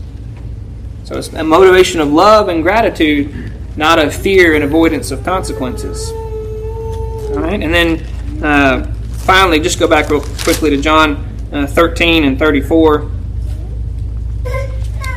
So 1.04 1.18
it's 1.18 1.32
a 1.32 1.42
motivation 1.42 2.00
of 2.00 2.12
love 2.12 2.48
and 2.48 2.62
gratitude, 2.62 3.52
not 3.76 3.98
of 3.98 4.14
fear 4.14 4.54
and 4.54 4.62
avoidance 4.62 5.10
of 5.10 5.24
consequences. 5.24 6.10
All 6.10 7.40
right, 7.40 7.60
and 7.60 7.74
then 7.74 8.44
uh, 8.44 8.92
finally, 9.18 9.58
just 9.58 9.78
go 9.78 9.88
back 9.88 10.08
real 10.10 10.20
quickly 10.20 10.70
to 10.70 10.76
John 10.76 11.16
uh, 11.52 11.66
13 11.66 12.24
and 12.24 12.38
34. 12.38 13.10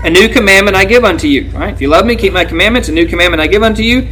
A 0.03 0.09
new 0.09 0.29
commandment 0.29 0.75
I 0.75 0.85
give 0.85 1.03
unto 1.03 1.27
you. 1.27 1.49
Right? 1.51 1.73
If 1.73 1.81
you 1.81 1.87
love 1.87 2.05
me, 2.05 2.15
keep 2.15 2.33
my 2.33 2.43
commandments. 2.43 2.89
A 2.89 2.91
new 2.91 3.05
commandment 3.05 3.39
I 3.39 3.47
give 3.47 3.61
unto 3.61 3.83
you, 3.83 4.07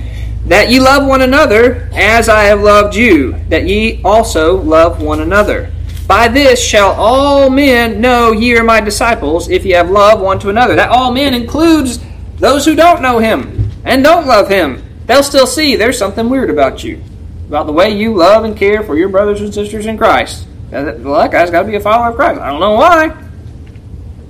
that 0.50 0.70
ye 0.70 0.80
love 0.80 1.08
one 1.08 1.22
another 1.22 1.90
as 1.94 2.28
I 2.28 2.44
have 2.44 2.62
loved 2.62 2.96
you, 2.96 3.40
that 3.50 3.66
ye 3.68 4.02
also 4.04 4.62
love 4.62 5.02
one 5.02 5.22
another. 5.22 5.72
By 6.08 6.28
this 6.28 6.62
shall 6.62 6.92
all 6.94 7.50
men 7.50 8.02
know 8.02 8.32
ye 8.32 8.58
are 8.58 8.64
my 8.64 8.82
disciples, 8.82 9.48
if 9.48 9.64
ye 9.64 9.72
have 9.72 9.90
love 9.90 10.20
one 10.20 10.40
to 10.40 10.50
another. 10.50 10.76
That 10.76 10.90
all 10.90 11.14
men 11.14 11.34
includes 11.34 12.00
those 12.38 12.66
who 12.66 12.76
don't 12.76 13.02
know 13.02 13.20
him 13.20 13.72
and 13.86 14.04
don't 14.04 14.28
love 14.28 14.50
him. 14.50 14.84
They'll 15.06 15.24
still 15.24 15.48
see 15.48 15.76
there's 15.76 15.98
something 15.98 16.30
weird 16.30 16.50
about 16.50 16.84
you 16.84 17.02
about 17.50 17.66
the 17.66 17.74
way 17.74 17.90
you 17.90 18.14
love 18.14 18.44
and 18.44 18.56
care 18.56 18.84
for 18.84 18.96
your 18.96 19.10
brothers 19.10 19.42
and 19.42 19.52
sisters 19.52 19.88
in 19.88 19.98
Christ. 19.98 20.48
That 20.70 21.02
guy's 21.32 21.50
got 21.50 21.64
to 21.64 21.68
be 21.68 21.76
a 21.76 21.80
follower 21.80 22.10
of 22.10 22.16
Christ. 22.16 22.40
I 22.40 22.52
don't 22.52 22.60
know 22.60 22.76
why, 22.76 23.10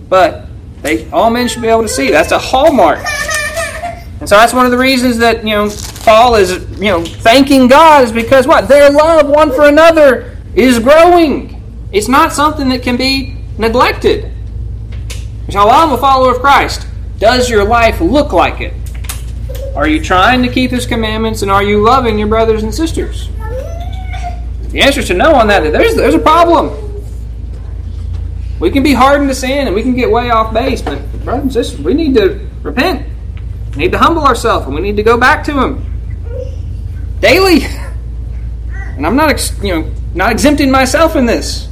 but 0.07 0.45
they 0.82 1.09
all 1.11 1.30
men 1.30 1.49
should 1.49 1.61
be 1.61 1.67
able 1.67 1.82
to 1.82 1.89
see. 1.89 2.11
That's 2.11 2.32
a 2.32 2.39
hallmark. 2.39 2.99
And 4.22 4.30
so 4.30 4.36
that's 4.36 4.53
one 4.53 4.65
of 4.65 4.72
the 4.72 4.78
reasons 4.78 5.17
that 5.17 5.43
you 5.43 5.49
know 5.49 5.67
Paul 6.02 6.36
is 6.36 6.52
you 6.80 6.86
know 6.86 7.04
thanking 7.04 7.68
God 7.68 8.04
is 8.04 8.12
because 8.12 8.47
what 8.47 8.68
their 8.68 8.89
love 8.89 9.28
one 9.28 9.52
for 9.52 9.68
another 9.68 10.38
is 10.56 10.80
growing. 10.80 11.62
It's 11.91 12.08
not 12.08 12.34
something 12.34 12.70
that 12.70 12.84
can 12.84 12.97
be 12.97 13.38
neglected. 13.58 14.32
So, 15.50 15.68
I'm 15.68 15.91
a 15.91 15.97
follower 15.97 16.36
of 16.36 16.41
Christ. 16.41 16.86
Does 17.18 17.50
your 17.50 17.64
life 17.64 18.00
look 18.02 18.32
like 18.34 18.62
it? 18.62 18.74
Are 19.76 19.88
you 19.88 20.02
trying 20.02 20.43
to 20.43 20.50
keep 20.50 20.72
His 20.72 20.86
commandments 20.86 21.41
and 21.41 21.50
are 21.50 21.64
you 21.64 21.82
loving 21.82 22.20
your 22.20 22.28
brothers 22.28 22.64
and 22.64 22.74
sisters? 22.74 23.30
The 24.70 24.82
answer 24.82 25.00
is 25.00 25.08
to 25.08 25.16
no 25.16 25.34
on 25.34 25.47
that. 25.47 25.64
There's, 25.64 25.95
there's 25.95 26.14
a 26.14 26.20
problem. 26.20 27.04
We 28.60 28.70
can 28.70 28.84
be 28.84 28.93
hardened 28.93 29.30
to 29.30 29.36
sin 29.36 29.68
and 29.68 29.76
we 29.76 29.82
can 29.82 29.95
get 29.95 30.12
way 30.12 30.30
off 30.30 30.54
base, 30.54 30.82
but 30.82 31.02
brothers 31.24 31.43
and 31.43 31.54
sisters, 31.54 31.80
we 31.80 31.93
need 31.93 32.14
to 32.16 32.47
repent. 32.62 33.08
We 33.72 33.84
need 33.84 33.91
to 33.91 33.97
humble 33.97 34.26
ourselves 34.26 34.65
and 34.65 34.76
we 34.76 34.82
need 34.82 34.97
to 34.97 35.03
go 35.03 35.17
back 35.17 35.43
to 35.45 35.53
Him 35.53 35.86
daily. 37.20 37.65
And 38.72 39.05
I'm 39.05 39.15
not, 39.15 39.53
you 39.61 39.76
know, 39.76 39.91
not 40.13 40.32
exempting 40.32 40.72
myself 40.72 41.15
in 41.15 41.26
this. 41.26 41.67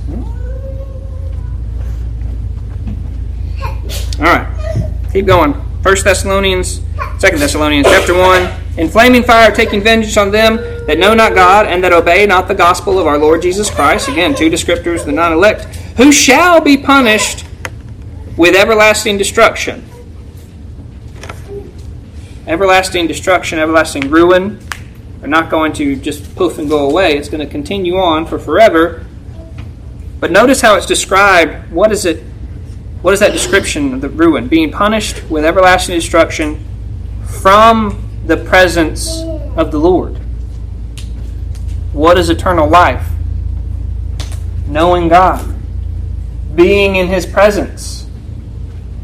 All 4.19 4.25
right, 4.25 5.07
keep 5.11 5.25
going. 5.25 5.53
First 5.83 6.03
Thessalonians 6.03 6.81
Second 7.19 7.39
Thessalonians 7.39 7.87
chapter 7.87 8.13
1. 8.13 8.77
In 8.77 8.89
flaming 8.89 9.23
fire, 9.23 9.51
taking 9.51 9.81
vengeance 9.81 10.17
on 10.17 10.29
them 10.29 10.57
that 10.85 10.99
know 10.99 11.15
not 11.15 11.33
God 11.33 11.65
and 11.65 11.83
that 11.83 11.91
obey 11.91 12.27
not 12.27 12.47
the 12.47 12.53
gospel 12.53 12.99
of 12.99 13.07
our 13.07 13.17
Lord 13.17 13.41
Jesus 13.41 13.71
Christ. 13.71 14.07
Again, 14.07 14.35
two 14.35 14.51
descriptors, 14.51 15.03
the 15.03 15.11
non 15.11 15.33
elect, 15.33 15.65
who 15.97 16.11
shall 16.11 16.61
be 16.61 16.77
punished 16.77 17.43
with 18.37 18.55
everlasting 18.55 19.17
destruction. 19.17 19.86
Everlasting 22.47 23.07
destruction, 23.07 23.59
everlasting 23.59 24.09
ruin 24.09 24.59
are 25.21 25.27
not 25.27 25.49
going 25.49 25.73
to 25.73 25.97
just 25.97 26.33
poof 26.35 26.57
and 26.57 26.69
go 26.69 26.89
away. 26.89 27.17
It's 27.17 27.27
going 27.27 27.45
to 27.45 27.51
continue 27.51 27.97
on 27.97 28.25
for 28.25 28.39
forever. 28.39 29.05
But 30.21 30.31
notice 30.31 30.61
how 30.61 30.75
it's 30.75 30.85
described. 30.85 31.69
What 31.71 31.91
is 31.91 32.05
it? 32.05 32.23
What 33.01 33.13
is 33.13 33.19
that 33.19 33.33
description 33.33 33.93
of 33.93 33.99
the 33.99 34.07
ruin? 34.07 34.47
Being 34.47 34.71
punished 34.71 35.29
with 35.29 35.43
everlasting 35.43 35.95
destruction 35.95 36.65
from 37.41 38.21
the 38.25 38.37
presence 38.37 39.21
of 39.57 39.71
the 39.71 39.77
Lord. 39.77 40.17
What 41.91 42.17
is 42.17 42.29
eternal 42.29 42.69
life? 42.69 43.07
Knowing 44.67 45.09
God, 45.09 45.53
being 46.55 46.95
in 46.95 47.07
His 47.07 47.25
presence. 47.25 48.07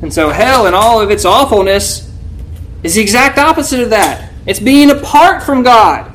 And 0.01 0.13
so, 0.13 0.29
hell, 0.29 0.65
and 0.65 0.75
all 0.75 1.01
of 1.01 1.11
its 1.11 1.25
awfulness, 1.25 2.02
is 2.83 2.95
the 2.95 3.01
exact 3.01 3.37
opposite 3.37 3.79
of 3.79 3.89
that. 3.91 4.31
It's 4.45 4.59
being 4.59 4.91
apart 4.91 5.41
from 5.41 5.63
God, 5.63 6.11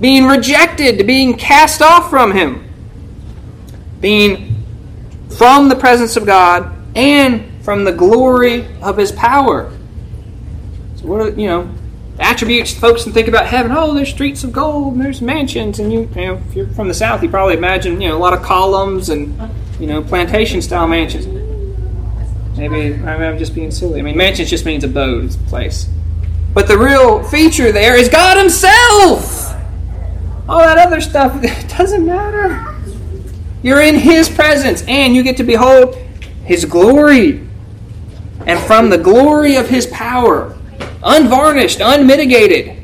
being 0.00 0.26
rejected, 0.26 0.98
to 0.98 1.04
being 1.04 1.36
cast 1.36 1.80
off 1.80 2.10
from 2.10 2.32
Him, 2.32 2.68
being 4.00 4.64
from 5.36 5.68
the 5.68 5.76
presence 5.76 6.16
of 6.16 6.26
God 6.26 6.74
and 6.96 7.64
from 7.64 7.84
the 7.84 7.92
glory 7.92 8.66
of 8.82 8.96
His 8.96 9.12
power. 9.12 9.72
So, 10.96 11.06
what 11.06 11.20
are, 11.20 11.30
you 11.30 11.46
know, 11.46 11.70
attributes 12.18 12.74
folks 12.74 13.04
can 13.04 13.12
think 13.12 13.28
about 13.28 13.46
heaven. 13.46 13.72
Oh, 13.72 13.94
there's 13.94 14.10
streets 14.10 14.44
of 14.44 14.52
gold 14.52 14.94
and 14.94 15.04
there's 15.04 15.22
mansions. 15.22 15.78
And 15.78 15.92
you, 15.92 16.10
you 16.14 16.26
know, 16.26 16.42
if 16.48 16.54
you're 16.54 16.66
from 16.68 16.88
the 16.88 16.94
South, 16.94 17.22
you 17.22 17.28
probably 17.28 17.56
imagine, 17.56 18.00
you 18.00 18.08
know, 18.08 18.16
a 18.16 18.18
lot 18.18 18.32
of 18.32 18.42
columns 18.42 19.08
and, 19.08 19.38
you 19.78 19.86
know, 19.86 20.02
plantation 20.02 20.60
style 20.60 20.88
mansions. 20.88 21.26
Maybe 22.58 22.92
I'm 23.04 23.38
just 23.38 23.54
being 23.54 23.70
silly. 23.70 24.00
I 24.00 24.02
mean, 24.02 24.16
mansions 24.16 24.50
just 24.50 24.66
means 24.66 24.82
abode, 24.82 25.26
it's 25.26 25.36
a 25.36 25.38
place. 25.40 25.88
But 26.52 26.66
the 26.66 26.76
real 26.76 27.22
feature 27.22 27.70
there 27.70 27.96
is 27.96 28.08
God 28.08 28.36
Himself. 28.36 29.54
All 30.48 30.58
that 30.58 30.76
other 30.76 31.00
stuff 31.00 31.32
it 31.44 31.68
doesn't 31.68 32.04
matter. 32.04 32.74
You're 33.62 33.80
in 33.80 33.94
His 33.94 34.28
presence, 34.28 34.82
and 34.88 35.14
you 35.14 35.22
get 35.22 35.36
to 35.36 35.44
behold 35.44 35.94
His 36.44 36.64
glory. 36.64 37.46
And 38.44 38.58
from 38.66 38.90
the 38.90 38.98
glory 38.98 39.54
of 39.54 39.68
His 39.68 39.86
power, 39.86 40.58
unvarnished, 41.04 41.78
unmitigated. 41.80 42.76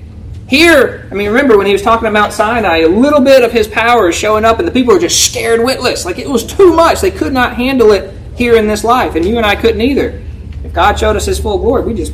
Here, 0.47 1.09
I 1.11 1.15
mean, 1.15 1.29
remember 1.29 1.57
when 1.57 1.67
he 1.67 1.73
was 1.73 1.83
talking 1.83 2.07
about 2.07 2.33
Sinai, 2.33 2.81
a 2.81 2.89
little 2.89 3.21
bit 3.21 3.43
of 3.43 3.51
his 3.51 3.67
power 3.67 4.11
is 4.11 4.15
showing 4.15 4.45
up, 4.45 4.59
and 4.59 4.69
the 4.69 4.73
people 4.73 4.95
were 4.95 5.01
just 5.01 5.25
scared 5.25 5.65
witless. 5.65 6.05
Like 6.05 6.19
it 6.19 6.29
was 6.29 6.45
too 6.45 6.75
much. 6.75 7.01
They 7.01 7.11
could 7.11 7.33
not 7.33 7.57
handle 7.57 7.93
it 7.93 8.15
here 8.37 8.57
in 8.57 8.67
this 8.67 8.85
life, 8.85 9.15
and 9.15 9.25
you 9.25 9.37
and 9.37 9.47
I 9.47 9.57
couldn't 9.57 9.81
either. 9.81 10.23
If 10.65 10.73
God 10.73 10.99
showed 10.99 11.17
us 11.17 11.27
his 11.27 11.39
full 11.39 11.59
glory, 11.59 11.83
we 11.83 11.95
just. 11.95 12.13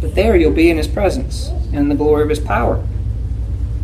But 0.00 0.14
there 0.14 0.36
you'll 0.36 0.52
be 0.52 0.70
in 0.70 0.76
his 0.76 0.88
presence 0.88 1.48
and 1.48 1.76
in 1.76 1.88
the 1.88 1.94
glory 1.94 2.22
of 2.22 2.28
his 2.28 2.40
power. 2.40 2.84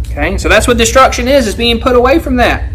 Okay? 0.07 0.39
So 0.39 0.49
that's 0.49 0.67
what 0.67 0.77
destruction 0.77 1.29
is, 1.29 1.47
is 1.47 1.55
being 1.55 1.81
put 1.81 1.95
away 1.97 2.19
from 2.19 2.37
that. 2.37 2.71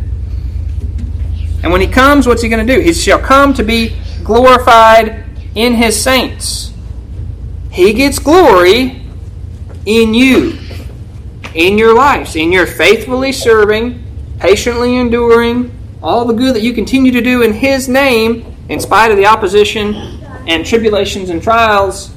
And 1.64 1.72
when 1.72 1.82
he 1.82 1.88
comes, 1.88 2.28
what's 2.28 2.42
he 2.42 2.50
going 2.50 2.66
to 2.66 2.76
do? 2.76 2.82
He 2.82 2.94
shall 2.94 3.20
come 3.20 3.54
to 3.54 3.64
be 3.64 3.96
glorified 4.24 5.26
in 5.56 5.74
his 5.74 6.02
saints. 6.02 6.74
He 7.72 7.94
gets 7.94 8.20
glory 8.20 9.02
in 9.86 10.14
you, 10.14 10.58
in 11.54 11.78
your 11.78 11.96
lives, 11.96 12.36
in 12.36 12.52
your 12.52 12.68
faithfully 12.68 13.32
serving, 13.32 14.04
patiently 14.40 14.98
enduring, 14.98 15.72
all 16.04 16.26
the 16.26 16.34
good 16.34 16.56
that 16.56 16.62
you 16.62 16.74
continue 16.74 17.12
to 17.14 17.22
do 17.22 17.42
in 17.42 17.54
His 17.54 17.88
name, 17.88 18.56
in 18.70 18.80
spite 18.80 19.12
of 19.12 19.18
the 19.18 19.26
opposition 19.26 19.96
and 20.48 20.66
tribulations 20.66 21.30
and 21.30 21.42
trials. 21.42 22.14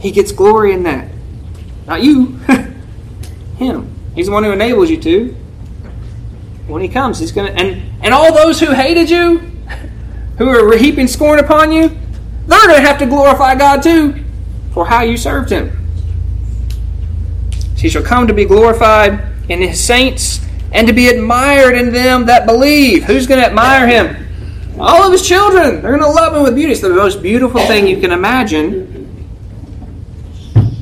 He 0.00 0.10
gets 0.10 0.32
glory 0.32 0.72
in 0.72 0.82
that. 0.84 1.10
Not 1.86 2.02
you, 2.02 2.26
Him. 3.58 3.94
He's 4.14 4.26
the 4.26 4.32
one 4.32 4.44
who 4.44 4.52
enables 4.52 4.90
you 4.90 5.00
to. 5.02 5.34
When 6.66 6.82
He 6.82 6.88
comes, 6.88 7.18
He's 7.18 7.32
going 7.32 7.54
to. 7.54 7.60
And, 7.60 7.82
and 8.02 8.14
all 8.14 8.32
those 8.32 8.58
who 8.58 8.72
hated 8.72 9.10
you, 9.10 9.38
who 10.38 10.48
are 10.48 10.76
heaping 10.76 11.06
scorn 11.06 11.38
upon 11.38 11.70
you, 11.70 11.88
they're 12.46 12.66
going 12.66 12.80
to 12.80 12.88
have 12.88 12.98
to 12.98 13.06
glorify 13.06 13.54
God 13.54 13.82
too 13.82 14.24
for 14.72 14.86
how 14.86 15.02
you 15.02 15.16
served 15.16 15.50
him. 15.50 15.76
He 17.76 17.88
shall 17.88 18.02
come 18.02 18.26
to 18.26 18.32
be 18.32 18.44
glorified 18.44 19.20
in 19.50 19.60
his 19.60 19.82
saints 19.82 20.40
and 20.72 20.86
to 20.86 20.92
be 20.92 21.08
admired 21.08 21.76
in 21.76 21.92
them 21.92 22.26
that 22.26 22.46
believe. 22.46 23.04
Who's 23.04 23.26
going 23.26 23.40
to 23.40 23.46
admire 23.46 23.86
him? 23.86 24.26
All 24.78 25.02
of 25.02 25.12
his 25.12 25.26
children. 25.26 25.82
They're 25.82 25.96
going 25.96 26.00
to 26.00 26.08
love 26.08 26.36
him 26.36 26.42
with 26.42 26.54
beauty. 26.54 26.72
It's 26.72 26.80
the 26.80 26.90
most 26.90 27.22
beautiful 27.22 27.60
thing 27.66 27.86
you 27.86 28.00
can 28.00 28.12
imagine. 28.12 29.06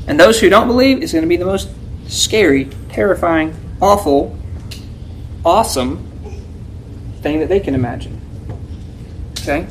And 0.07 0.21
those 0.21 0.41
who 0.41 0.49
don't 0.49 0.67
believe, 0.67 1.03
is 1.03 1.13
going 1.13 1.23
to 1.23 1.29
be 1.29 1.37
the 1.37 1.47
most 1.47 1.69
scary, 2.07 2.67
terrifying, 2.91 3.55
awful, 3.81 4.39
awesome 5.45 5.99
thing 7.23 7.41
that 7.41 7.49
they 7.49 7.61
can 7.61 7.75
imagine. 7.75 8.21
Okay? 9.39 9.67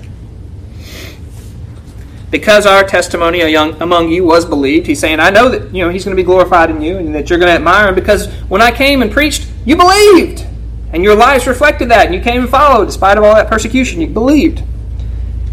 because 2.36 2.66
our 2.66 2.84
testimony 2.84 3.41
among 3.55 4.09
you 4.09 4.26
was 4.26 4.43
believed, 4.45 4.88
he's 4.88 4.99
saying, 4.99 5.22
I 5.22 5.30
know 5.30 5.47
that 5.47 5.74
you 5.74 5.84
know 5.84 5.89
he's 5.89 6.03
going 6.03 6.18
to 6.18 6.22
be 6.22 6.26
glorified 6.26 6.70
in 6.70 6.82
you 6.82 6.97
and 6.97 7.16
that 7.16 7.30
you're 7.30 7.39
going 7.39 7.47
to 7.47 7.55
admire 7.55 7.88
him 7.88 7.95
because 7.95 8.28
when 8.49 8.61
I 8.61 8.72
came 8.72 9.01
and 9.01 9.09
preached, 9.09 9.47
you 9.66 9.76
believed. 9.76 10.45
And 10.93 11.03
your 11.03 11.16
lives 11.16 11.47
reflected 11.47 11.89
that, 11.89 12.05
and 12.05 12.16
you 12.16 12.22
came 12.22 12.41
and 12.41 12.49
followed 12.49 12.86
despite 12.86 13.18
of 13.18 13.24
all 13.24 13.36
that 13.36 13.49
persecution. 13.49 13.99
You 13.99 14.07
believed. 14.07 14.63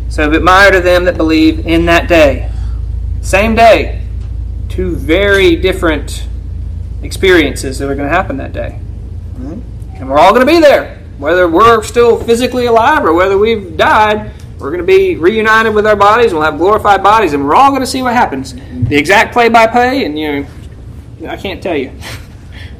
So 0.08 0.30
admire 0.30 0.70
to 0.70 0.80
them 0.80 1.04
that 1.06 1.16
believe 1.16 1.66
in 1.66 1.86
that 1.86 2.08
day. 2.08 2.50
Same 3.22 3.54
day. 3.54 4.06
Two 4.68 4.94
very 4.94 5.56
different 5.56 6.28
experiences 7.02 7.78
that 7.78 7.88
are 7.88 7.94
going 7.94 8.08
to 8.08 8.14
happen 8.14 8.36
that 8.36 8.52
day. 8.52 8.78
Mm-hmm. 9.34 9.96
And 9.96 10.08
we're 10.08 10.18
all 10.18 10.32
going 10.32 10.46
to 10.46 10.52
be 10.52 10.60
there. 10.60 11.02
Whether 11.18 11.48
we're 11.48 11.82
still 11.82 12.22
physically 12.22 12.66
alive 12.66 13.04
or 13.04 13.12
whether 13.12 13.38
we've 13.38 13.76
died, 13.76 14.32
we're 14.58 14.70
going 14.70 14.80
to 14.80 14.86
be 14.86 15.16
reunited 15.16 15.74
with 15.74 15.86
our 15.86 15.96
bodies. 15.96 16.32
We'll 16.32 16.42
have 16.42 16.58
glorified 16.58 17.02
bodies, 17.02 17.32
and 17.32 17.44
we're 17.44 17.54
all 17.54 17.70
going 17.70 17.80
to 17.80 17.86
see 17.86 18.02
what 18.02 18.12
happens. 18.12 18.54
The 18.54 18.96
exact 18.96 19.32
play-by-play, 19.32 20.04
and 20.04 20.18
you 20.18 20.46
know, 21.20 21.28
I 21.28 21.36
can't 21.36 21.62
tell 21.62 21.76
you. 21.76 21.92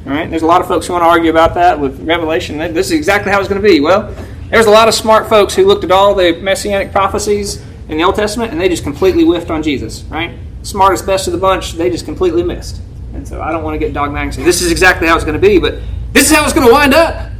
all 0.05 0.11
right, 0.11 0.29
there's 0.29 0.41
a 0.41 0.45
lot 0.45 0.61
of 0.61 0.67
folks 0.67 0.87
who 0.87 0.93
want 0.93 1.03
to 1.03 1.07
argue 1.07 1.31
about 1.31 1.53
that 1.53 1.79
with 1.79 2.05
Revelation. 2.05 2.57
This 2.57 2.87
is 2.87 2.91
exactly 2.91 3.31
how 3.31 3.39
it's 3.39 3.47
going 3.47 3.61
to 3.61 3.67
be. 3.67 3.79
Well, 3.79 4.13
there's 4.49 4.65
a 4.65 4.71
lot 4.71 4.87
of 4.87 4.93
smart 4.93 5.29
folks 5.29 5.55
who 5.55 5.65
looked 5.65 5.83
at 5.83 5.91
all 5.91 6.13
the 6.13 6.33
messianic 6.41 6.91
prophecies 6.91 7.63
in 7.87 7.97
the 7.97 8.03
Old 8.03 8.15
Testament, 8.15 8.51
and 8.51 8.59
they 8.59 8.67
just 8.67 8.83
completely 8.83 9.23
whiffed 9.23 9.49
on 9.49 9.63
Jesus. 9.63 10.03
Right, 10.03 10.37
smartest, 10.63 11.05
best 11.05 11.27
of 11.27 11.33
the 11.33 11.39
bunch, 11.39 11.73
they 11.73 11.89
just 11.89 12.05
completely 12.05 12.43
missed. 12.43 12.81
And 13.13 13.27
so 13.27 13.41
I 13.41 13.51
don't 13.51 13.63
want 13.63 13.75
to 13.75 13.79
get 13.79 13.93
dogmatic 13.93 14.25
and 14.25 14.35
say 14.35 14.43
this 14.43 14.61
is 14.61 14.71
exactly 14.71 15.07
how 15.07 15.15
it's 15.15 15.23
going 15.23 15.39
to 15.39 15.47
be, 15.47 15.57
but 15.57 15.75
this 16.11 16.29
is 16.29 16.35
how 16.35 16.43
it's 16.43 16.53
going 16.53 16.67
to 16.67 16.73
wind 16.73 16.93
up. 16.93 17.31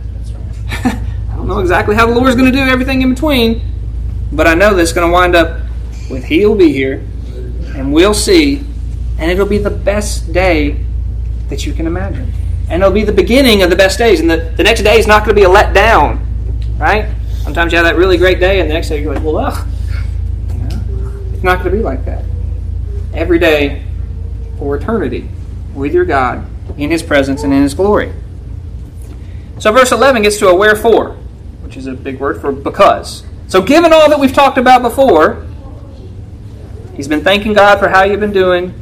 I 0.86 1.36
don't 1.36 1.48
know 1.48 1.60
exactly 1.60 1.96
how 1.96 2.06
the 2.06 2.14
Lord's 2.14 2.36
going 2.36 2.52
to 2.52 2.58
do 2.58 2.64
everything 2.64 3.02
in 3.02 3.14
between. 3.14 3.62
But 4.32 4.48
I 4.48 4.56
know 4.56 4.74
that 4.74 4.82
it's 4.82 4.94
going 4.94 5.08
to 5.08 5.14
wind 5.14 5.36
up 5.36 5.62
with 6.10 6.24
He'll 6.24 6.56
be 6.56 6.72
here, 6.72 7.06
and 7.76 7.94
we'll 7.94 8.16
see, 8.16 8.64
and 9.20 9.30
it'll 9.30 9.46
be 9.46 9.60
the 9.60 9.70
best 9.70 10.34
day 10.34 10.84
that 11.50 11.66
you 11.66 11.74
can 11.74 11.86
imagine. 11.86 12.32
And 12.70 12.82
it'll 12.82 12.94
be 12.94 13.04
the 13.04 13.12
beginning 13.12 13.62
of 13.62 13.70
the 13.70 13.76
best 13.76 13.98
days. 13.98 14.20
And 14.20 14.30
the, 14.30 14.54
the 14.56 14.64
next 14.64 14.82
day 14.82 14.98
is 14.98 15.08
not 15.08 15.26
going 15.26 15.36
to 15.36 15.42
be 15.42 15.46
a 15.46 15.50
letdown, 15.50 16.20
right? 16.80 17.14
Sometimes 17.44 17.72
you 17.72 17.78
have 17.78 17.86
that 17.86 17.98
really 17.98 18.18
great 18.18 18.40
day, 18.40 18.62
and 18.62 18.70
the 18.70 18.74
next 18.74 18.90
day 18.90 19.02
you're 19.02 19.14
like, 19.14 19.24
well, 19.24 19.38
ugh. 19.38 19.68
it's 21.34 21.44
not 21.44 21.60
going 21.60 21.72
to 21.72 21.78
be 21.78 21.84
like 21.84 22.06
that. 22.06 22.24
Every 23.14 23.38
day 23.38 23.84
for 24.58 24.76
eternity 24.76 25.30
with 25.76 25.94
your 25.94 26.06
God 26.06 26.46
in 26.78 26.90
His 26.90 27.04
presence 27.04 27.44
and 27.44 27.54
in 27.54 27.64
His 27.64 27.74
glory. 27.74 28.14
So, 29.60 29.72
verse 29.72 29.92
11 29.92 30.24
gets 30.24 30.38
to 30.38 30.48
a 30.48 30.56
wherefore, 30.56 31.12
which 31.62 31.78
is 31.78 31.86
a 31.88 31.94
big 31.94 32.20
word 32.20 32.42
for 32.42 32.52
because. 32.52 33.24
So, 33.48 33.62
given 33.62 33.94
all 33.94 34.10
that 34.10 34.20
we've 34.20 34.34
talked 34.34 34.58
about 34.58 34.82
before, 34.82 35.46
he's 36.96 37.08
been 37.08 37.24
thanking 37.24 37.54
God 37.54 37.80
for 37.80 37.90
how 37.90 38.04
you've 38.04 38.20
been 38.20 38.34
doing. 38.34 38.74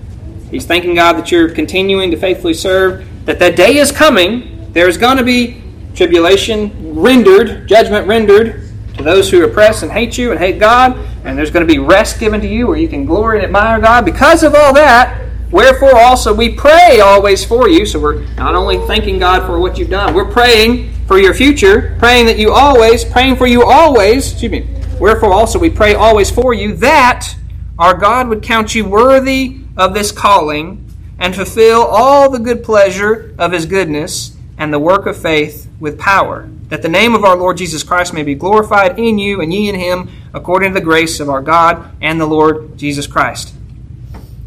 He's 0.49 0.65
thanking 0.65 0.95
God 0.95 1.13
that 1.13 1.31
you're 1.31 1.49
continuing 1.49 2.11
to 2.11 2.17
faithfully 2.17 2.53
serve, 2.53 3.07
that 3.25 3.39
that 3.39 3.55
day 3.55 3.77
is 3.77 3.91
coming. 3.91 4.71
There's 4.73 4.97
going 4.97 5.17
to 5.17 5.23
be 5.23 5.61
tribulation 5.95 6.99
rendered, 6.99 7.67
judgment 7.67 8.07
rendered 8.07 8.69
to 8.95 9.03
those 9.03 9.29
who 9.29 9.43
oppress 9.43 9.83
and 9.83 9.91
hate 9.91 10.17
you 10.17 10.31
and 10.31 10.39
hate 10.39 10.59
God, 10.59 10.97
and 11.23 11.37
there's 11.37 11.51
going 11.51 11.65
to 11.65 11.71
be 11.71 11.79
rest 11.79 12.19
given 12.19 12.41
to 12.41 12.47
you 12.47 12.67
where 12.67 12.77
you 12.77 12.87
can 12.87 13.05
glory 13.05 13.37
and 13.37 13.45
admire 13.45 13.79
God. 13.79 14.05
Because 14.05 14.43
of 14.43 14.55
all 14.55 14.73
that, 14.73 15.29
wherefore 15.51 15.97
also 15.97 16.33
we 16.33 16.53
pray 16.53 16.99
always 16.99 17.45
for 17.45 17.69
you. 17.69 17.85
So 17.85 17.99
we're 17.99 18.25
not 18.35 18.55
only 18.55 18.77
thanking 18.87 19.19
God 19.19 19.45
for 19.45 19.59
what 19.59 19.77
you've 19.77 19.89
done, 19.89 20.13
we're 20.13 20.31
praying 20.31 20.93
for 21.05 21.19
your 21.19 21.33
future, 21.33 21.95
praying 21.99 22.25
that 22.27 22.37
you 22.37 22.51
always, 22.51 23.03
praying 23.03 23.35
for 23.35 23.47
you 23.47 23.63
always, 23.63 24.31
excuse 24.31 24.51
me, 24.51 24.67
wherefore 24.99 25.33
also 25.33 25.59
we 25.59 25.69
pray 25.69 25.93
always 25.93 26.31
for 26.31 26.53
you 26.53 26.75
that 26.77 27.35
our 27.77 27.97
God 27.97 28.29
would 28.29 28.41
count 28.41 28.75
you 28.75 28.85
worthy 28.85 29.61
of 29.75 29.93
this 29.93 30.11
calling 30.11 30.85
and 31.21 31.33
fulfill 31.33 31.83
all 31.83 32.29
the 32.29 32.39
good 32.39 32.63
pleasure 32.63 33.33
of 33.37 33.53
his 33.53 33.65
goodness 33.65 34.35
and 34.57 34.73
the 34.73 34.79
work 34.79 35.05
of 35.05 35.15
faith 35.15 35.69
with 35.79 35.97
power, 35.97 36.49
that 36.67 36.81
the 36.81 36.89
name 36.89 37.15
of 37.15 37.23
our 37.23 37.37
Lord 37.37 37.55
Jesus 37.55 37.83
Christ 37.83 38.13
may 38.13 38.23
be 38.23 38.35
glorified 38.35 38.99
in 38.99 39.17
you 39.17 39.39
and 39.39 39.53
ye 39.53 39.69
in 39.69 39.75
him, 39.75 40.09
according 40.33 40.73
to 40.73 40.79
the 40.79 40.83
grace 40.83 41.21
of 41.21 41.29
our 41.29 41.41
God 41.41 41.95
and 42.01 42.19
the 42.19 42.25
Lord 42.25 42.77
Jesus 42.77 43.07
Christ. 43.07 43.53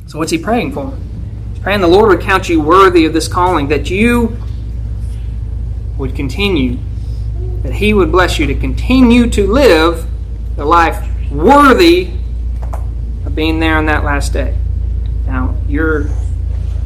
So, 0.06 0.18
what's 0.18 0.30
he 0.30 0.38
praying 0.38 0.72
for? 0.72 0.94
He's 1.54 1.62
praying 1.62 1.80
the 1.80 1.88
Lord 1.88 2.10
would 2.10 2.20
count 2.20 2.50
you 2.50 2.60
worthy 2.60 3.06
of 3.06 3.14
this 3.14 3.28
calling, 3.28 3.68
that 3.68 3.88
you 3.88 4.36
would 5.96 6.14
continue 6.14 6.78
that 7.64 7.72
He 7.72 7.94
would 7.94 8.12
bless 8.12 8.38
you 8.38 8.46
to 8.46 8.54
continue 8.54 9.28
to 9.30 9.50
live 9.50 10.06
the 10.54 10.66
life 10.66 11.02
worthy 11.30 12.10
of 13.24 13.34
being 13.34 13.58
there 13.58 13.78
on 13.78 13.86
that 13.86 14.04
last 14.04 14.34
day. 14.34 14.54
Now, 15.26 15.56
your 15.66 16.10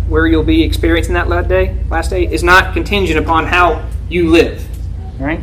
where 0.09 0.27
you'll 0.27 0.43
be 0.43 0.63
experiencing 0.63 1.15
that 1.15 1.29
last 1.29 1.49
day, 1.49 1.77
last 1.91 2.11
day 2.11 2.27
is 2.27 2.43
not 2.43 2.73
contingent 2.73 3.19
upon 3.19 3.47
how 3.47 3.87
you 4.09 4.31
live. 4.31 4.67
Right? 5.19 5.41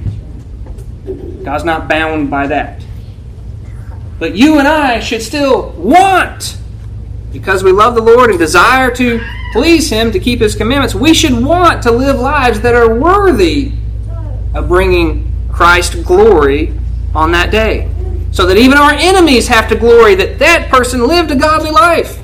God's 1.43 1.63
not 1.63 1.87
bound 1.87 2.31
by 2.31 2.47
that. 2.47 2.83
But 4.17 4.35
you 4.35 4.57
and 4.57 4.67
I 4.67 4.99
should 4.99 5.21
still 5.21 5.71
want, 5.71 6.57
because 7.31 7.63
we 7.63 7.71
love 7.71 7.95
the 7.95 8.01
Lord 8.01 8.29
and 8.29 8.39
desire 8.39 8.89
to 8.95 9.21
please 9.51 9.89
Him, 9.89 10.11
to 10.11 10.19
keep 10.19 10.39
His 10.39 10.55
commandments, 10.55 10.95
we 10.95 11.13
should 11.13 11.33
want 11.33 11.83
to 11.83 11.91
live 11.91 12.19
lives 12.19 12.61
that 12.61 12.73
are 12.73 12.95
worthy 12.95 13.71
of 14.55 14.67
bringing 14.67 15.31
Christ 15.51 16.03
glory 16.03 16.73
on 17.13 17.31
that 17.33 17.51
day. 17.51 17.91
So 18.31 18.45
that 18.47 18.57
even 18.57 18.77
our 18.77 18.91
enemies 18.91 19.47
have 19.47 19.69
to 19.69 19.75
glory 19.75 20.15
that 20.15 20.39
that 20.39 20.69
person 20.69 21.07
lived 21.07 21.31
a 21.31 21.35
godly 21.35 21.71
life. 21.71 22.19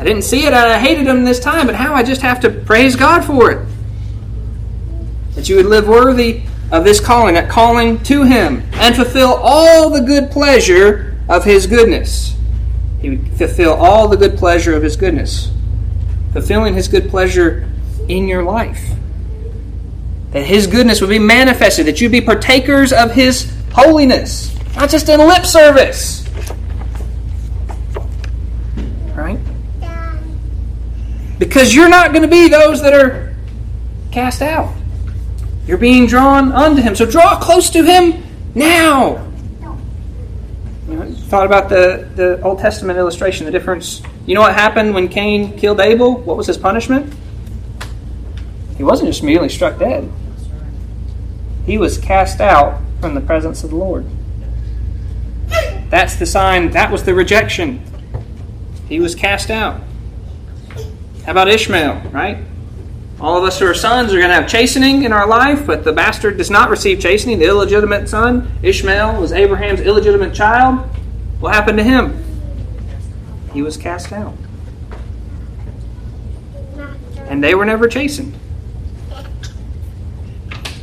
I 0.00 0.04
didn't 0.04 0.22
see 0.22 0.46
it, 0.46 0.54
I 0.54 0.78
hated 0.78 1.06
him 1.06 1.24
this 1.24 1.38
time, 1.38 1.66
but 1.66 1.74
how 1.74 1.92
I 1.92 2.02
just 2.02 2.22
have 2.22 2.40
to 2.40 2.48
praise 2.48 2.96
God 2.96 3.22
for 3.22 3.50
it. 3.50 3.68
That 5.34 5.46
you 5.46 5.56
would 5.56 5.66
live 5.66 5.86
worthy 5.86 6.44
of 6.72 6.84
this 6.84 7.00
calling, 7.00 7.34
that 7.34 7.50
calling 7.50 8.02
to 8.04 8.22
Him, 8.22 8.62
and 8.72 8.96
fulfill 8.96 9.34
all 9.34 9.90
the 9.90 10.00
good 10.00 10.30
pleasure 10.30 11.18
of 11.28 11.44
His 11.44 11.66
goodness. 11.66 12.34
He 13.02 13.10
would 13.10 13.28
fulfill 13.36 13.74
all 13.74 14.08
the 14.08 14.16
good 14.16 14.38
pleasure 14.38 14.74
of 14.74 14.82
His 14.82 14.96
goodness. 14.96 15.50
Fulfilling 16.32 16.72
His 16.72 16.88
good 16.88 17.10
pleasure 17.10 17.68
in 18.08 18.26
your 18.26 18.42
life. 18.42 18.82
That 20.30 20.46
His 20.46 20.66
goodness 20.66 21.02
would 21.02 21.10
be 21.10 21.18
manifested, 21.18 21.84
that 21.84 22.00
you'd 22.00 22.10
be 22.10 22.22
partakers 22.22 22.92
of 22.92 23.12
His 23.12 23.52
holiness, 23.72 24.56
not 24.76 24.88
just 24.88 25.10
in 25.10 25.20
lip 25.20 25.44
service. 25.44 26.26
Right? 29.14 29.38
Because 31.40 31.74
you're 31.74 31.88
not 31.88 32.12
going 32.12 32.20
to 32.20 32.28
be 32.28 32.48
those 32.48 32.82
that 32.82 32.92
are 32.92 33.34
cast 34.12 34.42
out. 34.42 34.74
You're 35.66 35.78
being 35.78 36.06
drawn 36.06 36.52
unto 36.52 36.82
Him. 36.82 36.94
So 36.94 37.06
draw 37.06 37.40
close 37.40 37.70
to 37.70 37.82
Him 37.82 38.22
now. 38.54 39.26
You 40.86 40.96
know, 40.96 41.10
thought 41.12 41.46
about 41.46 41.70
the, 41.70 42.10
the 42.14 42.42
Old 42.42 42.58
Testament 42.58 42.98
illustration, 42.98 43.46
the 43.46 43.52
difference. 43.52 44.02
You 44.26 44.34
know 44.34 44.42
what 44.42 44.54
happened 44.54 44.92
when 44.92 45.08
Cain 45.08 45.56
killed 45.56 45.80
Abel? 45.80 46.20
What 46.20 46.36
was 46.36 46.46
his 46.46 46.58
punishment? 46.58 47.14
He 48.76 48.82
wasn't 48.82 49.08
just 49.08 49.22
immediately 49.22 49.48
struck 49.48 49.78
dead, 49.78 50.10
he 51.64 51.78
was 51.78 51.96
cast 51.96 52.40
out 52.40 52.82
from 53.00 53.14
the 53.14 53.20
presence 53.22 53.64
of 53.64 53.70
the 53.70 53.76
Lord. 53.76 54.04
That's 55.88 56.16
the 56.16 56.26
sign, 56.26 56.70
that 56.72 56.90
was 56.90 57.04
the 57.04 57.14
rejection. 57.14 57.82
He 58.88 59.00
was 59.00 59.14
cast 59.14 59.50
out. 59.50 59.80
How 61.24 61.32
about 61.32 61.48
Ishmael, 61.48 62.10
right? 62.10 62.38
All 63.20 63.36
of 63.36 63.44
us 63.44 63.58
who 63.58 63.66
are 63.66 63.74
sons 63.74 64.12
are 64.12 64.16
going 64.16 64.30
to 64.30 64.34
have 64.34 64.48
chastening 64.48 65.04
in 65.04 65.12
our 65.12 65.26
life, 65.26 65.66
but 65.66 65.84
the 65.84 65.92
bastard 65.92 66.38
does 66.38 66.50
not 66.50 66.70
receive 66.70 67.00
chastening. 67.00 67.38
The 67.38 67.46
illegitimate 67.46 68.08
son, 68.08 68.50
Ishmael, 68.62 69.20
was 69.20 69.32
Abraham's 69.32 69.80
illegitimate 69.80 70.34
child. 70.34 70.78
What 71.40 71.54
happened 71.54 71.76
to 71.78 71.84
him? 71.84 72.24
He 73.52 73.60
was 73.60 73.76
cast 73.76 74.12
out. 74.12 74.34
And 77.16 77.44
they 77.44 77.54
were 77.54 77.66
never 77.66 77.88
chastened. 77.88 78.34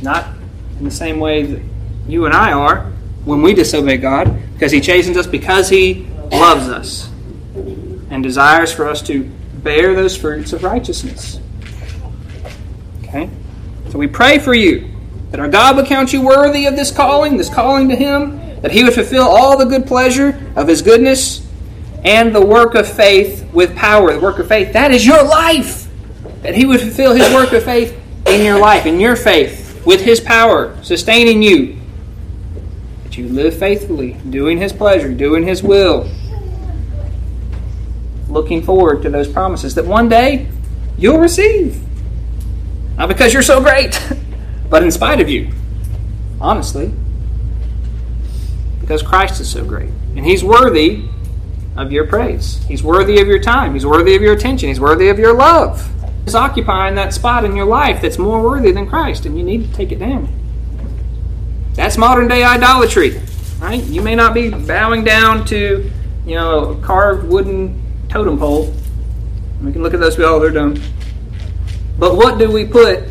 Not 0.00 0.28
in 0.78 0.84
the 0.84 0.90
same 0.90 1.18
way 1.18 1.42
that 1.42 1.62
you 2.06 2.24
and 2.24 2.34
I 2.34 2.52
are 2.52 2.92
when 3.24 3.42
we 3.42 3.52
disobey 3.52 3.96
God, 3.98 4.38
because 4.54 4.72
He 4.72 4.80
chastens 4.80 5.16
us 5.16 5.26
because 5.26 5.68
He 5.68 6.06
loves 6.30 6.68
us 6.68 7.10
and 8.10 8.22
desires 8.22 8.72
for 8.72 8.88
us 8.88 9.02
to 9.02 9.30
bear 9.68 9.94
those 9.94 10.16
fruits 10.16 10.54
of 10.54 10.64
righteousness. 10.64 11.38
Okay? 13.04 13.28
So 13.90 13.98
we 13.98 14.06
pray 14.06 14.38
for 14.38 14.54
you 14.54 14.88
that 15.30 15.40
our 15.40 15.48
God 15.48 15.76
would 15.76 15.84
count 15.84 16.10
you 16.10 16.22
worthy 16.22 16.64
of 16.64 16.74
this 16.74 16.90
calling, 16.90 17.36
this 17.36 17.50
calling 17.50 17.90
to 17.90 17.94
Him, 17.94 18.62
that 18.62 18.72
He 18.72 18.82
would 18.82 18.94
fulfill 18.94 19.24
all 19.24 19.58
the 19.58 19.66
good 19.66 19.86
pleasure 19.86 20.40
of 20.56 20.68
His 20.68 20.80
goodness 20.80 21.46
and 22.02 22.34
the 22.34 22.40
work 22.40 22.76
of 22.76 22.90
faith 22.90 23.46
with 23.52 23.76
power. 23.76 24.14
The 24.14 24.20
work 24.20 24.38
of 24.38 24.48
faith, 24.48 24.72
that 24.72 24.90
is 24.90 25.04
your 25.04 25.22
life. 25.22 25.86
That 26.40 26.54
He 26.54 26.64
would 26.64 26.80
fulfill 26.80 27.12
His 27.12 27.30
work 27.34 27.52
of 27.52 27.62
faith 27.62 27.94
in 28.26 28.42
your 28.42 28.58
life, 28.58 28.86
in 28.86 28.98
your 28.98 29.16
faith, 29.16 29.84
with 29.84 30.00
His 30.00 30.18
power, 30.18 30.82
sustaining 30.82 31.42
you. 31.42 31.76
That 33.04 33.18
you 33.18 33.28
live 33.28 33.58
faithfully, 33.58 34.14
doing 34.30 34.56
His 34.56 34.72
pleasure, 34.72 35.12
doing 35.12 35.42
His 35.42 35.62
will. 35.62 36.10
Looking 38.38 38.62
forward 38.62 39.02
to 39.02 39.10
those 39.10 39.26
promises 39.26 39.74
that 39.74 39.84
one 39.84 40.08
day 40.08 40.46
you'll 40.96 41.18
receive. 41.18 41.82
Not 42.96 43.08
because 43.08 43.32
you're 43.32 43.42
so 43.42 43.60
great, 43.60 44.00
but 44.70 44.84
in 44.84 44.92
spite 44.92 45.20
of 45.20 45.28
you. 45.28 45.50
Honestly. 46.40 46.92
Because 48.80 49.02
Christ 49.02 49.40
is 49.40 49.50
so 49.50 49.64
great. 49.64 49.90
And 50.14 50.24
He's 50.24 50.44
worthy 50.44 51.08
of 51.76 51.90
your 51.90 52.06
praise. 52.06 52.62
He's 52.68 52.80
worthy 52.80 53.20
of 53.20 53.26
your 53.26 53.40
time. 53.40 53.72
He's 53.72 53.84
worthy 53.84 54.14
of 54.14 54.22
your 54.22 54.34
attention. 54.34 54.68
He's 54.68 54.78
worthy 54.78 55.08
of 55.08 55.18
your 55.18 55.34
love. 55.34 55.90
He's 56.24 56.36
occupying 56.36 56.94
that 56.94 57.12
spot 57.12 57.44
in 57.44 57.56
your 57.56 57.66
life 57.66 58.00
that's 58.00 58.18
more 58.18 58.40
worthy 58.40 58.70
than 58.70 58.86
Christ, 58.86 59.26
and 59.26 59.36
you 59.36 59.42
need 59.42 59.68
to 59.68 59.72
take 59.76 59.90
it 59.90 59.98
down. 59.98 60.28
That's 61.74 61.98
modern 61.98 62.28
day 62.28 62.44
idolatry. 62.44 63.20
Right? 63.58 63.82
You 63.82 64.00
may 64.00 64.14
not 64.14 64.32
be 64.32 64.50
bowing 64.50 65.02
down 65.02 65.44
to, 65.46 65.90
you 66.24 66.34
know, 66.36 66.76
carved 66.84 67.26
wooden 67.26 67.87
totem 68.08 68.38
pole. 68.38 68.74
We 69.62 69.72
can 69.72 69.82
look 69.82 69.94
at 69.94 70.00
those 70.00 70.16
We 70.16 70.24
all 70.24 70.40
they're 70.40 70.50
dumb. 70.50 70.80
But 71.98 72.16
what 72.16 72.38
do 72.38 72.50
we 72.50 72.64
put 72.64 73.04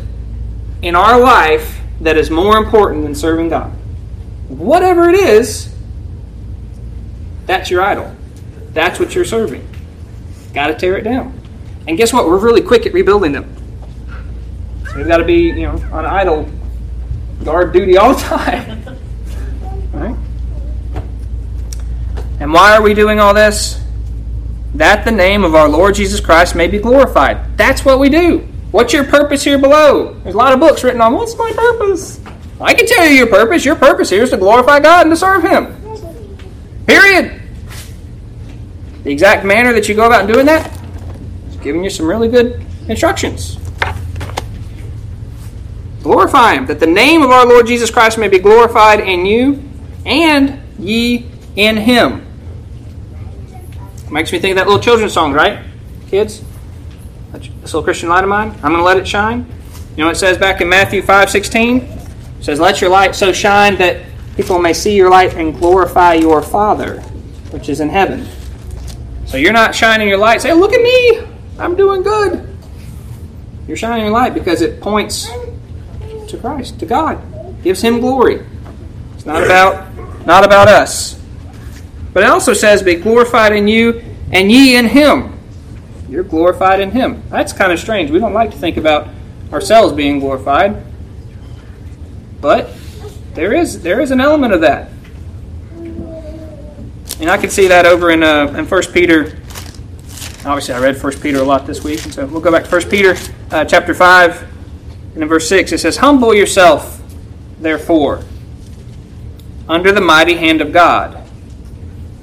in 0.82 0.94
our 0.94 1.20
life 1.20 1.78
that 2.00 2.16
is 2.16 2.30
more 2.30 2.56
important 2.56 3.02
than 3.04 3.14
serving 3.14 3.50
God? 3.50 3.70
Whatever 4.48 5.10
it 5.10 5.16
is, 5.16 5.74
that's 7.46 7.70
your 7.70 7.82
idol. 7.82 8.14
That's 8.72 8.98
what 8.98 9.14
you're 9.14 9.24
serving. 9.24 9.66
Got 10.54 10.68
to 10.68 10.74
tear 10.74 10.96
it 10.96 11.02
down. 11.02 11.38
And 11.86 11.96
guess 11.96 12.12
what? 12.12 12.26
We're 12.26 12.38
really 12.38 12.62
quick 12.62 12.86
at 12.86 12.94
rebuilding 12.94 13.32
them. 13.32 13.54
So 14.88 14.96
we've 14.96 15.06
got 15.06 15.18
to 15.18 15.24
be, 15.24 15.50
you 15.50 15.62
know, 15.62 15.82
on 15.92 16.06
idol 16.06 16.48
guard 17.44 17.72
duty 17.72 17.96
all 17.96 18.14
the 18.14 18.20
time. 18.24 18.84
right? 19.92 20.16
And 22.40 22.52
why 22.52 22.76
are 22.76 22.82
we 22.82 22.94
doing 22.94 23.20
all 23.20 23.34
this? 23.34 23.80
That 24.78 25.04
the 25.04 25.10
name 25.10 25.42
of 25.42 25.56
our 25.56 25.68
Lord 25.68 25.96
Jesus 25.96 26.20
Christ 26.20 26.54
may 26.54 26.68
be 26.68 26.78
glorified. 26.78 27.58
That's 27.58 27.84
what 27.84 27.98
we 27.98 28.08
do. 28.08 28.46
What's 28.70 28.92
your 28.92 29.02
purpose 29.02 29.42
here 29.42 29.58
below? 29.58 30.14
There's 30.22 30.36
a 30.36 30.38
lot 30.38 30.52
of 30.52 30.60
books 30.60 30.84
written 30.84 31.00
on 31.00 31.14
what's 31.14 31.36
my 31.36 31.52
purpose. 31.52 32.20
I 32.60 32.74
can 32.74 32.86
tell 32.86 33.04
you 33.04 33.16
your 33.16 33.26
purpose. 33.26 33.64
Your 33.64 33.74
purpose 33.74 34.08
here 34.08 34.22
is 34.22 34.30
to 34.30 34.36
glorify 34.36 34.78
God 34.78 35.06
and 35.06 35.10
to 35.10 35.16
serve 35.16 35.42
Him. 35.42 35.74
Period. 36.86 37.42
The 39.02 39.10
exact 39.10 39.44
manner 39.44 39.72
that 39.72 39.88
you 39.88 39.96
go 39.96 40.06
about 40.06 40.28
doing 40.28 40.46
that 40.46 40.72
is 41.48 41.56
giving 41.56 41.82
you 41.82 41.90
some 41.90 42.06
really 42.06 42.28
good 42.28 42.64
instructions. 42.88 43.58
Glorify 46.04 46.54
Him, 46.54 46.66
that 46.66 46.78
the 46.78 46.86
name 46.86 47.22
of 47.22 47.32
our 47.32 47.44
Lord 47.44 47.66
Jesus 47.66 47.90
Christ 47.90 48.16
may 48.16 48.28
be 48.28 48.38
glorified 48.38 49.00
in 49.00 49.26
you 49.26 49.60
and 50.06 50.62
ye 50.78 51.26
in 51.56 51.78
Him. 51.78 52.27
Makes 54.10 54.32
me 54.32 54.38
think 54.38 54.52
of 54.52 54.56
that 54.56 54.66
little 54.66 54.82
children's 54.82 55.12
song, 55.12 55.32
right? 55.32 55.64
Kids? 56.08 56.42
This 57.32 57.74
little 57.74 57.82
Christian 57.82 58.08
light 58.08 58.24
of 58.24 58.30
mine. 58.30 58.50
I'm 58.62 58.72
going 58.72 58.76
to 58.76 58.82
let 58.82 58.96
it 58.96 59.06
shine. 59.06 59.46
You 59.90 59.98
know 59.98 60.06
what 60.06 60.16
it 60.16 60.18
says 60.18 60.38
back 60.38 60.60
in 60.60 60.68
Matthew 60.68 61.02
5 61.02 61.28
16? 61.28 61.76
It 61.78 61.98
says, 62.40 62.60
Let 62.60 62.80
your 62.80 62.88
light 62.88 63.14
so 63.14 63.32
shine 63.32 63.76
that 63.76 64.02
people 64.36 64.58
may 64.58 64.72
see 64.72 64.96
your 64.96 65.10
light 65.10 65.34
and 65.34 65.54
glorify 65.54 66.14
your 66.14 66.40
Father, 66.40 67.00
which 67.50 67.68
is 67.68 67.80
in 67.80 67.90
heaven. 67.90 68.26
So 69.26 69.36
you're 69.36 69.52
not 69.52 69.74
shining 69.74 70.08
your 70.08 70.18
light, 70.18 70.40
say, 70.40 70.52
Look 70.54 70.72
at 70.72 70.80
me! 70.80 71.28
I'm 71.58 71.76
doing 71.76 72.02
good. 72.02 72.56
You're 73.66 73.76
shining 73.76 74.06
your 74.06 74.14
light 74.14 74.32
because 74.32 74.62
it 74.62 74.80
points 74.80 75.28
to 76.28 76.38
Christ, 76.40 76.78
to 76.80 76.86
God. 76.86 77.20
Gives 77.62 77.82
him 77.82 78.00
glory. 78.00 78.46
It's 79.14 79.26
not 79.26 79.42
about 79.42 79.94
not 80.24 80.44
about 80.44 80.68
us. 80.68 81.17
But 82.18 82.24
it 82.24 82.30
also 82.30 82.52
says, 82.52 82.82
Be 82.82 82.96
glorified 82.96 83.52
in 83.52 83.68
you 83.68 84.02
and 84.32 84.50
ye 84.50 84.74
in 84.74 84.86
him. 84.86 85.38
You're 86.08 86.24
glorified 86.24 86.80
in 86.80 86.90
him. 86.90 87.22
That's 87.30 87.52
kind 87.52 87.70
of 87.70 87.78
strange. 87.78 88.10
We 88.10 88.18
don't 88.18 88.32
like 88.32 88.50
to 88.50 88.56
think 88.56 88.76
about 88.76 89.06
ourselves 89.52 89.92
being 89.92 90.18
glorified. 90.18 90.82
But 92.40 92.70
there 93.34 93.52
is 93.52 93.82
there 93.82 94.00
is 94.00 94.10
an 94.10 94.20
element 94.20 94.52
of 94.52 94.62
that. 94.62 94.90
And 97.20 97.30
I 97.30 97.38
can 97.38 97.50
see 97.50 97.68
that 97.68 97.86
over 97.86 98.10
in 98.10 98.24
uh, 98.24 98.52
in 98.58 98.66
First 98.66 98.92
Peter. 98.92 99.38
Obviously, 100.44 100.74
I 100.74 100.80
read 100.80 100.96
First 100.96 101.22
Peter 101.22 101.38
a 101.38 101.44
lot 101.44 101.68
this 101.68 101.84
week, 101.84 102.02
and 102.02 102.12
so 102.12 102.26
we'll 102.26 102.40
go 102.40 102.50
back 102.50 102.64
to 102.64 102.68
First 102.68 102.90
Peter 102.90 103.14
uh, 103.52 103.64
chapter 103.64 103.94
five, 103.94 104.42
and 105.14 105.22
in 105.22 105.28
verse 105.28 105.48
six 105.48 105.70
it 105.70 105.78
says, 105.78 105.98
"Humble 105.98 106.34
yourself, 106.34 107.00
therefore, 107.60 108.24
under 109.68 109.92
the 109.92 110.00
mighty 110.00 110.34
hand 110.34 110.60
of 110.60 110.72
God, 110.72 111.27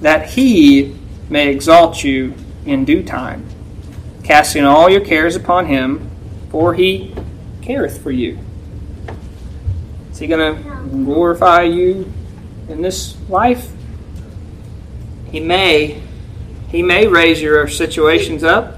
that 0.06 0.30
he 0.30 0.95
may 1.30 1.47
exalt 1.47 2.03
you 2.03 2.32
in 2.68 2.86
due 2.86 3.01
time, 3.01 3.43
casting 4.24 4.64
all 4.64 4.88
your 4.88 5.01
cares 5.01 5.36
upon 5.36 5.66
him, 5.66 6.12
for 6.51 6.76
he 6.76 7.12
careth 7.64 8.03
for 8.03 8.12
you. 8.12 8.38
Is 10.12 10.20
he 10.20 10.28
going 10.28 10.58
to 10.58 10.88
glorify 10.89 11.64
you 11.64 12.14
in 12.70 12.84
this 12.84 13.18
life? 13.30 13.72
He 15.32 15.39
may. 15.39 16.03
He 16.70 16.84
may 16.84 17.08
raise 17.08 17.41
your 17.41 17.68
situations 17.68 18.43
up, 18.43 18.78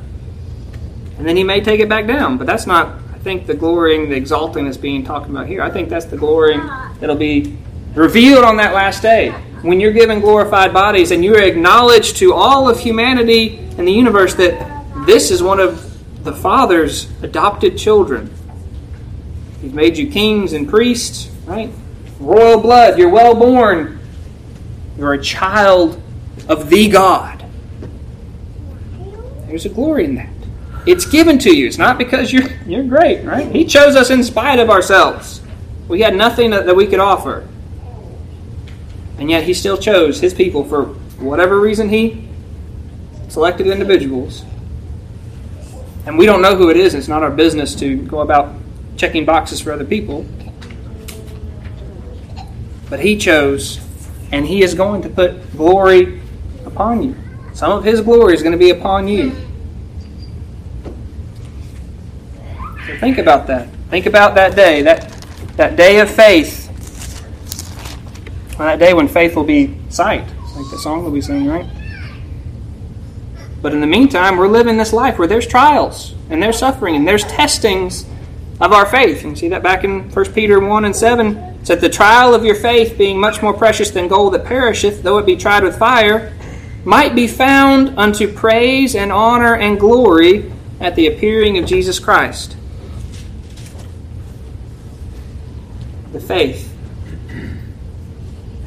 and 1.18 1.28
then 1.28 1.36
he 1.36 1.44
may 1.44 1.60
take 1.60 1.82
it 1.82 1.90
back 1.90 2.08
down. 2.08 2.38
But 2.38 2.48
that's 2.48 2.66
not, 2.66 3.02
I 3.14 3.18
think, 3.18 3.48
the 3.48 3.54
glorying, 3.54 4.10
the 4.10 4.16
exalting 4.16 4.64
that's 4.64 4.78
being 4.78 5.04
talked 5.04 5.30
about 5.30 5.48
here. 5.48 5.62
I 5.62 5.72
think 5.72 5.90
that's 5.90 6.06
the 6.06 6.16
glorying 6.16 6.66
that'll 7.02 7.18
be 7.18 7.58
revealed 7.96 8.46
on 8.46 8.56
that 8.58 8.74
last 8.74 9.02
day. 9.02 9.36
When 9.62 9.80
you're 9.80 9.94
given 9.94 10.20
glorified 10.20 10.74
bodies 10.74 11.12
and 11.12 11.24
you're 11.24 11.42
acknowledged 11.42 12.18
to 12.18 12.34
all 12.34 12.70
of 12.70 12.80
humanity 12.80 13.58
and 13.78 13.88
the 13.88 13.92
universe 13.92 14.36
that 14.36 15.06
this 15.06 15.32
is 15.32 15.42
one 15.42 15.60
of 15.60 15.84
the 16.24 16.34
Father's 16.34 17.10
adopted 17.24 17.78
children. 17.78 18.34
He's 19.62 19.74
made 19.74 19.98
you 19.98 20.12
kings 20.12 20.54
and 20.54 20.70
priests, 20.70 21.32
right? 21.46 21.72
Royal 22.20 22.60
blood, 22.60 23.00
you're 23.00 23.10
well 23.10 23.34
born. 23.34 24.00
You're 24.98 25.14
a 25.14 25.22
child 25.22 26.02
of 26.48 26.70
the 26.70 26.90
God. 26.90 27.46
There's 29.48 29.66
a 29.66 29.70
glory 29.70 30.06
in 30.06 30.16
that. 30.16 30.30
It's 30.86 31.06
given 31.06 31.38
to 31.40 31.56
you. 31.56 31.68
It's 31.68 31.78
not 31.78 31.98
because 31.98 32.32
you're 32.32 32.50
you're 32.66 32.84
great, 32.84 33.24
right? 33.24 33.52
He 33.54 33.66
chose 33.66 33.96
us 33.96 34.10
in 34.10 34.24
spite 34.24 34.60
of 34.60 34.70
ourselves. 34.70 35.42
We 35.88 36.02
had 36.02 36.16
nothing 36.16 36.52
that, 36.52 36.66
that 36.66 36.76
we 36.76 36.88
could 36.88 37.00
offer. 37.00 37.48
And 39.18 39.30
yet 39.30 39.44
he 39.44 39.54
still 39.54 39.78
chose 39.78 40.20
his 40.20 40.34
people 40.34 40.64
for 40.64 40.86
whatever 41.20 41.60
reason 41.60 41.90
he 41.90 42.28
selected 43.30 43.68
individuals. 43.68 44.46
And 46.06 46.18
we 46.18 46.26
don't 46.26 46.42
know 46.42 46.56
who 46.56 46.70
it 46.70 46.78
is, 46.78 46.94
it's 46.94 47.08
not 47.08 47.24
our 47.24 47.32
business 47.32 47.76
to 47.76 47.98
go 47.98 48.22
about 48.22 48.56
checking 48.96 49.26
boxes 49.26 49.60
for 49.60 49.72
other 49.72 49.86
people. 49.86 50.26
But 52.90 53.02
he 53.02 53.18
chose, 53.18 53.80
and 54.32 54.46
he 54.46 54.64
is 54.64 54.74
going 54.74 55.02
to 55.02 55.10
put 55.10 55.52
glory 55.58 56.22
upon 56.66 57.04
you. 57.04 57.16
Some 57.54 57.72
of 57.72 57.84
his 57.84 58.02
glory 58.02 58.34
is 58.34 58.42
going 58.42 58.54
to 58.54 58.58
be 58.58 58.70
upon 58.70 59.08
you. 59.08 59.32
So 62.86 62.98
think 63.00 63.18
about 63.18 63.48
that. 63.48 63.68
Think 63.90 64.06
about 64.06 64.36
that 64.36 64.56
day, 64.56 64.82
that, 64.84 65.12
that 65.58 65.76
day 65.76 66.00
of 66.00 66.10
faith. 66.10 66.57
That 68.66 68.80
day 68.80 68.94
when 68.94 69.08
faith 69.08 69.36
will 69.36 69.44
be 69.44 69.78
sight, 69.90 70.28
like 70.56 70.70
the 70.72 70.78
song 70.78 71.04
that 71.04 71.12
we 71.12 71.22
sing, 71.22 71.48
right? 71.48 71.66
But 73.62 73.74
in 73.74 73.82
the 73.82 73.88
meantime, 73.88 74.38
we're 74.38 74.48
living 74.48 74.78
this 74.78 74.94
life 74.94 75.18
where 75.18 75.28
there's 75.28 75.48
trials 75.48 76.14
and 76.30 76.42
there's 76.42 76.60
suffering 76.60 76.96
and 76.96 77.08
there's 77.08 77.24
testings 77.24 78.06
of 78.60 78.72
our 78.72 78.86
faith. 78.86 79.24
And 79.24 79.32
you 79.32 79.36
see 79.36 79.50
that 79.50 79.64
back 79.64 79.84
in 79.84 80.10
1 80.12 80.34
Peter 80.34 80.60
1 80.60 80.86
and 80.86 80.96
7. 80.96 81.38
It 81.38 81.68
said, 81.68 81.82
The 81.82 81.90
trial 81.90 82.34
of 82.34 82.46
your 82.46 82.56
faith, 82.56 82.98
being 82.98 83.20
much 83.20 83.42
more 83.42 83.54
precious 83.54 83.92
than 83.92 84.08
gold 84.08 84.34
that 84.34 84.46
perisheth, 84.46 85.04
though 85.04 85.18
it 85.18 85.26
be 85.26 85.36
tried 85.36 85.64
with 85.64 85.78
fire, 85.78 86.34
might 86.86 87.16
be 87.16 87.28
found 87.28 87.98
unto 87.98 88.32
praise 88.32 88.96
and 88.96 89.12
honor 89.12 89.56
and 89.56 89.80
glory 89.80 90.52
at 90.80 90.96
the 90.96 91.08
appearing 91.08 91.58
of 91.58 91.66
Jesus 91.66 92.00
Christ. 92.00 92.56
The 96.14 96.20
faith. 96.20 96.67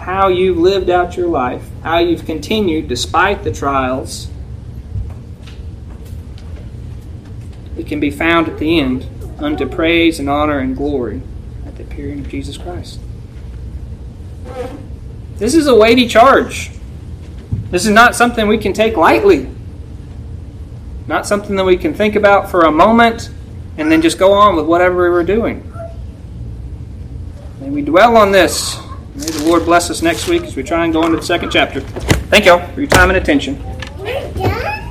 How 0.00 0.28
you've 0.28 0.56
lived 0.56 0.90
out 0.90 1.16
your 1.16 1.28
life, 1.28 1.62
how 1.82 1.98
you've 1.98 2.24
continued 2.24 2.88
despite 2.88 3.44
the 3.44 3.52
trials. 3.52 4.28
It 7.76 7.86
can 7.86 8.00
be 8.00 8.10
found 8.10 8.48
at 8.48 8.58
the 8.58 8.80
end 8.80 9.06
unto 9.38 9.66
praise 9.66 10.18
and 10.18 10.28
honor 10.28 10.58
and 10.58 10.76
glory 10.76 11.22
at 11.66 11.76
the 11.76 11.82
appearing 11.82 12.20
of 12.20 12.28
Jesus 12.28 12.56
Christ. 12.56 12.98
This 15.36 15.54
is 15.54 15.66
a 15.66 15.74
weighty 15.74 16.08
charge. 16.08 16.70
This 17.70 17.86
is 17.86 17.92
not 17.92 18.14
something 18.14 18.48
we 18.48 18.58
can 18.58 18.72
take 18.72 18.96
lightly. 18.96 19.48
Not 21.06 21.26
something 21.26 21.56
that 21.56 21.64
we 21.64 21.76
can 21.76 21.94
think 21.94 22.16
about 22.16 22.50
for 22.50 22.62
a 22.62 22.70
moment 22.70 23.30
and 23.78 23.90
then 23.90 24.02
just 24.02 24.18
go 24.18 24.32
on 24.32 24.56
with 24.56 24.66
whatever 24.66 25.04
we 25.04 25.10
were 25.10 25.24
doing. 25.24 25.70
May 27.60 27.70
we 27.70 27.82
dwell 27.82 28.16
on 28.16 28.32
this. 28.32 28.78
May 29.20 29.26
the 29.26 29.44
Lord 29.44 29.66
bless 29.66 29.90
us 29.90 30.00
next 30.00 30.28
week 30.28 30.44
as 30.44 30.56
we 30.56 30.62
try 30.62 30.84
and 30.84 30.94
go 30.94 31.04
into 31.04 31.18
the 31.18 31.22
second 31.22 31.50
chapter. 31.50 31.80
Thank 32.30 32.46
y'all 32.46 32.66
for 32.72 32.80
your 32.80 32.88
time 32.88 33.10
and 33.10 33.18
attention. 33.18 33.62